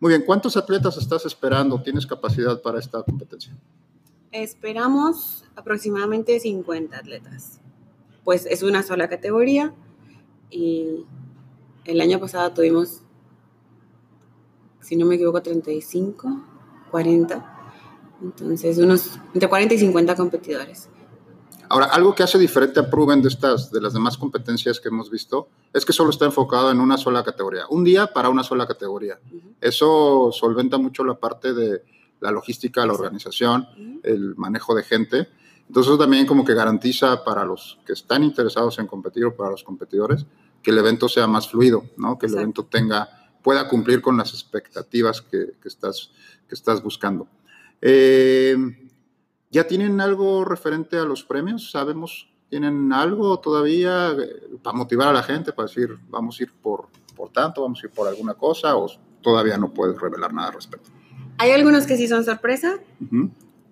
muy 0.00 0.08
bien, 0.08 0.24
¿cuántos 0.26 0.56
atletas 0.56 0.96
estás 0.96 1.24
esperando? 1.24 1.80
¿Tienes 1.80 2.04
capacidad 2.04 2.60
para 2.60 2.80
esta 2.80 3.00
competencia? 3.04 3.56
Esperamos 4.32 5.44
aproximadamente 5.54 6.40
50 6.40 6.98
atletas. 6.98 7.61
Pues 8.24 8.46
es 8.46 8.62
una 8.62 8.82
sola 8.82 9.08
categoría 9.08 9.74
y 10.50 11.04
el 11.84 12.00
año 12.00 12.20
pasado 12.20 12.52
tuvimos, 12.52 13.02
si 14.80 14.96
no 14.96 15.06
me 15.06 15.16
equivoco, 15.16 15.42
35, 15.42 16.44
40. 16.90 17.58
Entonces, 18.22 18.78
unos 18.78 19.18
entre 19.34 19.48
40 19.48 19.74
y 19.74 19.78
50 19.78 20.14
competidores. 20.14 20.88
Ahora, 21.68 21.86
algo 21.86 22.14
que 22.14 22.22
hace 22.22 22.38
diferente 22.38 22.80
a 22.80 22.90
Proven 22.90 23.22
de 23.22 23.28
estas, 23.28 23.72
de 23.72 23.80
las 23.80 23.94
demás 23.94 24.18
competencias 24.18 24.78
que 24.78 24.88
hemos 24.88 25.10
visto, 25.10 25.48
es 25.72 25.86
que 25.86 25.94
solo 25.94 26.10
está 26.10 26.26
enfocado 26.26 26.70
en 26.70 26.80
una 26.80 26.98
sola 26.98 27.24
categoría. 27.24 27.62
Un 27.70 27.82
día 27.82 28.08
para 28.08 28.28
una 28.28 28.44
sola 28.44 28.66
categoría. 28.66 29.18
Eso 29.60 30.30
solventa 30.32 30.76
mucho 30.76 31.02
la 31.02 31.14
parte 31.14 31.54
de 31.54 31.82
la 32.20 32.30
logística, 32.30 32.84
la 32.84 32.92
organización, 32.92 33.66
el 34.02 34.36
manejo 34.36 34.74
de 34.74 34.82
gente. 34.82 35.28
Entonces 35.72 35.96
también 35.96 36.26
como 36.26 36.44
que 36.44 36.52
garantiza 36.52 37.24
para 37.24 37.46
los 37.46 37.78
que 37.86 37.94
están 37.94 38.22
interesados 38.22 38.78
en 38.78 38.86
competir 38.86 39.24
o 39.24 39.34
para 39.34 39.48
los 39.48 39.64
competidores 39.64 40.26
que 40.62 40.70
el 40.70 40.76
evento 40.76 41.08
sea 41.08 41.26
más 41.26 41.48
fluido, 41.48 41.84
¿no? 41.96 42.18
Que 42.18 42.26
el 42.26 42.34
evento 42.34 42.66
tenga, 42.66 43.08
pueda 43.42 43.70
cumplir 43.70 44.02
con 44.02 44.18
las 44.18 44.34
expectativas 44.34 45.22
que, 45.22 45.54
que 45.62 45.68
estás, 45.68 46.10
que 46.46 46.54
estás 46.54 46.82
buscando. 46.82 47.26
Eh, 47.80 48.54
¿Ya 49.50 49.66
tienen 49.66 50.02
algo 50.02 50.44
referente 50.44 50.98
a 50.98 51.04
los 51.04 51.24
premios? 51.24 51.70
¿Sabemos? 51.70 52.28
¿Tienen 52.50 52.92
algo 52.92 53.40
todavía 53.40 54.10
eh, 54.10 54.58
para 54.62 54.76
motivar 54.76 55.08
a 55.08 55.14
la 55.14 55.22
gente, 55.22 55.54
para 55.54 55.68
decir, 55.68 55.96
vamos 56.10 56.38
a 56.38 56.42
ir 56.42 56.52
por, 56.52 56.88
por 57.16 57.30
tanto, 57.30 57.62
vamos 57.62 57.82
a 57.82 57.86
ir 57.86 57.92
por 57.94 58.06
alguna 58.06 58.34
cosa, 58.34 58.76
o 58.76 58.90
todavía 59.22 59.56
no 59.56 59.72
puedes 59.72 59.98
revelar 59.98 60.34
nada 60.34 60.48
al 60.48 60.54
respecto? 60.54 60.90
Hay 61.38 61.50
algunos 61.50 61.86
que 61.86 61.96
sí 61.96 62.08
son 62.08 62.26
sorpresa, 62.26 62.78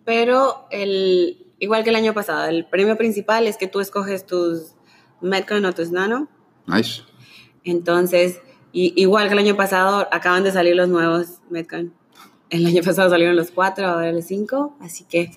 pero 0.07 0.67
el, 0.71 1.50
igual 1.61 1.85
que 1.85 1.91
el 1.91 1.97
año 1.97 2.13
pasado, 2.13 2.49
el 2.49 2.67
premio 2.67 2.97
principal 2.97 3.47
es 3.47 3.57
que 3.57 3.69
tú 3.69 3.79
escoges 3.79 4.27
tus 4.27 4.75
Metcon 5.21 5.65
o 5.65 5.73
tus 5.73 5.93
Nano. 5.93 6.29
Nice. 6.67 7.03
Entonces, 7.63 8.41
igual 8.73 9.29
que 9.29 9.35
el 9.35 9.39
año 9.39 9.57
pasado, 9.57 10.09
acaban 10.11 10.43
de 10.43 10.51
salir 10.51 10.75
los 10.75 10.89
nuevos 10.89 11.39
Metcon. 11.51 11.95
El 12.49 12.67
año 12.67 12.83
pasado 12.83 13.09
salieron 13.11 13.37
los 13.37 13.53
cuatro, 13.53 13.87
ahora 13.87 14.11
los 14.11 14.25
cinco, 14.25 14.77
así 14.81 15.05
que 15.05 15.31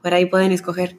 por 0.00 0.14
ahí 0.14 0.26
pueden 0.26 0.52
escoger. 0.52 0.98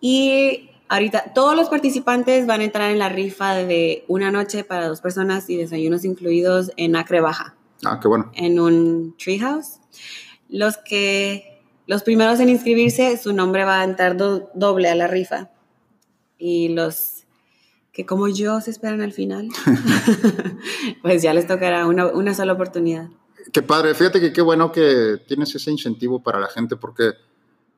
Y 0.00 0.70
ahorita 0.88 1.32
todos 1.34 1.56
los 1.56 1.68
participantes 1.68 2.46
van 2.46 2.60
a 2.60 2.64
entrar 2.64 2.90
en 2.90 2.98
la 2.98 3.08
rifa 3.08 3.54
de 3.54 4.04
una 4.08 4.30
noche 4.30 4.64
para 4.64 4.88
dos 4.88 5.00
personas 5.00 5.48
y 5.50 5.56
desayunos 5.56 6.04
incluidos 6.04 6.72
en 6.76 6.96
Acre 6.96 7.20
Baja. 7.20 7.56
Ah, 7.84 7.98
qué 8.00 8.08
bueno. 8.08 8.30
En 8.34 8.58
un 8.58 9.16
treehouse. 9.16 9.80
Los 10.48 10.76
que, 10.76 11.55
los 11.86 12.02
primeros 12.02 12.40
en 12.40 12.48
inscribirse, 12.48 13.16
su 13.16 13.32
nombre 13.32 13.64
va 13.64 13.80
a 13.80 13.84
entrar 13.84 14.16
doble 14.16 14.88
a 14.88 14.94
la 14.94 15.06
rifa. 15.06 15.50
Y 16.38 16.68
los 16.68 17.24
que 17.92 18.04
como 18.04 18.28
yo 18.28 18.60
se 18.60 18.70
esperan 18.70 19.00
al 19.00 19.12
final, 19.12 19.48
pues 21.02 21.22
ya 21.22 21.32
les 21.32 21.46
tocará 21.46 21.86
una, 21.86 22.06
una 22.08 22.34
sola 22.34 22.52
oportunidad. 22.52 23.08
Qué 23.52 23.62
padre, 23.62 23.94
fíjate 23.94 24.20
que 24.20 24.32
qué 24.32 24.42
bueno 24.42 24.72
que 24.72 25.18
tienes 25.26 25.54
ese 25.54 25.70
incentivo 25.70 26.22
para 26.22 26.40
la 26.40 26.48
gente, 26.48 26.76
porque 26.76 27.12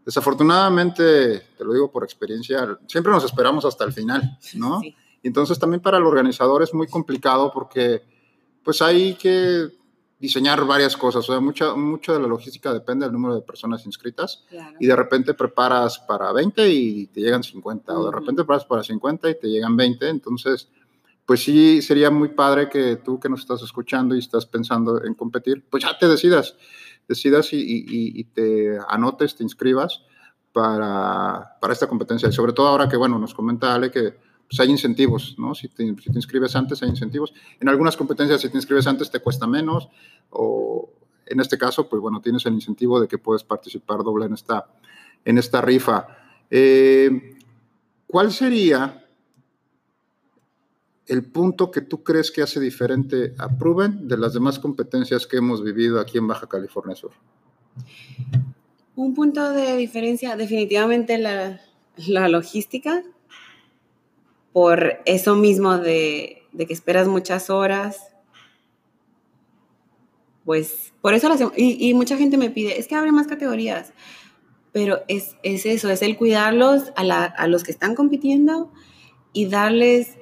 desafortunadamente, 0.05 1.41
te 1.57 1.65
lo 1.65 1.75
digo 1.75 1.91
por 1.91 2.03
experiencia, 2.03 2.79
siempre 2.87 3.13
nos 3.13 3.25
esperamos 3.25 3.65
hasta 3.65 3.85
el 3.85 3.93
final, 3.93 4.39
¿no? 4.55 4.81
Y 4.83 4.97
entonces 5.23 5.59
también 5.59 5.83
para 5.83 5.99
el 5.99 6.05
organizador 6.05 6.63
es 6.63 6.73
muy 6.73 6.87
complicado 6.87 7.53
porque 7.53 8.03
pues 8.65 8.81
hay 8.81 9.15
que 9.15 9.69
diseñar 10.19 10.65
varias 10.65 10.97
cosas. 10.97 11.29
O 11.29 11.33
sea, 11.33 11.41
mucha, 11.41 11.75
mucha 11.75 12.13
de 12.13 12.21
la 12.21 12.27
logística 12.27 12.73
depende 12.73 13.07
del 13.07 13.13
número 13.13 13.35
de 13.35 13.43
personas 13.43 13.87
inscritas. 13.87 14.45
Y 14.81 14.87
de 14.87 14.97
repente 14.97 15.35
preparas 15.35 15.99
para 16.01 16.33
20 16.33 16.69
y 16.69 17.07
te 17.07 17.21
llegan 17.21 17.43
50. 17.43 17.99
O 17.99 18.07
de 18.07 18.13
repente 18.13 18.43
preparas 18.43 18.65
para 18.65 18.83
50 18.83 19.31
y 19.31 19.39
te 19.39 19.49
llegan 19.49 19.77
20. 19.77 20.09
Entonces, 20.09 20.69
pues 21.25 21.43
sí, 21.43 21.83
sería 21.83 22.11
muy 22.11 22.29
padre 22.29 22.69
que 22.69 22.97
tú 22.97 23.21
que 23.21 23.29
nos 23.29 23.41
estás 23.41 23.63
escuchando 23.63 24.17
y 24.17 24.19
estás 24.19 24.47
pensando 24.47 25.05
en 25.05 25.15
competir, 25.15 25.65
pues 25.69 25.85
ya 25.85 25.97
te 25.99 26.09
decidas. 26.09 26.57
Decidas 27.07 27.53
y, 27.53 27.61
y, 27.89 28.25
te 28.25 28.79
anotes, 28.89 29.35
te 29.35 29.43
inscribas 29.43 30.03
para, 30.53 31.57
para 31.59 31.73
esta 31.73 31.87
competencia. 31.87 32.29
Y 32.29 32.33
sobre 32.33 32.53
todo 32.53 32.67
ahora 32.67 32.89
que, 32.89 32.99
bueno, 32.99 33.19
nos 33.19 33.33
comenta 33.33 33.75
Ale 33.75 33.91
que 33.91 34.28
pues 34.49 34.61
hay 34.61 34.71
incentivos, 34.71 35.35
¿no? 35.39 35.55
Si 35.55 35.69
te, 35.69 35.85
inscribes 35.85 36.57
antes, 36.57 36.83
hay 36.83 36.89
incentivos. 36.89 37.35
En 37.61 37.69
algunas 37.69 37.97
competencias, 37.97 38.41
si 38.41 38.49
te 38.49 38.57
inscribes 38.57 38.87
antes, 38.87 39.11
te 39.11 39.21
cuesta 39.21 39.47
menos, 39.47 39.89
o 40.31 40.91
en 41.27 41.41
este 41.41 41.59
caso, 41.59 41.89
pues 41.89 42.01
bueno, 42.01 42.23
tienes 42.23 42.47
el 42.47 42.55
incentivo 42.55 42.99
de 42.99 43.09
que 43.09 43.19
puedes 43.19 43.45
participar 43.45 43.99
doble 43.99 44.25
en 44.25 44.33
esta, 44.33 44.67
en 45.25 45.37
esta 45.37 45.61
rifa. 45.61 46.07
Eh, 46.51 47.37
¿Cuál 48.07 48.33
sería 48.33 49.05
el 51.07 51.25
punto 51.25 51.71
que 51.71 51.83
tú 51.83 52.03
crees 52.03 52.31
que 52.31 52.41
hace 52.41 52.59
diferente 52.59 53.35
a 53.37 53.59
Proven 53.59 54.09
de 54.09 54.17
las 54.17 54.33
demás 54.33 54.59
competencias 54.59 55.27
que 55.27 55.37
hemos 55.37 55.63
vivido 55.63 56.01
aquí 56.01 56.17
en 56.17 56.27
Baja 56.27 56.47
California 56.47 56.97
Sur? 56.97 57.13
Un 58.97 59.15
punto 59.15 59.53
de 59.53 59.77
diferencia, 59.77 60.37
definitivamente 60.37 61.19
la, 61.19 61.61
la 62.07 62.29
logística 62.29 63.03
por 64.53 65.01
eso 65.05 65.37
mismo 65.37 65.79
de, 65.79 66.43
que 66.57 66.73
esperas 66.73 67.09
muchas 67.09 67.51
horas. 67.51 67.99
Pues 70.45 70.93
por 71.01 71.15
eso 71.15 71.29
lo 71.29 71.53
Y, 71.57 71.89
y, 71.89 71.95
mucha 71.95 72.17
gente 72.17 72.39
me 72.39 72.51
pide, 72.51 72.79
es 72.79 72.89
que 72.89 72.95
abre 72.95 73.13
más 73.13 73.27
categorías. 73.27 73.93
Pero 74.73 75.01
es, 75.09 75.37
eso, 75.43 75.91
es 75.91 76.03
el 76.03 76.17
cuidarlos 76.17 76.93
a, 76.97 77.47
los 77.47 77.65
que 77.65 77.73
están 77.73 77.95
compitiendo 77.95 78.71
y 79.33 79.47
darles, 79.47 80.17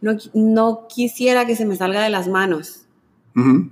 no, 0.00 0.86
quisiera 0.88 1.46
que 1.46 1.56
se 1.56 1.64
me 1.64 1.76
salga 1.76 2.02
de 2.02 2.10
las 2.10 2.28
manos 2.28 2.86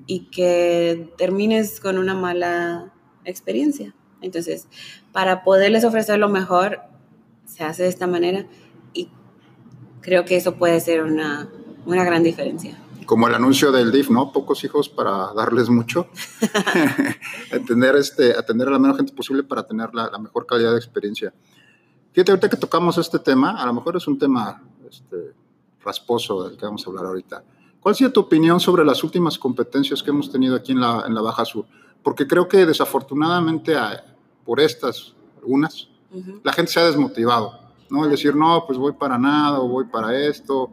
y 0.07 0.31
que 0.31 1.13
termines 1.19 1.81
con 1.81 1.99
una 1.99 2.15
mala 2.15 2.93
experiencia. 3.25 3.95
Entonces, 4.23 4.69
para 5.13 5.43
poderles 5.45 5.85
ofrecer 5.85 6.19
lo 6.19 6.29
mejor, 6.29 6.81
se 7.45 7.65
hace 7.65 7.83
de 7.83 7.89
esta 7.89 8.07
manera 8.07 8.47
creo 10.01 10.25
que 10.25 10.37
eso 10.37 10.55
puede 10.57 10.81
ser 10.81 11.03
una, 11.03 11.49
una 11.87 12.05
gran 12.05 12.23
diferencia. 12.23 12.79
Como 13.07 13.27
el 13.27 13.35
anuncio 13.35 13.73
del 13.73 13.91
DIF, 13.91 14.11
¿no? 14.11 14.33
Pocos 14.33 14.63
hijos 14.63 14.89
para 14.89 15.33
darles 15.35 15.69
mucho. 15.69 16.09
atender, 17.53 17.97
este, 17.97 18.37
atender 18.37 18.69
a 18.69 18.71
la 18.73 18.79
menos 18.79 18.97
gente 18.97 19.13
posible 19.13 19.43
para 19.43 19.67
tener 19.67 19.95
la, 19.95 20.09
la, 20.11 20.19
mejor 20.19 20.47
calidad 20.47 20.73
de 20.73 20.79
experiencia. 20.79 21.33
Fíjate, 22.13 22.33
ahorita 22.33 22.49
que 22.49 22.57
tocamos 22.57 22.99
este 22.99 23.19
tema, 23.19 23.61
a 23.61 23.67
lo 23.67 23.75
mejor 23.75 23.97
es 23.97 24.07
un 24.07 24.19
tema 24.19 24.63
este, 24.89 25.35
rasposo 25.83 26.49
del 26.49 26.57
que 26.57 26.67
vamos 26.67 26.87
a 26.87 26.91
hablar 26.91 27.07
ahorita. 27.07 27.43
¿Cuál 27.81 27.95
sería 27.95 28.13
tu 28.13 28.21
opinión 28.21 28.61
sobre 28.61 28.85
las 28.85 29.03
últimas 29.03 29.39
competencias 29.39 30.03
que 30.03 30.11
hemos 30.11 30.31
tenido 30.31 30.55
aquí 30.55 30.73
en 30.73 30.81
la, 30.81 31.05
en 31.07 31.15
la 31.15 31.23
Baja 31.23 31.45
Sur? 31.45 31.65
Porque 32.03 32.27
creo 32.27 32.49
que 32.49 32.67
desafortunadamente 32.67 33.75
por 34.45 34.61
estas, 34.61 35.15
algunas, 35.39 35.89
la 36.43 36.53
gente 36.53 36.73
se 36.73 36.81
ha 36.81 36.85
desmotivado 36.85 37.60
¿no? 37.91 38.05
El 38.05 38.11
decir, 38.11 38.35
no, 38.35 38.65
pues 38.67 38.79
voy 38.79 38.93
para 38.93 39.19
nada 39.19 39.61
o 39.61 39.69
voy 39.69 39.87
para 39.87 40.17
esto. 40.17 40.73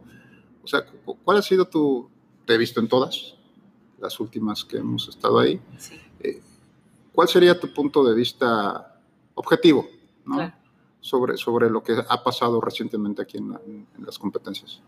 O 0.62 0.66
sea, 0.66 0.84
¿cuál 1.24 1.38
ha 1.38 1.42
sido 1.42 1.66
tu, 1.66 2.08
te 2.46 2.54
he 2.54 2.58
visto 2.58 2.80
en 2.80 2.88
todas, 2.88 3.34
las 3.98 4.18
últimas 4.20 4.64
que 4.64 4.78
hemos 4.78 5.08
estado 5.08 5.38
ahí? 5.38 5.60
Eh, 6.20 6.42
¿Cuál 7.12 7.28
sería 7.28 7.58
tu 7.58 7.72
punto 7.72 8.04
de 8.04 8.14
vista 8.14 9.00
objetivo, 9.34 9.86
¿no? 10.24 10.52
Sobre, 11.00 11.36
sobre 11.36 11.70
lo 11.70 11.82
que 11.82 11.96
ha 12.08 12.22
pasado 12.22 12.60
recientemente 12.60 13.22
aquí 13.22 13.38
en, 13.38 13.58
en 13.96 14.04
las 14.04 14.18
competencias. 14.18 14.80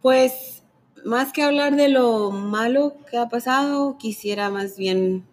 Pues 0.00 0.62
más 1.04 1.32
que 1.32 1.42
hablar 1.42 1.76
de 1.76 1.88
lo 1.88 2.30
malo 2.30 2.94
que 3.10 3.18
ha 3.18 3.28
pasado, 3.28 3.98
quisiera 3.98 4.50
más 4.50 4.76
bien 4.76 5.26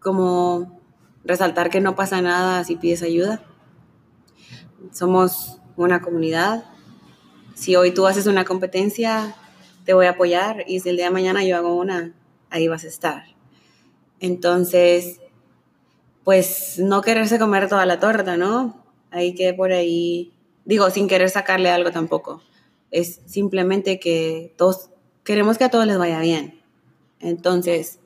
como 0.00 0.80
resaltar 1.24 1.70
que 1.70 1.80
no 1.80 1.94
pasa 1.94 2.20
nada 2.20 2.62
si 2.64 2.76
pides 2.76 3.02
ayuda 3.02 3.42
somos 4.92 5.60
una 5.76 6.00
comunidad. 6.00 6.64
Si 7.54 7.76
hoy 7.76 7.92
tú 7.92 8.06
haces 8.06 8.26
una 8.26 8.44
competencia, 8.44 9.34
te 9.84 9.94
voy 9.94 10.06
a 10.06 10.10
apoyar 10.10 10.64
y 10.66 10.80
si 10.80 10.88
el 10.88 10.96
día 10.96 11.06
de 11.06 11.10
mañana 11.12 11.44
yo 11.44 11.56
hago 11.56 11.74
una, 11.74 12.12
ahí 12.50 12.68
vas 12.68 12.84
a 12.84 12.88
estar. 12.88 13.24
Entonces, 14.20 15.20
pues 16.24 16.78
no 16.78 17.02
quererse 17.02 17.38
comer 17.38 17.68
toda 17.68 17.86
la 17.86 18.00
torta, 18.00 18.36
¿no? 18.36 18.82
Hay 19.10 19.34
que 19.34 19.52
por 19.54 19.72
ahí, 19.72 20.32
digo, 20.64 20.90
sin 20.90 21.06
querer 21.06 21.30
sacarle 21.30 21.70
algo 21.70 21.90
tampoco. 21.90 22.42
Es 22.90 23.20
simplemente 23.26 24.00
que 24.00 24.54
todos 24.56 24.90
queremos 25.22 25.58
que 25.58 25.64
a 25.64 25.70
todos 25.70 25.86
les 25.86 25.98
vaya 25.98 26.20
bien. 26.20 26.60
Entonces, 27.20 27.98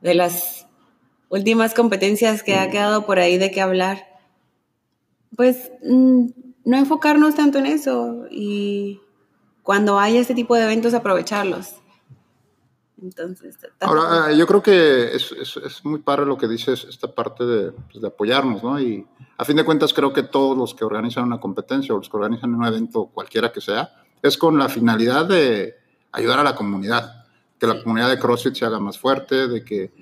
de 0.00 0.14
las 0.14 0.66
últimas 1.28 1.74
competencias 1.74 2.42
que 2.42 2.54
ha 2.54 2.70
quedado 2.70 3.06
por 3.06 3.18
ahí 3.18 3.38
de 3.38 3.50
qué 3.50 3.60
hablar, 3.60 4.15
pues 5.36 5.70
mm, 5.84 6.26
no 6.64 6.76
enfocarnos 6.76 7.34
tanto 7.34 7.58
en 7.58 7.66
eso 7.66 8.26
y 8.30 9.00
cuando 9.62 9.98
haya 9.98 10.20
este 10.20 10.34
tipo 10.34 10.54
de 10.54 10.64
eventos 10.64 10.94
aprovecharlos. 10.94 11.74
Entonces, 13.02 13.58
ahora 13.80 14.32
yo 14.32 14.46
creo 14.46 14.62
que 14.62 15.14
es, 15.14 15.30
es, 15.32 15.56
es, 15.58 15.84
muy 15.84 16.00
padre 16.00 16.24
lo 16.24 16.38
que 16.38 16.48
dices, 16.48 16.86
esta 16.88 17.14
parte 17.14 17.44
de, 17.44 17.72
pues, 17.72 18.00
de, 18.00 18.06
apoyarnos, 18.06 18.62
¿no? 18.62 18.80
Y 18.80 19.06
a 19.36 19.44
fin 19.44 19.56
de 19.56 19.64
cuentas 19.64 19.92
creo 19.92 20.14
que 20.14 20.22
todos 20.22 20.56
los 20.56 20.74
que 20.74 20.84
organizan 20.84 21.24
una 21.24 21.38
competencia 21.38 21.94
o 21.94 21.98
los 21.98 22.08
que 22.08 22.16
organizan 22.16 22.54
un 22.54 22.64
evento, 22.64 23.10
cualquiera 23.12 23.52
que 23.52 23.60
sea, 23.60 24.02
es 24.22 24.38
con 24.38 24.58
la 24.58 24.70
finalidad 24.70 25.26
de 25.26 25.74
ayudar 26.12 26.38
a 26.38 26.42
la 26.42 26.54
comunidad, 26.54 27.26
que 27.58 27.66
la 27.66 27.82
comunidad 27.82 28.08
de 28.08 28.18
CrossFit 28.18 28.54
se 28.54 28.64
haga 28.64 28.80
más 28.80 28.98
fuerte, 28.98 29.46
de 29.46 29.62
que 29.62 29.92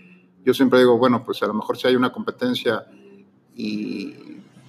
yo 0.45 0.55
siempre 0.55 0.79
digo, 0.79 0.97
bueno, 0.97 1.25
pues 1.25 1.43
a 1.43 1.47
lo 1.47 1.55
mejor 1.55 1.77
si 1.77 1.89
hay 1.89 1.97
una 1.97 2.13
competencia 2.13 2.87
y 3.57 4.15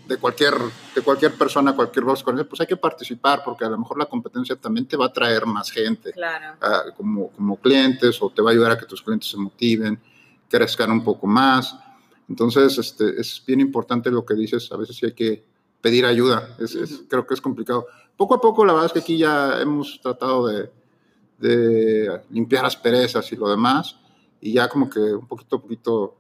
de 0.07 0.17
cualquier, 0.17 0.53
de 0.93 1.01
cualquier 1.01 1.33
persona, 1.33 1.73
cualquier 1.75 2.05
voz 2.05 2.23
con 2.23 2.35
pues 2.47 2.61
hay 2.61 2.67
que 2.67 2.77
participar, 2.77 3.41
porque 3.43 3.65
a 3.65 3.69
lo 3.69 3.77
mejor 3.77 3.97
la 3.97 4.05
competencia 4.05 4.55
también 4.55 4.85
te 4.85 4.97
va 4.97 5.07
a 5.07 5.13
traer 5.13 5.45
más 5.45 5.71
gente 5.71 6.11
claro. 6.11 6.57
uh, 6.61 6.95
como, 6.95 7.29
como 7.31 7.57
clientes 7.57 8.21
o 8.21 8.29
te 8.29 8.41
va 8.41 8.51
a 8.51 8.53
ayudar 8.53 8.71
a 8.71 8.77
que 8.77 8.85
tus 8.85 9.01
clientes 9.01 9.29
se 9.29 9.37
motiven, 9.37 9.99
crezcan 10.49 10.91
un 10.91 11.03
poco 11.03 11.27
más. 11.27 11.75
Entonces, 12.29 12.77
este, 12.77 13.19
es 13.19 13.43
bien 13.45 13.59
importante 13.59 14.11
lo 14.11 14.25
que 14.25 14.35
dices, 14.35 14.71
a 14.71 14.77
veces 14.77 14.95
sí 14.95 15.05
hay 15.05 15.13
que 15.13 15.43
pedir 15.81 16.05
ayuda, 16.05 16.55
es, 16.59 16.75
es, 16.75 17.03
creo 17.07 17.25
que 17.25 17.33
es 17.33 17.41
complicado. 17.41 17.87
Poco 18.17 18.35
a 18.35 18.41
poco, 18.41 18.65
la 18.65 18.73
verdad 18.73 18.87
es 18.87 18.93
que 18.93 18.99
aquí 18.99 19.17
ya 19.17 19.61
hemos 19.61 19.99
tratado 20.01 20.47
de, 20.47 20.71
de 21.37 22.21
limpiar 22.29 22.65
asperezas 22.65 23.31
y 23.31 23.35
lo 23.35 23.49
demás, 23.49 23.97
y 24.41 24.53
ya 24.53 24.67
como 24.69 24.89
que 24.89 24.99
un 24.99 25.27
poquito 25.27 25.57
a 25.57 25.61
poquito 25.61 26.15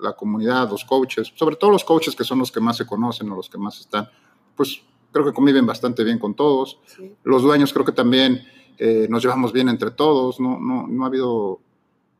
la 0.00 0.12
comunidad, 0.14 0.70
los 0.70 0.84
coaches, 0.84 1.32
sobre 1.34 1.56
todo 1.56 1.70
los 1.70 1.84
coaches 1.84 2.14
que 2.14 2.24
son 2.24 2.38
los 2.38 2.52
que 2.52 2.60
más 2.60 2.76
se 2.76 2.86
conocen 2.86 3.30
o 3.30 3.36
los 3.36 3.48
que 3.48 3.58
más 3.58 3.80
están, 3.80 4.08
pues 4.56 4.80
creo 5.12 5.24
que 5.24 5.32
conviven 5.32 5.66
bastante 5.66 6.04
bien 6.04 6.18
con 6.18 6.34
todos. 6.34 6.78
Sí. 6.86 7.14
Los 7.24 7.42
dueños 7.42 7.72
creo 7.72 7.84
que 7.84 7.92
también 7.92 8.42
eh, 8.78 9.06
nos 9.08 9.22
llevamos 9.22 9.52
bien 9.52 9.68
entre 9.68 9.90
todos, 9.90 10.40
no, 10.40 10.58
no, 10.58 10.86
no 10.86 11.04
ha 11.04 11.06
habido, 11.06 11.60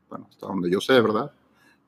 bueno, 0.09 0.27
hasta 0.31 0.47
donde 0.47 0.71
yo 0.71 0.81
sé, 0.81 1.01
¿verdad? 1.01 1.31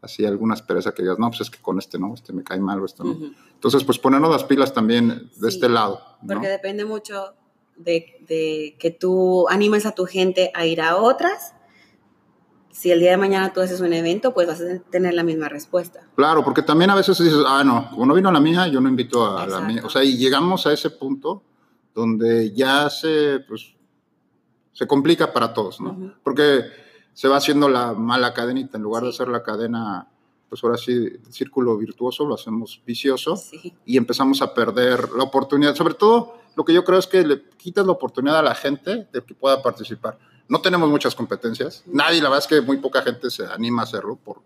Así 0.00 0.24
algunas 0.24 0.62
pereza 0.62 0.92
que 0.92 1.02
digas, 1.02 1.18
no, 1.18 1.28
pues 1.28 1.40
es 1.40 1.50
que 1.50 1.60
con 1.60 1.78
este 1.78 1.98
no, 1.98 2.14
este 2.14 2.32
me 2.32 2.44
cae 2.44 2.60
mal 2.60 2.80
o 2.80 2.84
esto 2.84 3.02
no. 3.04 3.12
Uh 3.12 3.14
-huh. 3.14 3.34
Entonces, 3.54 3.82
pues 3.84 3.98
ponernos 3.98 4.30
las 4.30 4.44
pilas 4.44 4.72
también 4.72 5.08
de 5.08 5.50
sí, 5.50 5.56
este 5.56 5.68
lado. 5.68 6.00
¿no? 6.22 6.34
Porque 6.34 6.48
depende 6.48 6.84
mucho 6.84 7.34
de, 7.76 8.16
de 8.28 8.76
que 8.78 8.90
tú 8.90 9.48
animes 9.48 9.86
a 9.86 9.92
tu 9.92 10.04
gente 10.06 10.52
a 10.54 10.66
ir 10.66 10.80
a 10.80 10.96
otras 10.96 11.54
si 12.70 12.90
el 12.90 13.00
día 13.00 13.10
de 13.12 13.16
mañana 13.16 13.52
tú 13.52 13.60
haces 13.60 13.80
un 13.80 13.92
evento, 13.92 14.32
pues 14.32 14.46
vas 14.46 14.60
a 14.60 14.78
tener 14.90 15.14
la 15.14 15.24
misma 15.24 15.48
respuesta. 15.48 16.06
Claro, 16.14 16.44
porque 16.44 16.62
también 16.62 16.90
a 16.90 16.94
veces 16.94 17.18
dices, 17.18 17.42
ah, 17.46 17.64
no, 17.64 17.90
como 17.90 18.06
no 18.06 18.14
vino 18.14 18.30
la 18.30 18.40
mía, 18.40 18.68
yo 18.68 18.80
no 18.80 18.88
invito 18.88 19.26
a 19.26 19.44
Exacto. 19.44 19.60
la 19.60 19.66
mía. 19.66 19.82
O 19.84 19.90
sea, 19.90 20.04
y 20.04 20.16
llegamos 20.16 20.66
a 20.66 20.72
ese 20.72 20.90
punto 20.90 21.42
donde 21.94 22.52
ya 22.52 22.88
se, 22.90 23.40
pues, 23.48 23.74
se 24.72 24.86
complica 24.86 25.32
para 25.32 25.52
todos, 25.52 25.80
¿no? 25.80 25.90
Uh 25.90 25.94
-huh. 25.94 26.14
Porque 26.22 26.62
se 27.12 27.26
va 27.26 27.38
haciendo 27.38 27.68
la 27.68 27.94
mala 27.94 28.32
cadenita, 28.32 28.76
en 28.76 28.84
lugar 28.84 29.02
de 29.02 29.08
hacer 29.08 29.26
la 29.26 29.42
cadena, 29.42 30.06
pues 30.48 30.62
ahora 30.62 30.76
sí, 30.76 30.92
el 30.92 31.32
círculo 31.32 31.76
virtuoso, 31.76 32.24
lo 32.24 32.34
hacemos 32.36 32.80
vicioso 32.86 33.36
sí. 33.36 33.74
y 33.84 33.96
empezamos 33.96 34.40
a 34.40 34.54
perder 34.54 35.10
la 35.16 35.24
oportunidad. 35.24 35.74
Sobre 35.74 35.94
todo, 35.94 36.36
lo 36.54 36.64
que 36.64 36.72
yo 36.72 36.84
creo 36.84 37.00
es 37.00 37.08
que 37.08 37.24
le 37.26 37.42
quitas 37.56 37.84
la 37.84 37.92
oportunidad 37.92 38.38
a 38.38 38.42
la 38.42 38.54
gente 38.54 39.08
de 39.12 39.24
que 39.24 39.34
pueda 39.34 39.60
participar 39.62 40.16
no 40.48 40.60
tenemos 40.60 40.88
muchas 40.90 41.14
competencias. 41.14 41.82
Nadie, 41.86 42.20
la 42.22 42.28
verdad 42.30 42.44
es 42.44 42.46
que 42.46 42.60
muy 42.60 42.78
poca 42.78 43.02
gente 43.02 43.30
se 43.30 43.46
anima 43.46 43.82
a 43.82 43.84
hacerlo 43.84 44.16
por 44.16 44.42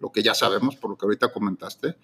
lo 0.00 0.12
que 0.12 0.22
ya 0.22 0.34
sabemos, 0.34 0.76
por 0.76 0.90
lo 0.90 0.96
que 0.96 1.06
ahorita 1.06 1.32
comentaste, 1.32 1.96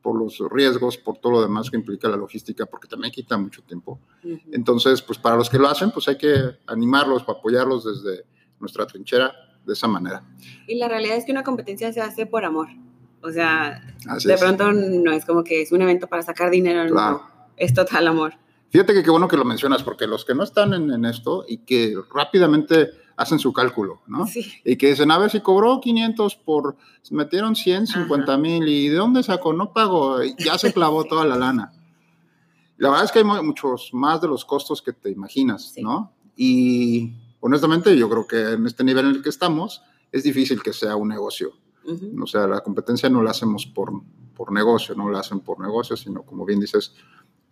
por 0.00 0.16
los 0.16 0.38
riesgos, 0.50 0.96
por 0.96 1.18
todo 1.18 1.32
lo 1.32 1.42
demás 1.42 1.70
que 1.70 1.76
implica 1.76 2.08
la 2.08 2.16
logística, 2.16 2.64
porque 2.66 2.88
también 2.88 3.12
quita 3.12 3.36
mucho 3.36 3.62
tiempo. 3.62 4.00
Uh 4.22 4.28
-huh. 4.28 4.42
Entonces, 4.52 5.02
pues 5.02 5.18
para 5.18 5.36
los 5.36 5.50
que 5.50 5.58
lo 5.58 5.68
hacen, 5.68 5.90
pues 5.90 6.08
hay 6.08 6.16
que 6.16 6.58
animarlos, 6.66 7.24
apoyarlos 7.28 7.84
desde 7.84 8.24
nuestra 8.60 8.86
trinchera 8.86 9.32
de 9.66 9.72
esa 9.72 9.88
manera. 9.88 10.22
Y 10.66 10.76
la 10.76 10.88
realidad 10.88 11.16
es 11.16 11.24
que 11.24 11.32
una 11.32 11.42
competencia 11.42 11.92
se 11.92 12.00
hace 12.00 12.26
por 12.26 12.44
amor. 12.44 12.68
O 13.22 13.30
sea, 13.30 13.82
Así 14.08 14.28
de 14.28 14.34
es. 14.34 14.40
pronto 14.40 14.72
no 14.72 15.12
es 15.12 15.26
como 15.26 15.44
que 15.44 15.60
es 15.60 15.72
un 15.72 15.82
evento 15.82 16.06
para 16.06 16.22
sacar 16.22 16.50
dinero, 16.50 16.90
claro. 16.90 17.18
no, 17.18 17.46
es 17.56 17.74
total 17.74 18.06
amor. 18.06 18.34
Fíjate 18.70 18.94
que 18.94 19.02
qué 19.02 19.10
bueno 19.10 19.28
que 19.28 19.36
lo 19.36 19.44
mencionas, 19.44 19.82
porque 19.82 20.06
los 20.06 20.24
que 20.24 20.34
no 20.34 20.44
están 20.44 20.72
en, 20.74 20.90
en 20.90 21.04
esto 21.04 21.44
y 21.46 21.58
que 21.58 21.96
rápidamente 22.12 22.90
hacen 23.20 23.38
su 23.38 23.52
cálculo, 23.52 24.00
¿no? 24.06 24.26
Sí. 24.26 24.50
Y 24.64 24.76
que 24.76 24.88
dicen, 24.88 25.10
a 25.10 25.18
ver, 25.18 25.30
si 25.30 25.40
cobró 25.40 25.78
500 25.78 26.36
por, 26.36 26.76
metieron 27.10 27.54
150 27.54 28.38
mil, 28.38 28.66
¿y 28.66 28.88
de 28.88 28.96
dónde 28.96 29.22
sacó? 29.22 29.52
No 29.52 29.74
pagó, 29.74 30.22
ya 30.22 30.56
se 30.56 30.72
clavó 30.72 31.04
toda 31.08 31.26
la 31.26 31.36
lana. 31.36 31.72
La 32.78 32.88
verdad 32.88 33.04
es 33.04 33.12
que 33.12 33.18
hay 33.18 33.24
muchos 33.24 33.90
más 33.92 34.22
de 34.22 34.28
los 34.28 34.46
costos 34.46 34.80
que 34.80 34.94
te 34.94 35.10
imaginas, 35.10 35.72
sí. 35.74 35.82
¿no? 35.82 36.14
Y 36.34 37.12
honestamente 37.40 37.94
yo 37.94 38.08
creo 38.08 38.26
que 38.26 38.52
en 38.52 38.66
este 38.66 38.84
nivel 38.84 39.04
en 39.04 39.16
el 39.16 39.22
que 39.22 39.28
estamos 39.28 39.82
es 40.10 40.22
difícil 40.22 40.62
que 40.62 40.72
sea 40.72 40.96
un 40.96 41.08
negocio. 41.08 41.52
Uh 41.84 41.90
-huh. 41.90 42.22
O 42.22 42.26
sea, 42.26 42.46
la 42.46 42.62
competencia 42.62 43.10
no 43.10 43.22
la 43.22 43.32
hacemos 43.32 43.66
por, 43.66 43.92
por 44.34 44.50
negocio, 44.50 44.94
no 44.94 45.10
la 45.10 45.20
hacen 45.20 45.40
por 45.40 45.60
negocio, 45.60 45.94
sino 45.94 46.22
como 46.22 46.46
bien 46.46 46.58
dices, 46.58 46.94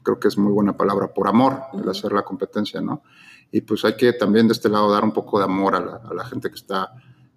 creo 0.02 0.18
que 0.18 0.28
es 0.28 0.38
muy 0.38 0.52
buena 0.52 0.76
palabra, 0.76 1.12
por 1.12 1.28
amor, 1.28 1.62
el 1.74 1.88
hacer 1.88 2.12
la 2.12 2.22
competencia, 2.22 2.80
¿no? 2.80 3.02
Y 3.50 3.62
pues 3.62 3.84
hay 3.84 3.96
que 3.96 4.12
también 4.12 4.46
de 4.46 4.52
este 4.52 4.68
lado 4.68 4.90
dar 4.90 5.04
un 5.04 5.12
poco 5.12 5.38
de 5.38 5.44
amor 5.44 5.74
a 5.74 5.80
la, 5.80 5.96
a 5.96 6.14
la 6.14 6.24
gente 6.24 6.48
que 6.50 6.56
está 6.56 6.92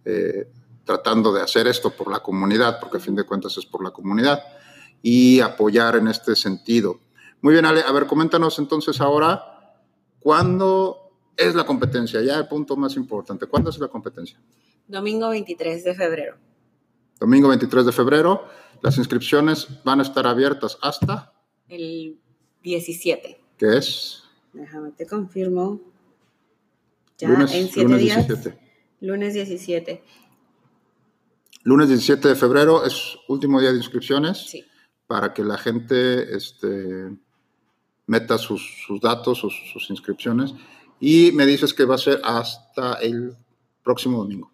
eh, 0.05 0.49
tratando 0.83 1.31
de 1.31 1.41
hacer 1.41 1.67
esto 1.67 1.91
por 1.91 2.11
la 2.11 2.19
comunidad, 2.19 2.79
porque 2.79 2.97
a 2.97 2.99
fin 2.99 3.15
de 3.15 3.23
cuentas 3.23 3.57
es 3.57 3.65
por 3.65 3.83
la 3.83 3.91
comunidad, 3.91 4.41
y 5.01 5.39
apoyar 5.39 5.95
en 5.95 6.07
este 6.07 6.35
sentido. 6.35 6.99
Muy 7.41 7.53
bien, 7.53 7.65
Ale, 7.65 7.81
a 7.81 7.91
ver, 7.91 8.07
coméntanos 8.07 8.59
entonces 8.59 9.01
ahora, 9.01 9.75
¿cuándo 10.19 11.11
es 11.37 11.55
la 11.55 11.65
competencia? 11.65 12.21
Ya 12.21 12.37
el 12.37 12.47
punto 12.47 12.75
más 12.75 12.95
importante, 12.95 13.47
¿cuándo 13.47 13.69
es 13.69 13.79
la 13.79 13.87
competencia? 13.87 14.39
Domingo 14.87 15.29
23 15.29 15.83
de 15.83 15.95
febrero. 15.95 16.35
Domingo 17.19 17.49
23 17.49 17.85
de 17.85 17.91
febrero, 17.91 18.45
las 18.81 18.97
inscripciones 18.97 19.67
van 19.83 19.99
a 19.99 20.03
estar 20.03 20.27
abiertas 20.27 20.77
hasta... 20.81 21.33
El 21.67 22.19
17. 22.63 23.39
¿Qué 23.57 23.77
es? 23.77 24.23
Déjame, 24.53 24.91
te 24.91 25.05
confirmo. 25.05 25.81
Ya 27.17 27.29
lunes, 27.29 27.53
en 27.53 27.67
siete 27.67 27.83
lunes 27.83 28.01
días. 28.01 28.27
17. 28.27 28.59
Lunes 29.01 29.33
17. 29.33 30.03
Lunes 31.63 31.87
17 31.89 32.27
de 32.27 32.35
febrero 32.35 32.85
es 32.85 33.17
último 33.27 33.59
día 33.59 33.71
de 33.71 33.77
inscripciones. 33.77 34.49
Sí. 34.49 34.65
Para 35.07 35.33
que 35.33 35.43
la 35.43 35.57
gente 35.57 36.35
este, 36.35 37.11
meta 38.07 38.37
sus, 38.37 38.83
sus 38.85 38.99
datos, 39.01 39.39
sus, 39.39 39.53
sus, 39.71 39.89
inscripciones. 39.89 40.53
Y 40.99 41.31
me 41.33 41.45
dices 41.45 41.73
que 41.73 41.85
va 41.85 41.95
a 41.95 41.99
ser 41.99 42.21
hasta 42.23 42.93
el 42.95 43.35
próximo 43.83 44.19
domingo. 44.19 44.51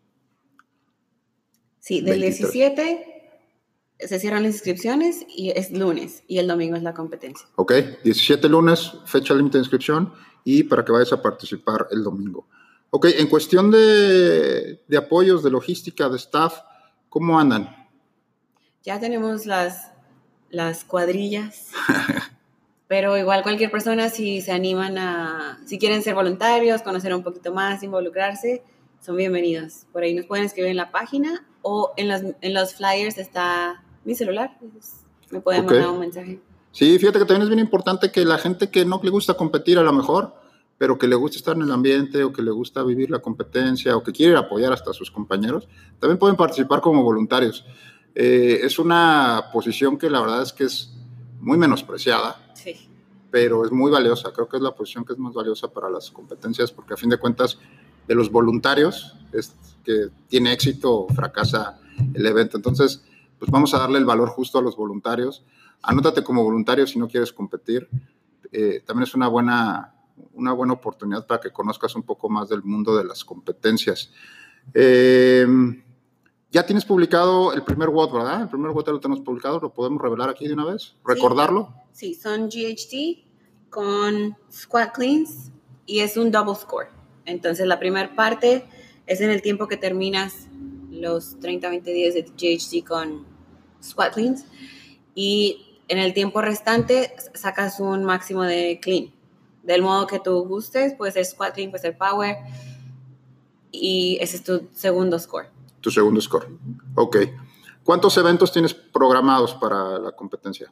Sí, 1.79 2.01
del 2.01 2.19
23. 2.21 2.51
17 2.51 3.16
se 3.99 4.19
cierran 4.19 4.43
las 4.43 4.53
inscripciones 4.53 5.25
y 5.27 5.51
es 5.51 5.71
lunes 5.71 6.23
y 6.27 6.37
el 6.37 6.47
domingo 6.47 6.75
es 6.75 6.83
la 6.83 6.93
competencia. 6.93 7.47
Ok, 7.55 7.73
17 8.03 8.47
lunes, 8.49 8.93
fecha 9.05 9.33
límite 9.33 9.57
de 9.57 9.63
inscripción 9.63 10.13
y 10.43 10.63
para 10.63 10.85
que 10.85 10.91
vayas 10.91 11.13
a 11.13 11.21
participar 11.21 11.87
el 11.91 12.03
domingo. 12.03 12.47
Ok, 12.89 13.07
en 13.17 13.27
cuestión 13.27 13.71
de, 13.71 14.81
de 14.87 14.97
apoyos, 14.97 15.43
de 15.43 15.49
logística, 15.49 16.07
de 16.09 16.17
staff, 16.17 16.59
¿cómo 17.09 17.39
andan? 17.39 17.89
Ya 18.83 18.99
tenemos 18.99 19.45
las, 19.45 19.91
las 20.49 20.85
cuadrillas, 20.85 21.71
pero 22.87 23.17
igual 23.17 23.43
cualquier 23.43 23.71
persona 23.71 24.09
si 24.09 24.41
se 24.41 24.51
animan 24.51 24.97
a, 24.97 25.59
si 25.65 25.77
quieren 25.79 26.03
ser 26.03 26.15
voluntarios, 26.15 26.81
conocer 26.81 27.13
un 27.13 27.23
poquito 27.23 27.53
más, 27.53 27.83
involucrarse, 27.83 28.63
son 29.01 29.17
bienvenidos. 29.17 29.85
Por 29.91 30.03
ahí 30.03 30.13
nos 30.13 30.25
pueden 30.25 30.45
escribir 30.45 30.71
en 30.71 30.77
la 30.77 30.91
página 30.91 31.45
o 31.63 31.93
en 31.97 32.07
los, 32.07 32.21
en 32.39 32.53
los 32.53 32.75
flyers 32.75 33.17
está 33.17 33.83
mi 34.07 34.15
celular. 34.15 34.57
Me 35.31 35.41
pueden 35.41 35.65
okay. 35.65 35.77
mandar 35.77 35.93
un 35.93 35.99
mensaje. 35.99 36.39
Sí, 36.71 36.97
fíjate 36.97 37.19
que 37.19 37.25
también 37.25 37.41
es 37.41 37.49
bien 37.49 37.59
importante 37.59 38.09
que 38.09 38.23
la 38.23 38.37
gente 38.37 38.69
que 38.69 38.85
no 38.85 39.01
le 39.03 39.09
gusta 39.09 39.33
competir 39.33 39.77
a 39.77 39.83
lo 39.83 39.91
mejor, 39.91 40.33
pero 40.77 40.97
que 40.97 41.07
le 41.07 41.15
gusta 41.15 41.37
estar 41.37 41.57
en 41.57 41.63
el 41.63 41.71
ambiente 41.71 42.23
o 42.23 42.31
que 42.31 42.41
le 42.41 42.51
gusta 42.51 42.83
vivir 42.83 43.11
la 43.11 43.19
competencia 43.19 43.97
o 43.97 44.03
que 44.03 44.13
quiere 44.13 44.37
apoyar 44.37 44.71
hasta 44.71 44.91
a 44.91 44.93
sus 44.93 45.11
compañeros, 45.11 45.67
también 45.99 46.17
pueden 46.17 46.37
participar 46.37 46.79
como 46.79 47.03
voluntarios. 47.03 47.65
Eh, 48.15 48.61
es 48.63 48.79
una 48.79 49.49
posición 49.51 49.97
que 49.97 50.09
la 50.09 50.21
verdad 50.21 50.41
es 50.41 50.53
que 50.53 50.63
es 50.63 50.93
muy 51.41 51.57
menospreciada, 51.57 52.53
sí. 52.55 52.89
pero 53.29 53.65
es 53.65 53.71
muy 53.73 53.91
valiosa. 53.91 54.31
Creo 54.31 54.47
que 54.47 54.55
es 54.55 54.63
la 54.63 54.73
posición 54.73 55.03
que 55.03 55.13
es 55.13 55.19
más 55.19 55.33
valiosa 55.33 55.67
para 55.67 55.89
las 55.89 56.11
competencias 56.11 56.71
porque 56.71 56.93
a 56.93 56.97
fin 56.97 57.09
de 57.09 57.17
cuentas 57.17 57.59
de 58.07 58.15
los 58.15 58.31
voluntarios 58.31 59.17
es 59.33 59.53
que 59.83 60.07
tiene 60.29 60.53
éxito 60.53 60.93
o 60.93 61.07
fracasa 61.09 61.79
el 62.13 62.25
evento. 62.25 62.55
Entonces, 62.55 63.03
pues 63.39 63.51
vamos 63.51 63.73
a 63.73 63.79
darle 63.79 63.97
el 63.99 64.05
valor 64.05 64.29
justo 64.29 64.59
a 64.59 64.61
los 64.61 64.75
voluntarios. 64.75 65.45
Anótate 65.81 66.23
como 66.23 66.43
voluntario 66.43 66.88
si 66.88 66.99
no 66.99 67.07
quieres 67.07 67.31
competir. 67.31 67.88
Eh, 68.51 68.81
también 68.85 69.03
es 69.03 69.13
una 69.15 69.27
buena, 69.27 69.93
una 70.33 70.53
buena 70.53 70.73
oportunidad 70.73 71.25
para 71.27 71.41
que 71.41 71.51
conozcas 71.51 71.95
un 71.95 72.03
poco 72.03 72.29
más 72.29 72.49
del 72.49 72.63
mundo 72.63 72.95
de 72.95 73.03
las 73.03 73.23
competencias. 73.23 74.11
Eh, 74.73 75.45
ya 76.51 76.65
tienes 76.65 76.85
publicado 76.85 77.53
el 77.53 77.63
primer 77.63 77.89
WOD, 77.89 78.13
¿verdad? 78.13 78.41
El 78.43 78.49
primer 78.49 78.71
ya 78.73 78.91
lo 78.91 78.99
tenemos 78.99 79.23
publicado, 79.23 79.59
¿lo 79.59 79.73
podemos 79.73 80.01
revelar 80.01 80.29
aquí 80.29 80.47
de 80.47 80.53
una 80.53 80.65
vez? 80.65 80.95
¿Recordarlo? 81.05 81.73
Sí, 81.91 82.13
sí 82.13 82.21
son 82.21 82.49
GHT 82.49 83.69
con 83.69 84.35
squat 84.51 84.95
cleans 84.95 85.51
y 85.85 85.99
es 85.99 86.17
un 86.17 86.31
double 86.31 86.55
score. 86.55 86.88
Entonces 87.25 87.67
la 87.67 87.79
primera 87.79 88.15
parte 88.15 88.65
es 89.05 89.21
en 89.21 89.29
el 89.29 89.41
tiempo 89.41 89.67
que 89.67 89.77
terminas 89.77 90.47
los 91.01 91.39
30-20 91.39 91.83
días 91.83 92.13
de 92.13 92.23
GHC 92.23 92.87
con 92.87 93.25
squat 93.81 94.13
cleans 94.13 94.45
y 95.15 95.81
en 95.87 95.97
el 95.97 96.13
tiempo 96.13 96.41
restante 96.41 97.15
sacas 97.33 97.79
un 97.79 98.03
máximo 98.03 98.43
de 98.43 98.79
clean. 98.81 99.13
Del 99.63 99.81
modo 99.81 100.07
que 100.07 100.19
tú 100.19 100.45
gustes, 100.45 100.93
puede 100.95 101.11
ser 101.11 101.25
squat 101.25 101.53
clean, 101.53 101.71
puede 101.71 101.81
ser 101.81 101.97
power 101.97 102.37
y 103.71 104.17
ese 104.21 104.37
es 104.37 104.43
tu 104.43 104.67
segundo 104.73 105.19
score. 105.19 105.47
Tu 105.81 105.91
segundo 105.91 106.19
score. 106.21 106.47
Ok. 106.95 107.17
¿Cuántos 107.83 108.17
eventos 108.17 108.51
tienes 108.51 108.73
programados 108.73 109.53
para 109.53 109.99
la 109.99 110.11
competencia? 110.11 110.71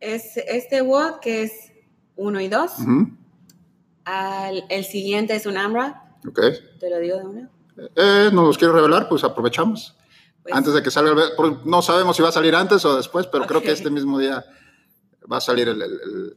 Es 0.00 0.36
este 0.36 0.82
WOD 0.82 1.20
que 1.20 1.42
es 1.42 1.72
1 2.16 2.40
y 2.40 2.48
2. 2.48 2.72
el 4.70 4.84
siguiente 4.84 5.34
es 5.34 5.46
un 5.46 5.56
AMRAP. 5.56 5.96
Ok. 6.26 6.40
Te 6.80 6.90
lo 6.90 6.98
digo 6.98 7.18
de 7.18 7.24
una. 7.24 7.50
Eh, 7.94 8.30
¿No 8.32 8.46
los 8.46 8.58
quiero 8.58 8.74
revelar? 8.74 9.08
Pues 9.08 9.24
aprovechamos. 9.24 9.96
Pues 10.42 10.54
antes 10.54 10.72
de 10.74 10.82
que 10.82 10.90
salga 10.90 11.12
el... 11.12 11.58
No 11.64 11.82
sabemos 11.82 12.16
si 12.16 12.22
va 12.22 12.28
a 12.28 12.32
salir 12.32 12.54
antes 12.54 12.84
o 12.84 12.96
después, 12.96 13.26
pero 13.26 13.46
creo 13.46 13.62
que 13.62 13.72
este 13.72 13.90
mismo 13.90 14.18
día 14.18 14.44
va 15.30 15.38
a 15.38 15.40
salir 15.40 15.68
el, 15.68 16.36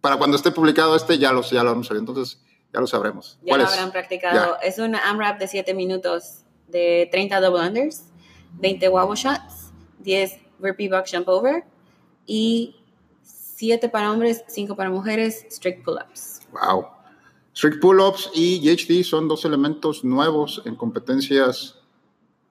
Para 0.00 0.16
cuando 0.16 0.36
esté 0.36 0.50
publicado 0.50 0.96
este 0.96 1.18
ya, 1.18 1.32
los, 1.32 1.50
ya 1.50 1.62
lo 1.62 1.70
vamos 1.70 1.90
a 1.90 1.94
ver, 1.94 2.00
entonces 2.00 2.40
ya 2.72 2.80
lo 2.80 2.86
sabremos. 2.86 3.38
Ya 3.42 3.56
lo 3.56 3.66
habrán 3.66 3.92
practicado. 3.92 4.56
Es 4.62 4.78
un 4.78 4.94
AMRAP 4.94 5.38
de 5.38 5.48
7 5.48 5.74
minutos 5.74 6.44
de 6.68 7.08
30 7.10 7.40
double 7.40 7.66
unders, 7.66 8.04
20 8.54 8.88
wobble 8.88 9.16
shots, 9.16 9.72
10 9.98 10.38
burpee 10.58 10.88
box 10.88 11.10
jump 11.12 11.28
over 11.28 11.64
y 12.26 12.76
7 13.22 13.88
para 13.88 14.10
hombres, 14.10 14.44
5 14.48 14.76
para 14.76 14.88
mujeres, 14.88 15.46
strict 15.50 15.84
pull-ups. 15.84 16.40
Wow. 16.52 16.99
Strict 17.54 17.80
pull-ups 17.80 18.30
y 18.34 18.60
GHD 18.60 19.04
son 19.04 19.28
dos 19.28 19.44
elementos 19.44 20.04
nuevos 20.04 20.62
en 20.64 20.76
competencias 20.76 21.76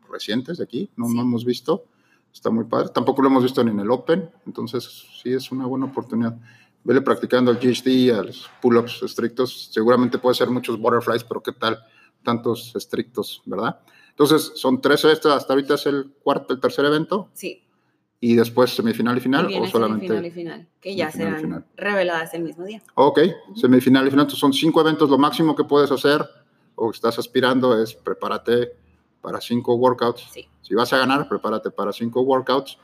recientes 0.10 0.58
de 0.58 0.64
aquí, 0.64 0.90
no, 0.96 1.08
no 1.08 1.22
hemos 1.22 1.46
visto. 1.46 1.86
Está 2.34 2.50
muy 2.50 2.66
padre. 2.66 2.90
Tampoco 2.94 3.22
lo 3.22 3.30
hemos 3.30 3.44
visto 3.44 3.64
ni 3.64 3.72
en 3.72 3.80
el 3.80 3.90
Open, 3.90 4.30
entonces 4.46 5.08
sí 5.22 5.34
es 5.34 5.52
una 5.52 5.66
buena 5.66 5.86
oportunidad. 5.86 6.38
Vele 6.84 7.02
practicando 7.02 7.52
el 7.52 7.58
GHD, 7.58 8.18
a 8.18 8.24
los 8.24 8.50
pull-ups 8.62 9.04
estrictos. 9.04 9.70
Seguramente 9.72 10.18
puede 10.18 10.36
ser 10.36 10.50
muchos 10.50 10.80
butterflies, 10.80 11.24
pero 11.24 11.42
¿qué 11.42 11.52
tal 11.52 11.80
tantos 12.24 12.76
estrictos, 12.76 13.42
verdad? 13.46 13.80
Entonces, 14.10 14.52
son 14.56 14.82
tres 14.82 15.06
hasta 15.06 15.54
ahorita 15.54 15.76
es 15.76 15.86
el 15.86 16.12
cuarto, 16.22 16.54
el 16.54 16.60
tercer 16.60 16.86
evento. 16.86 17.30
Sí. 17.34 17.64
Y 18.22 18.36
después 18.36 18.72
semifinal 18.72 19.18
y 19.18 19.22
final 19.22 19.46
o 19.46 19.66
solamente 19.68 20.08
semifinal 20.08 20.26
y 20.26 20.32
final, 20.32 20.68
que 20.82 20.96
ya 20.96 21.10
serán 21.10 21.66
reveladas 21.78 22.34
el 22.34 22.44
mismo 22.44 22.66
día. 22.66 22.82
Ok, 22.96 23.20
semifinal 23.56 24.08
y 24.08 24.10
final, 24.10 24.24
entonces 24.24 24.40
son 24.40 24.52
cinco 24.52 24.82
eventos, 24.82 25.10
lo 25.10 25.18
máximo 25.18 25.56
que 25.56 25.64
puedes 25.64 25.90
hacer 25.90 26.26
o 26.76 26.92
estás 26.92 27.18
aspirando 27.18 27.82
es 27.82 27.94
prepárate 27.94 28.74
para 29.22 29.40
cinco 29.40 29.76
workouts. 29.76 30.28
Sí. 30.32 30.48
Si 30.62 30.76
vas 30.76 30.92
a 30.94 30.98
ganar, 30.98 31.28
prepárate 31.28 31.72
para 31.72 31.92
cinco 31.94 32.22
workouts. 32.22 32.78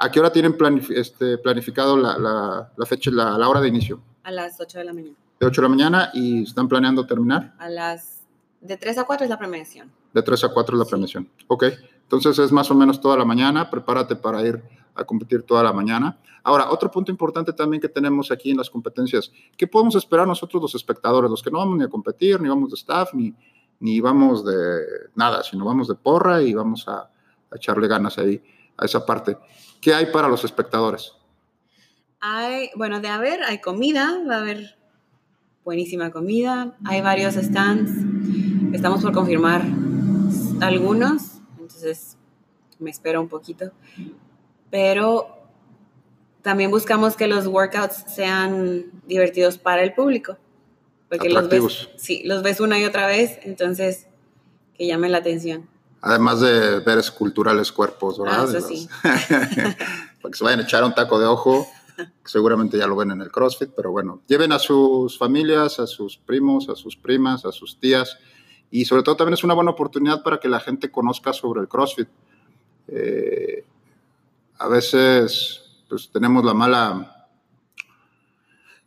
¿A 0.00 0.10
qué 0.10 0.20
hora 0.20 0.30
tienen 0.30 0.56
este, 0.90 1.38
planificado 1.38 1.96
la, 1.96 2.16
la, 2.76 2.86
fecha, 2.86 3.10
la, 3.10 3.36
la, 3.36 3.48
hora 3.48 3.60
de 3.60 3.68
inicio? 3.68 4.00
A 4.22 4.30
las 4.30 4.60
8 4.60 4.78
de 4.78 4.84
la 4.84 4.92
mañana. 4.92 5.16
De 5.40 5.46
8 5.46 5.60
de 5.60 5.62
la 5.64 5.68
mañana 5.68 6.10
y 6.14 6.44
están 6.44 6.68
planeando 6.68 7.04
terminar? 7.04 7.54
A 7.58 7.68
las... 7.68 8.22
De 8.60 8.76
3 8.76 8.98
a 8.98 9.04
4 9.04 9.24
es 9.24 9.30
la 9.30 9.38
premiación. 9.38 9.90
De 10.14 10.22
3 10.22 10.44
a 10.44 10.48
4 10.50 10.76
es 10.76 10.78
la 10.78 10.84
premiación. 10.84 11.28
Ok. 11.48 11.64
Entonces 12.08 12.38
es 12.38 12.50
más 12.52 12.70
o 12.70 12.74
menos 12.74 13.02
toda 13.02 13.18
la 13.18 13.26
mañana. 13.26 13.68
Prepárate 13.68 14.16
para 14.16 14.40
ir 14.40 14.62
a 14.94 15.04
competir 15.04 15.42
toda 15.42 15.62
la 15.62 15.74
mañana. 15.74 16.18
Ahora, 16.42 16.70
otro 16.70 16.90
punto 16.90 17.10
importante 17.10 17.52
también 17.52 17.82
que 17.82 17.88
tenemos 17.90 18.30
aquí 18.30 18.50
en 18.50 18.56
las 18.56 18.70
competencias, 18.70 19.30
¿qué 19.58 19.66
podemos 19.66 19.94
esperar 19.94 20.26
nosotros 20.26 20.62
los 20.62 20.74
espectadores, 20.74 21.30
los 21.30 21.42
que 21.42 21.50
no 21.50 21.58
vamos 21.58 21.76
ni 21.76 21.84
a 21.84 21.88
competir, 21.88 22.40
ni 22.40 22.48
vamos 22.48 22.70
de 22.70 22.76
staff, 22.76 23.12
ni, 23.12 23.34
ni 23.80 24.00
vamos 24.00 24.42
de 24.42 24.80
nada, 25.14 25.42
sino 25.42 25.66
vamos 25.66 25.86
de 25.88 25.96
porra 25.96 26.40
y 26.40 26.54
vamos 26.54 26.88
a, 26.88 27.10
echarle 27.54 27.88
ganas 27.88 28.16
ahí 28.16 28.42
a 28.78 28.86
esa 28.86 29.04
parte? 29.04 29.36
¿Qué 29.82 29.92
hay 29.92 30.06
para 30.06 30.28
los 30.28 30.42
espectadores? 30.44 31.12
Hay, 32.20 32.70
bueno, 32.74 33.00
de 33.00 33.08
haber, 33.08 33.42
hay 33.42 33.60
comida, 33.60 34.18
va 34.26 34.36
a 34.36 34.40
haber 34.40 34.78
buenísima 35.62 36.10
comida, 36.10 36.74
hay 36.86 37.02
varios 37.02 37.34
stands, 37.34 37.92
estamos 38.72 39.02
por 39.02 39.12
confirmar 39.12 39.66
algunos, 40.62 41.27
entonces 41.78 42.16
me 42.80 42.90
espero 42.90 43.20
un 43.20 43.28
poquito, 43.28 43.70
pero 44.70 45.28
también 46.42 46.70
buscamos 46.70 47.16
que 47.16 47.28
los 47.28 47.46
workouts 47.46 48.04
sean 48.14 48.86
divertidos 49.06 49.58
para 49.58 49.82
el 49.82 49.94
público, 49.94 50.36
porque 51.08 51.28
los 51.28 51.48
ves, 51.48 51.88
sí, 51.96 52.22
los 52.24 52.42
ves 52.42 52.60
una 52.60 52.78
y 52.78 52.84
otra 52.84 53.06
vez, 53.06 53.38
entonces 53.42 54.06
que 54.74 54.86
llamen 54.86 55.12
la 55.12 55.18
atención. 55.18 55.68
Además 56.00 56.40
de 56.40 56.80
ver 56.80 56.98
esculturales 56.98 57.72
cuerpos, 57.72 58.18
¿verdad? 58.20 58.46
Ah, 58.48 58.56
eso 58.56 58.68
sí. 58.68 58.88
para 59.02 60.30
que 60.30 60.38
se 60.38 60.44
vayan 60.44 60.60
a 60.60 60.62
echar 60.62 60.84
un 60.84 60.94
taco 60.94 61.18
de 61.18 61.26
ojo, 61.26 61.66
seguramente 62.24 62.78
ya 62.78 62.86
lo 62.86 62.96
ven 62.96 63.10
en 63.10 63.20
el 63.20 63.30
CrossFit, 63.30 63.70
pero 63.74 63.90
bueno, 63.90 64.22
lleven 64.26 64.52
a 64.52 64.58
sus 64.58 65.18
familias, 65.18 65.80
a 65.80 65.86
sus 65.86 66.16
primos, 66.16 66.68
a 66.68 66.76
sus 66.76 66.96
primas, 66.96 67.44
a 67.44 67.52
sus 67.52 67.78
tías, 67.78 68.16
y 68.70 68.84
sobre 68.84 69.02
todo 69.02 69.16
también 69.16 69.34
es 69.34 69.44
una 69.44 69.54
buena 69.54 69.70
oportunidad 69.70 70.22
para 70.22 70.38
que 70.38 70.48
la 70.48 70.60
gente 70.60 70.90
conozca 70.90 71.32
sobre 71.32 71.60
el 71.60 71.68
CrossFit. 71.68 72.08
Eh, 72.88 73.64
a 74.58 74.68
veces, 74.68 75.82
pues 75.88 76.10
tenemos 76.10 76.44
la 76.44 76.54
mala 76.54 77.14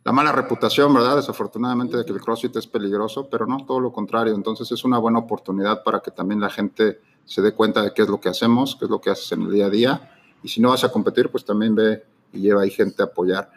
la 0.04 0.10
mala 0.10 0.32
reputación, 0.32 0.92
¿verdad? 0.92 1.16
Desafortunadamente 1.16 1.96
de 1.96 2.04
que 2.04 2.12
el 2.12 2.20
CrossFit 2.20 2.56
es 2.56 2.66
peligroso, 2.66 3.28
pero 3.30 3.46
no, 3.46 3.64
todo 3.64 3.78
lo 3.78 3.92
contrario. 3.92 4.34
Entonces 4.34 4.70
es 4.72 4.84
una 4.84 4.98
buena 4.98 5.20
oportunidad 5.20 5.84
para 5.84 6.00
que 6.00 6.10
también 6.10 6.40
la 6.40 6.50
gente 6.50 7.00
se 7.24 7.40
dé 7.40 7.52
cuenta 7.52 7.82
de 7.82 7.94
qué 7.94 8.02
es 8.02 8.08
lo 8.08 8.20
que 8.20 8.28
hacemos, 8.28 8.74
qué 8.74 8.86
es 8.86 8.90
lo 8.90 9.00
que 9.00 9.10
haces 9.10 9.30
en 9.30 9.42
el 9.42 9.52
día 9.52 9.66
a 9.66 9.70
día. 9.70 10.10
Y 10.42 10.48
si 10.48 10.60
no 10.60 10.70
vas 10.70 10.82
a 10.82 10.90
competir, 10.90 11.30
pues 11.30 11.44
también 11.44 11.76
ve 11.76 12.04
y 12.32 12.40
lleva 12.40 12.62
ahí 12.62 12.70
gente 12.70 13.00
a 13.02 13.06
apoyar. 13.06 13.50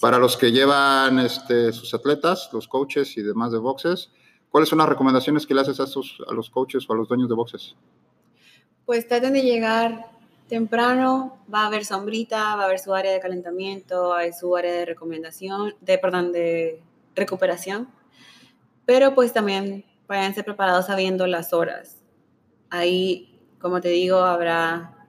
Para 0.00 0.18
los 0.18 0.36
que 0.36 0.50
llevan 0.50 1.20
este, 1.20 1.72
sus 1.72 1.94
atletas, 1.94 2.50
los 2.52 2.66
coaches 2.66 3.16
y 3.16 3.22
demás 3.22 3.52
de 3.52 3.58
boxes, 3.58 4.10
¿cuáles 4.50 4.68
son 4.68 4.78
las 4.78 4.88
recomendaciones 4.88 5.46
que 5.46 5.54
le 5.54 5.60
haces 5.60 5.80
a, 5.80 5.84
a 5.84 6.34
los 6.34 6.50
coaches 6.50 6.88
o 6.88 6.92
a 6.92 6.96
los 6.96 7.08
dueños 7.08 7.28
de 7.28 7.34
boxes? 7.34 7.76
Pues 8.84 9.06
traten 9.08 9.32
de 9.32 9.42
llegar 9.42 10.16
temprano 10.48 11.38
va 11.52 11.62
a 11.62 11.66
haber 11.66 11.84
sombrita, 11.84 12.56
va 12.56 12.62
a 12.62 12.64
haber 12.66 12.78
su 12.78 12.94
área 12.94 13.12
de 13.12 13.20
calentamiento, 13.20 14.14
hay 14.14 14.32
su 14.32 14.56
área 14.56 14.72
de 14.72 14.84
recomendación, 14.84 15.74
de, 15.80 15.98
perdón, 15.98 16.32
de 16.32 16.82
recuperación, 17.14 17.88
pero 18.84 19.14
pues 19.14 19.32
también 19.32 19.84
váyanse 20.06 20.44
preparados 20.44 20.86
sabiendo 20.86 21.26
las 21.26 21.52
horas. 21.52 22.02
Ahí, 22.70 23.40
como 23.60 23.80
te 23.80 23.88
digo, 23.88 24.18
habrá 24.18 25.08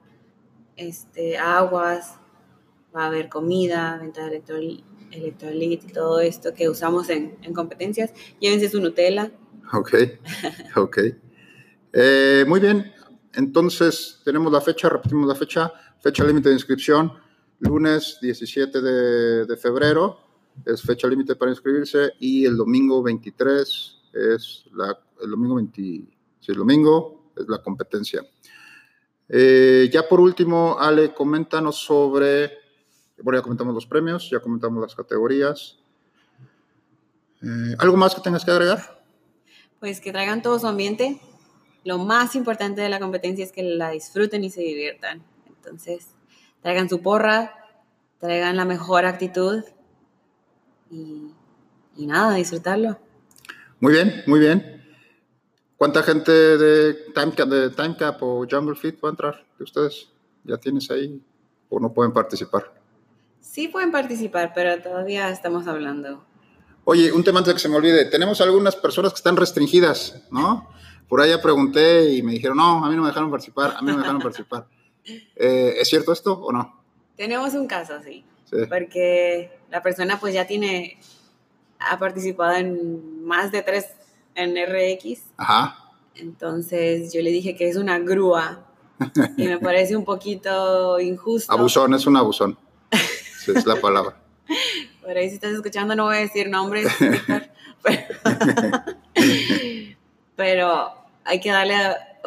este, 0.76 1.38
aguas, 1.38 2.18
va 2.94 3.04
a 3.04 3.06
haber 3.06 3.28
comida, 3.28 3.98
venta 4.00 4.22
de 4.22 4.30
electrolit 5.10 5.84
y 5.84 5.92
todo 5.92 6.20
esto 6.20 6.54
que 6.54 6.68
usamos 6.68 7.08
en, 7.10 7.36
en 7.42 7.54
competencias. 7.54 8.12
Llévense 8.40 8.68
su 8.68 8.80
Nutella. 8.80 9.32
Ok, 9.72 9.94
ok. 10.76 10.98
Eh, 11.92 12.44
muy 12.46 12.60
bien, 12.60 12.92
entonces, 13.34 14.20
tenemos 14.24 14.52
la 14.52 14.60
fecha, 14.60 14.88
repetimos 14.88 15.28
la 15.28 15.34
fecha, 15.34 15.72
fecha 16.00 16.24
límite 16.24 16.48
de 16.48 16.54
inscripción, 16.54 17.12
lunes 17.60 18.18
17 18.20 18.80
de, 18.80 19.56
febrero 19.56 20.18
es 20.64 20.82
fecha 20.82 21.06
límite 21.06 21.36
para 21.36 21.52
inscribirse 21.52 22.12
y 22.18 22.44
el 22.44 22.56
domingo 22.56 23.02
23 23.02 23.96
es 24.12 24.64
la, 24.74 24.98
el 25.22 25.30
domingo 25.30 25.54
20, 25.56 25.80
sí, 25.80 26.08
el 26.48 26.56
domingo 26.56 27.32
es 27.36 27.48
la 27.48 27.58
competencia. 27.62 28.26
Eh, 29.28 29.88
ya 29.92 30.08
por 30.08 30.20
último, 30.20 30.76
Ale, 30.78 31.14
coméntanos 31.14 31.76
sobre, 31.76 32.57
bueno, 33.22 33.38
ya 33.38 33.42
comentamos 33.42 33.74
los 33.74 33.86
premios, 33.86 34.30
ya 34.30 34.40
comentamos 34.40 34.80
las 34.80 34.94
categorías. 34.94 35.78
Eh, 37.42 37.74
¿Algo 37.78 37.96
más 37.96 38.14
que 38.14 38.20
tengas 38.20 38.44
que 38.44 38.50
agregar? 38.50 39.02
Pues 39.80 40.00
que 40.00 40.12
traigan 40.12 40.42
todo 40.42 40.58
su 40.58 40.66
ambiente, 40.66 41.20
lo 41.84 41.98
más 41.98 42.34
importante 42.34 42.80
de 42.80 42.88
la 42.88 42.98
competencia 42.98 43.44
es 43.44 43.52
que 43.52 43.62
la 43.62 43.90
disfruten 43.90 44.44
y 44.44 44.50
se 44.50 44.60
diviertan. 44.60 45.22
Entonces, 45.46 46.08
traigan 46.60 46.88
su 46.88 47.00
porra, 47.00 47.54
traigan 48.18 48.56
la 48.56 48.64
mejor 48.64 49.04
actitud 49.04 49.64
y, 50.90 51.32
nada, 51.96 52.34
disfrutarlo. 52.34 52.98
Muy 53.80 53.92
bien, 53.92 54.22
muy 54.26 54.40
bien. 54.40 54.84
¿Cuánta 55.76 56.02
gente 56.02 56.32
de 56.32 56.94
Timecap, 57.14 57.48
de 57.48 57.70
Timecap 57.70 58.22
o 58.22 58.46
Jungle 58.50 58.74
Fit 58.74 59.02
va 59.02 59.08
a 59.08 59.12
entrar 59.12 59.46
de 59.56 59.64
ustedes? 59.64 60.10
¿Ya 60.44 60.56
tienes 60.56 60.90
ahí 60.90 61.22
o 61.68 61.78
no 61.78 61.92
pueden 61.92 62.12
participar? 62.12 62.77
Sí 63.40 63.68
pueden 63.68 63.90
participar, 63.90 64.52
pero 64.54 64.80
todavía 64.82 65.30
estamos 65.30 65.66
hablando. 65.66 66.24
Oye, 66.84 67.12
un 67.12 67.22
tema 67.22 67.40
antes 67.40 67.52
de 67.52 67.54
que 67.56 67.60
se 67.60 67.68
me 67.68 67.76
olvide. 67.76 68.06
Tenemos 68.06 68.40
algunas 68.40 68.76
personas 68.76 69.12
que 69.12 69.16
están 69.16 69.36
restringidas, 69.36 70.22
¿no? 70.30 70.68
Por 71.08 71.26
ya 71.26 71.40
pregunté 71.40 72.12
y 72.14 72.22
me 72.22 72.32
dijeron, 72.32 72.56
no, 72.56 72.84
a 72.84 72.88
mí 72.88 72.96
no 72.96 73.02
me 73.02 73.08
dejaron 73.08 73.30
participar, 73.30 73.74
a 73.76 73.80
mí 73.80 73.88
no 73.88 73.94
me 73.94 73.98
dejaron 74.00 74.20
participar. 74.20 74.66
Eh, 75.36 75.76
¿Es 75.78 75.88
cierto 75.88 76.12
esto 76.12 76.34
o 76.34 76.52
no? 76.52 76.82
Tenemos 77.16 77.54
un 77.54 77.66
caso, 77.66 77.94
sí, 78.04 78.26
Porque 78.68 79.58
la 79.70 79.82
persona 79.82 80.20
pues 80.20 80.34
ya 80.34 80.46
tiene, 80.46 81.00
ha 81.78 81.98
participado 81.98 82.56
en 82.56 83.24
más 83.24 83.50
de 83.50 83.62
tres 83.62 83.86
en 84.34 84.54
RX. 84.54 85.22
Ajá. 85.38 85.92
Entonces 86.14 87.10
yo 87.12 87.22
le 87.22 87.30
dije 87.30 87.56
que 87.56 87.70
es 87.70 87.76
una 87.76 87.98
grúa 87.98 88.66
y 89.38 89.46
me 89.46 89.58
parece 89.60 89.96
un 89.96 90.04
poquito 90.04 91.00
injusto. 91.00 91.50
Abusón, 91.50 91.94
es 91.94 92.06
un 92.06 92.16
abusón. 92.18 92.58
Esa 93.50 93.60
es 93.60 93.66
la 93.66 93.80
palabra. 93.80 94.16
Por 95.02 95.16
ahí 95.16 95.28
si 95.28 95.36
estás 95.36 95.52
escuchando 95.52 95.96
no 95.96 96.04
voy 96.04 96.16
a 96.16 96.20
decir 96.20 96.48
nombres, 96.48 96.86
pero, 100.36 100.92
hay 101.24 101.40
que 101.40 101.50
darle, 101.50 101.74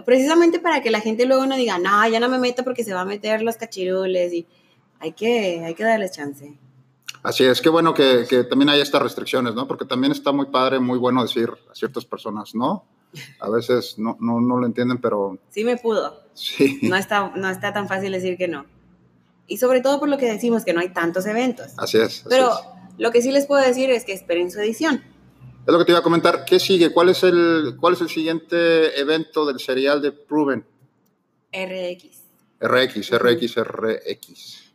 precisamente 0.06 0.60
para 0.60 0.82
que 0.82 0.92
la 0.92 1.00
gente 1.00 1.26
luego 1.26 1.46
no 1.46 1.56
diga, 1.56 1.78
no, 1.78 2.08
ya 2.08 2.20
no 2.20 2.30
me 2.30 2.40
meto 2.40 2.64
porque 2.64 2.84
se 2.84 2.94
va 2.94 3.02
a 3.02 3.06
meter 3.06 3.42
los 3.42 3.58
cachirules 3.58 4.34
y 4.34 4.48
hay 5.00 5.14
que, 5.14 5.64
hay 5.64 5.74
que 5.74 5.84
darle 5.84 6.10
chance. 6.10 6.58
Así 7.24 7.44
es, 7.44 7.62
qué 7.62 7.70
bueno 7.70 7.94
que, 7.94 8.26
que, 8.28 8.44
también 8.44 8.70
hay 8.70 8.82
estas 8.82 9.02
restricciones, 9.02 9.54
¿no? 9.54 9.68
Porque 9.68 9.86
también 9.86 10.12
está 10.12 10.32
muy 10.32 10.48
padre, 10.48 10.80
muy 10.80 10.98
bueno 10.98 11.22
decir 11.22 11.50
a 11.70 11.76
ciertas 11.76 12.04
personas, 12.04 12.56
¿no? 12.56 12.84
A 13.40 13.50
veces 13.50 14.00
no, 14.00 14.18
no, 14.20 14.40
no 14.40 14.58
lo 14.58 14.66
entienden, 14.66 15.00
pero... 15.00 15.38
Sí 15.50 15.64
me 15.64 15.78
pudo. 15.78 16.24
Sí. 16.34 16.80
No 16.82 16.96
está, 16.96 17.32
no 17.36 17.50
está 17.50 17.74
tan 17.74 17.88
fácil 17.88 18.12
decir 18.12 18.38
que 18.38 18.48
no. 18.48 18.66
Y 19.48 19.58
sobre 19.58 19.82
todo 19.82 20.00
por 20.00 20.10
lo 20.10 20.18
que 20.18 20.32
decimos, 20.32 20.64
que 20.64 20.74
no 20.74 20.80
hay 20.80 20.94
tantos 20.94 21.26
eventos. 21.26 21.74
Así 21.78 21.98
es. 21.98 22.24
pero 22.30 22.52
lo 22.98 23.12
que 23.12 23.22
sí 23.22 23.32
les 23.32 23.46
puedo 23.46 23.62
decir 23.62 23.90
es 23.90 24.06
que 24.06 24.14
esperen 24.14 24.52
su 24.52 24.60
edición. 24.60 25.04
Es 25.66 25.72
lo 25.72 25.78
que 25.78 25.86
te 25.86 25.92
iba 25.92 26.00
a 26.00 26.04
comentar. 26.04 26.46
¿Qué 26.46 26.60
sigue? 26.60 26.92
¿Cuál 26.92 27.10
es 27.10 27.24
el, 27.24 27.76
cuál 27.80 27.94
es 27.94 28.02
el 28.02 28.10
siguiente 28.10 29.00
evento 29.00 29.46
del 29.46 29.60
serial 29.60 30.02
de 30.02 30.12
Proven? 30.12 30.66
RX. 31.54 32.22
RX, 32.60 33.12
RX, 33.18 33.56
RX. 33.58 34.72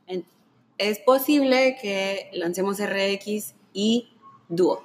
Es 0.78 0.98
posible 0.98 1.78
que 1.80 2.28
lancemos 2.34 2.78
RX 2.78 3.54
y 3.72 4.10
Duo. 4.48 4.84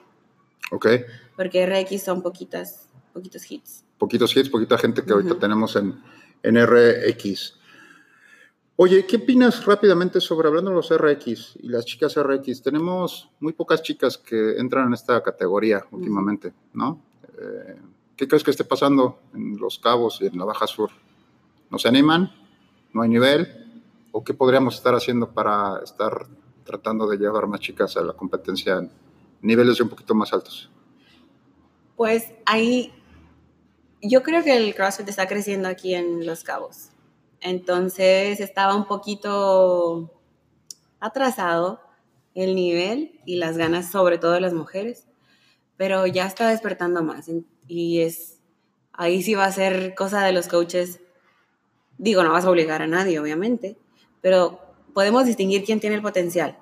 Ok. 0.71 0.87
Porque 1.35 1.65
RX 1.65 2.01
son 2.01 2.21
poquitas, 2.21 2.87
poquitos 3.13 3.49
hits. 3.51 3.83
Poquitos 3.97 4.35
hits, 4.35 4.49
poquita 4.49 4.77
gente 4.77 5.03
que 5.03 5.11
ahorita 5.11 5.37
tenemos 5.37 5.75
en, 5.75 6.01
en 6.43 6.65
RX. 6.65 7.59
Oye, 8.83 9.05
¿qué 9.05 9.17
opinas 9.17 9.63
rápidamente 9.63 10.19
sobre 10.19 10.47
hablando 10.47 10.71
de 10.71 10.75
los 10.77 10.89
RX 10.89 11.57
y 11.61 11.67
las 11.67 11.85
chicas 11.85 12.15
RX? 12.19 12.63
Tenemos 12.63 13.29
muy 13.39 13.53
pocas 13.53 13.83
chicas 13.83 14.17
que 14.17 14.57
entran 14.57 14.87
en 14.87 14.95
esta 14.95 15.21
categoría 15.21 15.85
últimamente, 15.91 16.51
¿no? 16.73 16.99
Eh, 17.39 17.75
¿Qué 18.17 18.27
crees 18.27 18.43
que 18.43 18.49
esté 18.49 18.63
pasando 18.63 19.19
en 19.35 19.59
Los 19.59 19.77
Cabos 19.77 20.17
y 20.21 20.25
en 20.25 20.39
la 20.39 20.45
Baja 20.45 20.65
Sur? 20.65 20.89
¿No 21.69 21.77
se 21.77 21.89
animan? 21.89 22.31
¿No 22.91 23.03
hay 23.03 23.09
nivel? 23.09 23.47
¿O 24.13 24.23
qué 24.23 24.33
podríamos 24.33 24.73
estar 24.73 24.95
haciendo 24.95 25.29
para 25.29 25.79
estar 25.83 26.25
tratando 26.63 27.07
de 27.07 27.17
llevar 27.17 27.45
más 27.45 27.59
chicas 27.59 27.95
a 27.97 28.01
la 28.01 28.13
competencia 28.13 28.79
en 28.79 28.89
niveles 29.43 29.79
un 29.79 29.89
poquito 29.89 30.15
más 30.15 30.33
altos? 30.33 30.71
Pues 31.95 32.31
ahí, 32.47 32.91
yo 34.01 34.23
creo 34.23 34.43
que 34.43 34.57
el 34.57 34.73
CrossFit 34.73 35.07
está 35.07 35.27
creciendo 35.27 35.67
aquí 35.69 35.93
en 35.93 36.25
Los 36.25 36.43
Cabos 36.43 36.90
entonces 37.41 38.39
estaba 38.39 38.75
un 38.75 38.85
poquito 38.85 40.11
atrasado 40.99 41.81
el 42.35 42.55
nivel 42.55 43.19
y 43.25 43.35
las 43.35 43.57
ganas, 43.57 43.91
sobre 43.91 44.17
todo 44.17 44.31
de 44.31 44.41
las 44.41 44.53
mujeres, 44.53 45.07
pero 45.77 46.07
ya 46.07 46.25
está 46.25 46.49
despertando 46.49 47.03
más 47.03 47.29
y 47.67 48.01
es 48.01 48.39
ahí 48.93 49.23
sí 49.23 49.33
va 49.33 49.45
a 49.45 49.51
ser 49.51 49.95
cosa 49.95 50.23
de 50.23 50.31
los 50.31 50.47
coaches. 50.47 50.99
Digo, 51.97 52.23
no 52.23 52.31
vas 52.31 52.45
a 52.45 52.49
obligar 52.49 52.81
a 52.81 52.87
nadie, 52.87 53.19
obviamente, 53.19 53.77
pero 54.21 54.59
podemos 54.93 55.25
distinguir 55.25 55.63
quién 55.63 55.79
tiene 55.79 55.95
el 55.95 56.01
potencial. 56.01 56.57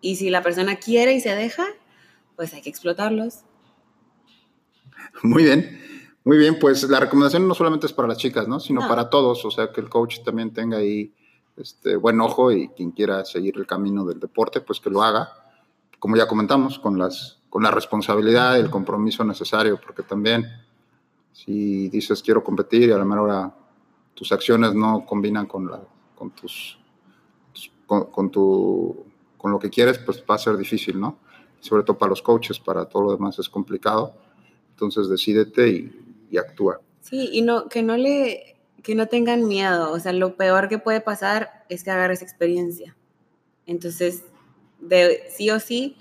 Y 0.00 0.16
si 0.16 0.30
la 0.30 0.42
persona 0.42 0.76
quiere 0.76 1.12
y 1.14 1.20
se 1.20 1.34
deja, 1.34 1.64
pues 2.36 2.52
hay 2.54 2.62
que 2.62 2.70
explotarlos. 2.70 3.44
Muy 5.22 5.44
bien. 5.44 5.78
Muy 6.24 6.38
bien, 6.38 6.58
pues 6.58 6.88
la 6.88 7.00
recomendación 7.00 7.48
no 7.48 7.54
solamente 7.54 7.86
es 7.86 7.92
para 7.92 8.08
las 8.08 8.18
chicas, 8.18 8.46
¿no? 8.46 8.60
Sino 8.60 8.86
para 8.86 9.10
todos, 9.10 9.44
o 9.44 9.50
sea, 9.50 9.72
que 9.72 9.80
el 9.80 9.88
coach 9.88 10.20
también 10.24 10.52
tenga 10.52 10.76
ahí 10.76 11.12
este, 11.56 11.96
buen 11.96 12.20
ojo 12.20 12.52
y 12.52 12.68
quien 12.68 12.92
quiera 12.92 13.24
seguir 13.24 13.54
el 13.56 13.66
camino 13.66 14.04
del 14.04 14.20
deporte, 14.20 14.60
pues 14.60 14.78
que 14.78 14.88
lo 14.88 15.02
haga, 15.02 15.32
como 15.98 16.16
ya 16.16 16.28
comentamos, 16.28 16.78
con, 16.78 16.96
las, 16.96 17.38
con 17.50 17.62
la 17.62 17.70
responsabilidad 17.70 18.58
el 18.58 18.70
compromiso 18.70 19.24
necesario, 19.24 19.80
porque 19.80 20.02
también 20.02 20.46
si 21.32 21.88
dices 21.88 22.22
quiero 22.22 22.44
competir 22.44 22.88
y 22.88 22.92
a 22.92 22.98
la 22.98 23.04
mejor 23.04 23.30
hora 23.30 23.54
tus 24.14 24.30
acciones 24.30 24.74
no 24.74 25.04
combinan 25.04 25.46
con, 25.46 25.70
la, 25.70 25.80
con, 26.14 26.30
tus, 26.30 26.78
con, 27.86 28.30
tu, 28.30 29.04
con 29.36 29.50
lo 29.50 29.58
que 29.58 29.70
quieres, 29.70 29.98
pues 29.98 30.22
va 30.28 30.36
a 30.36 30.38
ser 30.38 30.56
difícil, 30.56 31.00
¿no? 31.00 31.18
Sobre 31.60 31.82
todo 31.82 31.98
para 31.98 32.10
los 32.10 32.22
coaches, 32.22 32.60
para 32.60 32.84
todo 32.84 33.02
lo 33.04 33.12
demás 33.12 33.38
es 33.38 33.48
complicado. 33.48 34.14
Entonces 34.70 35.08
decídete 35.08 35.68
y, 35.68 36.01
y 36.32 36.38
actúa. 36.38 36.80
Sí, 37.02 37.28
y 37.30 37.42
no, 37.42 37.68
que 37.68 37.82
no 37.82 37.96
le, 37.96 38.56
que 38.82 38.96
no 38.96 39.06
tengan 39.06 39.46
miedo. 39.46 39.92
O 39.92 40.00
sea, 40.00 40.12
lo 40.12 40.34
peor 40.36 40.68
que 40.68 40.78
puede 40.78 41.00
pasar 41.00 41.64
es 41.68 41.84
que 41.84 41.90
agarres 41.90 42.22
experiencia. 42.22 42.96
Entonces, 43.66 44.24
de 44.80 45.22
sí 45.28 45.50
o 45.50 45.60
sí, 45.60 45.96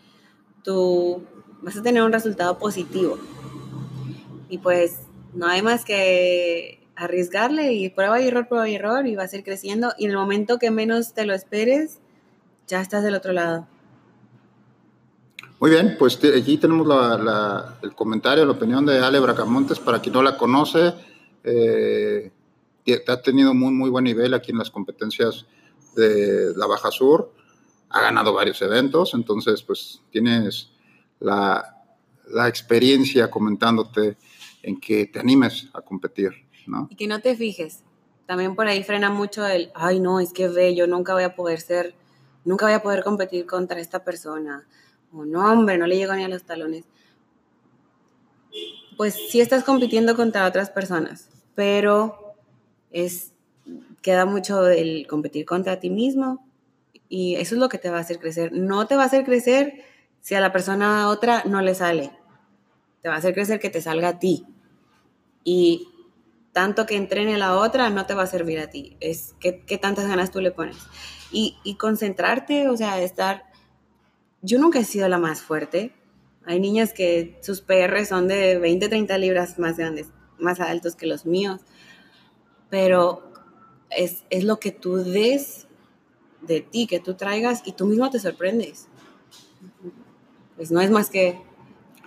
tú 0.64 1.24
vas 1.62 1.78
a 1.78 1.84
tener 1.84 2.02
un 2.02 2.14
resultado 2.14 2.58
positivo. 2.58 3.20
Y 4.50 4.58
pues 4.58 5.02
no 5.34 5.48
hay 5.48 5.62
más 5.62 5.86
que 5.86 6.80
arriesgarle 6.96 7.74
y 7.74 7.90
prueba 7.90 8.22
y 8.22 8.28
error, 8.28 8.48
prueba 8.48 8.70
y 8.70 8.76
error 8.76 9.06
y 9.08 9.16
vas 9.16 9.34
a 9.34 9.38
ir 9.38 9.44
creciendo. 9.44 9.94
Y 9.98 10.06
en 10.06 10.12
el 10.12 10.18
momento 10.18 10.60
que 10.60 10.72
menos 10.72 11.14
te 11.14 11.26
lo 11.26 11.34
esperes, 11.34 12.00
ya 12.68 12.80
estás 12.80 13.04
del 13.04 13.16
otro 13.16 13.34
lado. 13.34 13.68
Muy 15.62 15.70
bien, 15.70 15.96
pues 16.00 16.18
aquí 16.18 16.58
tenemos 16.58 16.88
el 17.84 17.94
comentario, 17.94 18.44
la 18.46 18.54
opinión 18.54 18.84
de 18.84 18.98
Ale 18.98 19.20
Bracamontes, 19.20 19.78
para 19.78 20.02
quien 20.02 20.14
no 20.14 20.24
la 20.24 20.36
conoce, 20.36 20.92
eh, 21.44 22.32
ha 23.08 23.22
tenido 23.22 23.54
muy, 23.54 23.72
muy 23.72 23.92
buen 23.92 24.06
nivel 24.06 24.34
aquí 24.34 24.50
en 24.50 24.58
las 24.58 24.72
competencias 24.72 25.46
de 25.96 26.54
la 26.56 26.66
Baja 26.66 26.90
Sur, 26.90 27.32
ha 27.90 28.02
ganado 28.02 28.34
varios 28.34 28.60
eventos, 28.64 29.14
entonces 29.14 29.62
pues 29.62 30.02
tienes 30.10 30.72
la, 31.20 31.78
experiencia 32.48 33.30
comentándote 33.30 34.18
en 34.64 34.80
que 34.80 35.06
te 35.06 35.20
animes 35.20 35.70
a 35.76 35.82
competir, 35.84 36.32
¿no? 36.66 36.88
Y 36.90 36.96
que 36.96 37.06
no 37.06 37.22
te 37.22 37.36
fijes, 37.36 37.84
también 38.26 38.56
por 38.56 38.66
ahí 38.66 38.82
frena 38.84 39.12
mucho 39.12 39.46
el, 39.46 39.72
ay 39.76 40.00
no, 40.00 40.20
es 40.20 40.34
que 40.34 40.48
ve, 40.48 40.74
yo 40.74 40.88
nunca 40.88 41.14
voy 41.14 41.22
a 41.22 41.36
poder 41.36 41.62
ser, 41.62 41.94
nunca 42.46 42.66
voy 42.66 42.74
a 42.74 42.82
poder 42.82 43.04
competir 43.04 43.46
contra 43.46 43.80
esta 43.80 44.04
persona 44.04 44.66
o 45.14 45.26
no, 45.26 45.52
hombre, 45.52 45.78
no 45.78 45.88
le 45.88 45.98
llego 45.98 46.14
ni 46.14 46.24
a 46.24 46.30
los 46.30 46.44
talones. 46.44 46.86
Pues 48.98 49.16
sí 49.30 49.42
estás 49.42 49.64
compitiendo 49.64 50.16
contra 50.16 50.46
otras 50.46 50.70
personas, 50.70 51.30
pero 51.56 52.36
es, 52.92 53.34
queda 54.02 54.26
mucho 54.26 54.68
el 54.68 55.08
competir 55.08 55.46
contra 55.46 55.80
ti 55.80 55.90
mismo 55.90 56.46
y 57.10 57.36
eso 57.36 57.56
es 57.56 57.60
lo 57.60 57.68
que 57.68 57.78
te 57.78 57.90
va 57.90 57.98
a 57.98 58.02
hacer 58.02 58.20
crecer. 58.20 58.54
No 58.54 58.88
te 58.88 58.96
va 58.96 59.04
a 59.04 59.08
hacer 59.08 59.26
crecer 59.26 59.84
si 60.22 60.36
a 60.36 60.40
la 60.40 60.54
persona 60.54 61.10
otra 61.10 61.44
no 61.46 61.62
le 61.62 61.76
sale. 61.76 62.12
Te 63.02 63.10
va 63.10 63.16
a 63.16 63.18
hacer 63.18 63.34
crecer 63.34 63.60
que 63.60 63.70
te 63.70 63.82
salga 63.82 64.08
a 64.08 64.20
ti. 64.20 64.46
Y 65.44 65.90
tanto 66.54 66.86
que 66.86 66.96
entrene 66.96 67.38
la 67.38 67.58
otra 67.58 67.90
no 67.90 68.06
te 68.06 68.14
va 68.14 68.24
a 68.24 68.28
servir 68.28 68.60
a 68.60 68.70
ti. 68.70 68.96
Es 69.02 69.36
qué, 69.42 69.78
tantas 69.78 70.08
ganas 70.08 70.32
tú 70.32 70.40
le 70.40 70.52
pones. 70.52 70.78
Y, 71.32 71.58
y 71.64 71.76
concentrarte, 71.76 72.70
o 72.70 72.78
sea, 72.78 73.02
estar 73.02 73.51
yo 74.42 74.60
nunca 74.60 74.80
he 74.80 74.86
sido 74.86 75.08
la 75.08 75.18
más 75.18 75.42
fuerte. 75.42 75.94
Hay 76.46 76.60
niñas 76.60 76.94
que 76.94 77.38
sus 77.42 77.62
PR 77.62 78.06
son 78.06 78.28
de 78.28 78.58
20, 78.58 78.90
30 78.90 79.18
libras 79.18 79.60
más 79.60 79.78
grandes, 79.78 80.08
más 80.40 80.60
altos 80.60 80.96
que 80.96 81.06
los 81.06 81.26
míos. 81.26 81.62
Pero 82.70 83.32
es, 83.90 84.24
lo 84.44 84.60
que 84.60 84.72
tú 84.72 84.98
des 84.98 85.68
de 86.42 86.62
ti, 86.62 86.88
que 86.88 87.00
tú 87.00 87.14
traigas 87.14 87.62
y 87.66 87.74
tú 87.74 87.86
mismo 87.86 88.10
te 88.10 88.20
sorprendes. 88.20 88.88
Pues 90.56 90.72
no 90.72 90.82
es 90.82 90.90
más 90.90 91.10
que, 91.10 91.40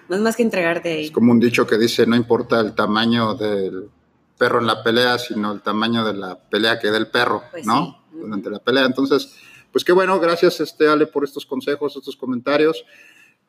no 0.09 0.17
es 0.17 0.23
más 0.23 0.37
que 0.37 0.43
entregarte 0.43 0.93
ahí. 0.93 1.05
Es 1.07 1.11
como 1.11 1.33
un 1.33 1.41
dicho 1.41 1.67
que 1.67 1.79
dice, 1.79 2.07
no 2.07 2.17
importa 2.17 2.61
el 2.61 2.75
tamaño 2.75 3.35
del 3.35 3.91
perro 4.37 4.61
en 4.61 4.67
la 4.67 4.83
pelea, 4.83 5.19
sino 5.19 5.53
el 5.53 5.63
tamaño 5.63 6.05
de 6.05 6.15
la 6.15 6.37
pelea 6.37 6.81
que 6.81 6.91
da 6.91 6.97
el 6.97 7.09
perro, 7.09 7.45
pues 7.53 7.67
¿no? 7.67 8.03
Durante 8.13 8.51
la 8.51 8.59
pelea. 8.59 8.87
Entonces, 8.87 9.37
pues 9.75 9.83
qué 9.83 9.91
bueno, 9.91 10.21
gracias 10.21 10.61
este, 10.61 10.87
Ale 10.87 11.09
por 11.09 11.25
estos 11.25 11.45
consejos, 11.45 11.97
estos 11.97 12.17
comentarios. 12.17 12.85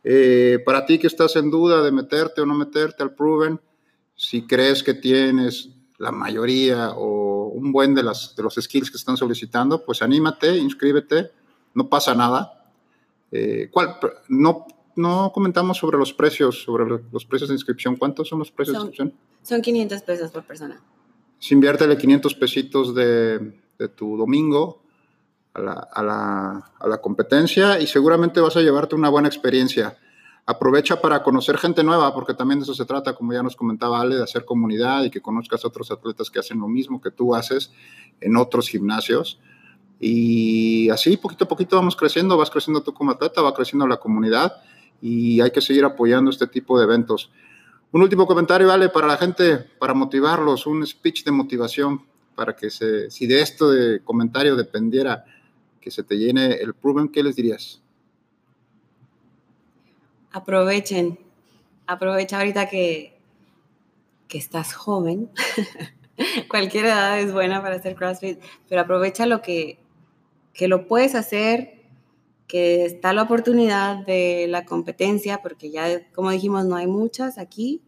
Eh, 0.04 0.58
para 0.66 0.84
ti 0.84 0.98
que 0.98 1.06
estás 1.06 1.36
en 1.36 1.52
duda 1.52 1.84
de 1.84 1.92
meterte 1.92 2.42
o 2.42 2.48
no 2.48 2.56
meterte 2.56 3.04
al 3.04 3.14
Proven, 3.14 3.62
si 4.16 4.42
crees 4.48 4.82
que 4.82 4.96
tienes 4.96 5.70
la 6.00 6.12
mayoría 6.12 6.94
o 6.96 7.50
un 7.50 7.72
buen 7.72 7.94
de, 7.94 8.02
las, 8.02 8.36
de 8.36 8.42
los 8.42 8.56
skills 8.56 8.90
que 8.90 8.98
están 8.98 9.18
solicitando, 9.18 9.86
pues 9.86 10.02
anímate, 10.02 10.58
inscríbete, 10.58 11.30
no 11.76 11.90
pasa 11.90 12.16
nada. 12.16 12.72
Eh, 13.32 13.70
¿cuál? 13.72 13.98
No, 14.28 14.66
no 14.96 15.32
comentamos 15.32 15.78
sobre 15.78 16.00
los 16.00 16.12
precios, 16.12 16.64
sobre 16.64 17.04
los 17.12 17.24
precios 17.26 17.50
de 17.50 17.54
inscripción. 17.54 17.98
¿Cuántos 17.98 18.30
son 18.30 18.40
los 18.40 18.50
precios 18.50 18.78
de 18.78 18.80
inscripción? 18.80 19.14
Son 19.44 19.62
500 19.62 20.02
pesos 20.02 20.32
por 20.32 20.44
persona. 20.44 20.82
Si 21.38 21.54
inviértele 21.54 21.96
500 21.96 22.34
pesitos 22.34 22.96
de, 22.96 23.60
de 23.78 23.90
tu 23.90 24.18
domingo, 24.18 24.85
a 25.56 26.04
la, 26.88 27.02
competencia 27.02 27.80
y 27.80 27.88
seguramente 27.88 28.42
vas 28.42 28.58
a 28.58 28.62
llevarte 28.62 28.96
una 28.96 29.10
buena 29.10 29.28
experiencia. 29.28 29.98
aprovecha 30.48 31.02
para 31.02 31.24
conocer 31.24 31.58
gente 31.58 31.84
nueva, 31.84 32.14
porque 32.14 32.36
también 32.36 32.60
de 32.60 32.66
eso 32.66 32.76
se 32.76 32.86
trata, 32.86 33.16
como 33.16 33.34
ya 33.34 33.42
nos 33.42 33.56
comentaba 33.56 34.00
Ale, 34.00 34.18
de 34.18 34.24
hacer 34.24 34.46
comunidad 34.46 35.04
y 35.04 35.10
que 35.10 35.20
conozcas 35.20 35.64
a 35.64 35.68
otros 35.68 35.90
atletas 35.90 36.30
que 36.30 36.38
hacen 36.38 36.60
lo 36.60 36.68
mismo 36.68 37.02
que 37.02 37.10
tú 37.10 37.34
haces 37.34 37.72
en 38.22 38.38
otros 38.38 38.70
gimnasios. 38.70 39.40
Y 40.00 40.90
así, 40.90 41.18
poquito 41.18 41.46
a 41.46 41.48
poquito 41.48 41.78
vamos 41.78 41.96
creciendo, 41.96 42.38
vas 42.38 42.52
creciendo 42.52 42.84
tú 42.84 42.94
como 42.94 43.12
atleta, 43.12 43.42
va 43.42 43.56
creciendo 43.56 43.88
la 43.88 43.98
comunidad 43.98 44.62
y 45.02 45.42
hay 45.42 45.50
que 45.50 45.62
seguir 45.62 45.84
apoyando 45.84 46.30
este 46.30 46.46
tipo 46.46 46.78
de 46.78 46.84
eventos. 46.84 47.32
Un 47.92 48.04
último 48.04 48.28
comentario, 48.28 48.68
vale, 48.68 48.90
para 48.90 49.08
la 49.08 49.18
gente, 49.18 49.58
para 49.58 49.96
motivarlos, 49.96 50.68
un 50.68 50.86
speech 50.86 51.24
de 51.24 51.32
motivación, 51.32 52.06
para 52.36 52.56
que 52.56 52.70
se, 52.70 53.10
si 53.10 53.26
de 53.26 53.42
esto 53.42 53.72
de 53.72 54.04
comentario 54.04 54.56
dependiera 54.56 55.26
que 55.86 55.92
se 55.92 56.02
te 56.02 56.16
llene 56.18 56.56
el 56.56 56.74
proven, 56.74 57.10
¿qué 57.10 57.22
les 57.22 57.36
dirías? 57.36 57.80
Aprovechen, 60.32 61.20
aprovecha 61.86 62.40
ahorita 62.40 62.68
que, 62.68 63.16
que 64.28 64.40
estás 64.40 64.74
joven. 64.74 65.30
Cualquier 66.50 66.86
edad 66.86 67.20
es 67.20 67.32
buena 67.32 67.62
para 67.62 67.76
hacer 67.76 67.94
CrossFit, 67.94 68.40
pero 68.68 68.82
aprovecha 68.82 69.28
lo 69.28 69.44
que, 69.44 69.78
que 70.56 70.68
lo 70.68 70.88
puedes 70.88 71.14
hacer, 71.14 71.84
que 72.48 72.86
está 72.86 73.14
la 73.14 73.22
oportunidad 73.22 74.04
de 74.08 74.48
la 74.50 74.66
competencia, 74.66 75.44
porque 75.44 75.70
ya, 75.70 76.12
como 76.14 76.32
dijimos, 76.32 76.66
no 76.66 76.78
hay 76.78 76.88
muchas 76.88 77.38
aquí. 77.38 77.84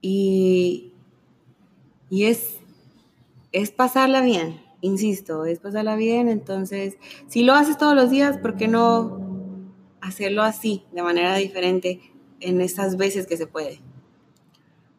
Y, 0.00 0.94
y 2.10 2.24
es, 2.24 2.58
es 3.52 3.70
pasarla 3.70 4.20
bien, 4.20 4.67
insisto, 4.80 5.44
es 5.44 5.58
pasarla 5.58 5.96
bien. 5.96 6.28
Entonces, 6.28 6.96
si 7.26 7.42
lo 7.42 7.54
haces 7.54 7.78
todos 7.78 7.94
los 7.94 8.10
días, 8.10 8.38
¿por 8.38 8.56
qué 8.56 8.68
no 8.68 9.20
hacerlo 10.00 10.42
así, 10.42 10.84
de 10.92 11.02
manera 11.02 11.36
diferente, 11.36 12.00
en 12.40 12.60
esas 12.60 12.96
veces 12.96 13.26
que 13.26 13.36
se 13.36 13.46
puede? 13.46 13.80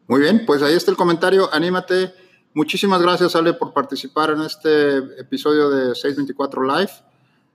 Muy 0.08 0.20
bien, 0.20 0.44
pues 0.46 0.62
ahí 0.62 0.74
está 0.74 0.90
el 0.90 0.96
comentario. 0.96 1.48
Anímate 1.52 2.12
Muchísimas 2.52 3.00
gracias, 3.00 3.36
Ale, 3.36 3.54
por 3.54 3.72
participar 3.72 4.30
en 4.30 4.40
este 4.42 4.98
episodio 5.20 5.70
de 5.70 5.94
624 5.94 6.64
Live. 6.64 6.90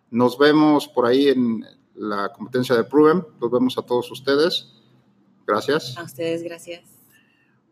Nos 0.09 0.37
vemos 0.37 0.87
por 0.87 1.05
ahí 1.05 1.27
en 1.27 1.65
la 1.95 2.31
competencia 2.31 2.75
de 2.75 2.85
Proven. 2.85 3.25
Nos 3.41 3.51
vemos 3.51 3.77
a 3.77 3.81
todos 3.81 4.09
ustedes. 4.09 4.71
Gracias. 5.45 5.97
A 5.97 6.03
ustedes, 6.03 6.43
gracias. 6.43 6.94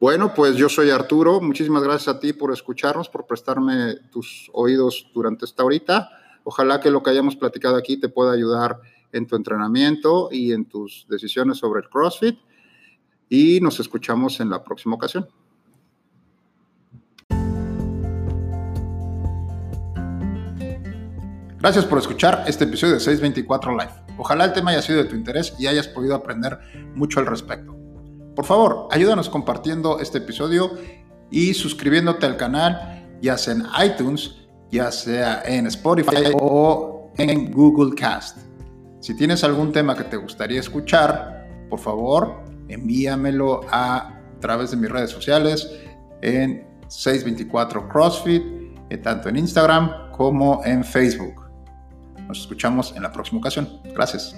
Bueno, 0.04 0.34
pues 0.34 0.58
yo 0.58 0.68
soy 0.68 0.90
Arturo. 0.90 1.40
Muchísimas 1.40 1.82
gracias 1.82 2.14
a 2.14 2.20
ti 2.20 2.34
por 2.34 2.52
escucharnos, 2.52 3.08
por 3.08 3.26
prestarme 3.26 3.96
tus 4.12 4.52
oídos 4.52 5.10
durante 5.14 5.46
esta 5.46 5.64
horita. 5.64 6.10
Ojalá 6.44 6.82
que 6.82 6.92
lo 6.92 7.02
que 7.02 7.12
hayamos 7.12 7.38
platicado 7.38 7.78
aquí 7.78 7.96
te 7.96 8.10
pueda 8.10 8.34
ayudar 8.34 8.82
en 9.14 9.28
tu 9.28 9.38
entrenamiento 9.38 10.28
y 10.30 10.52
en 10.52 10.66
tus 10.66 11.08
decisiones 11.10 11.60
sobre 11.60 11.84
el 11.84 11.90
CrossFit. 11.90 12.38
Y 13.30 13.62
nos 13.62 13.80
escuchamos 13.80 14.42
en 14.42 14.50
la 14.50 14.62
próxima 14.62 14.96
ocasión. 14.96 15.26
Gracias 21.62 21.86
por 21.86 22.00
escuchar 22.00 22.44
este 22.46 22.66
episodio 22.66 22.96
de 22.96 23.00
624 23.00 23.72
Live. 23.72 23.94
Ojalá 24.18 24.44
el 24.44 24.52
tema 24.52 24.72
haya 24.72 24.82
sido 24.82 25.02
de 25.02 25.06
tu 25.06 25.16
interés 25.16 25.54
y 25.58 25.68
hayas 25.68 25.88
podido 25.88 26.14
aprender 26.14 26.60
mucho 26.94 27.22
al 27.22 27.26
respecto. 27.26 27.83
Por 28.36 28.46
favor, 28.46 28.88
ayúdanos 28.92 29.30
compartiendo 29.30 30.00
este 30.00 30.18
episodio 30.18 30.72
y 31.30 31.54
suscribiéndote 31.54 32.26
al 32.26 32.38
canal, 32.38 33.06
ya 33.22 33.38
sea 33.38 33.54
en 33.54 33.64
iTunes, 33.86 34.36
ya 34.72 34.92
sea 34.92 35.44
en 35.46 35.68
Spotify 35.68 36.32
o 36.40 37.12
en 37.18 37.52
Google 37.52 37.96
Cast. 37.96 38.38
Si 39.00 39.16
tienes 39.16 39.44
algún 39.44 39.72
tema 39.72 39.96
que 39.96 40.04
te 40.04 40.18
gustaría 40.18 40.60
escuchar, 40.60 41.48
por 41.70 41.80
favor, 41.80 42.44
envíamelo 42.70 43.62
a 43.70 44.20
través 44.40 44.72
de 44.72 44.78
mis 44.78 44.90
redes 44.90 45.12
sociales 45.12 45.70
en 46.22 46.66
624 46.88 47.90
CrossFit, 47.90 48.44
eh, 48.90 48.98
tanto 48.98 49.30
en 49.30 49.38
Instagram 49.38 50.12
como 50.12 50.62
en 50.66 50.84
Facebook. 50.84 51.44
Nos 52.28 52.42
escuchamos 52.42 52.96
en 52.96 53.04
la 53.04 53.12
próxima 53.12 53.40
ocasión. 53.40 53.70
Gracias. 53.94 54.36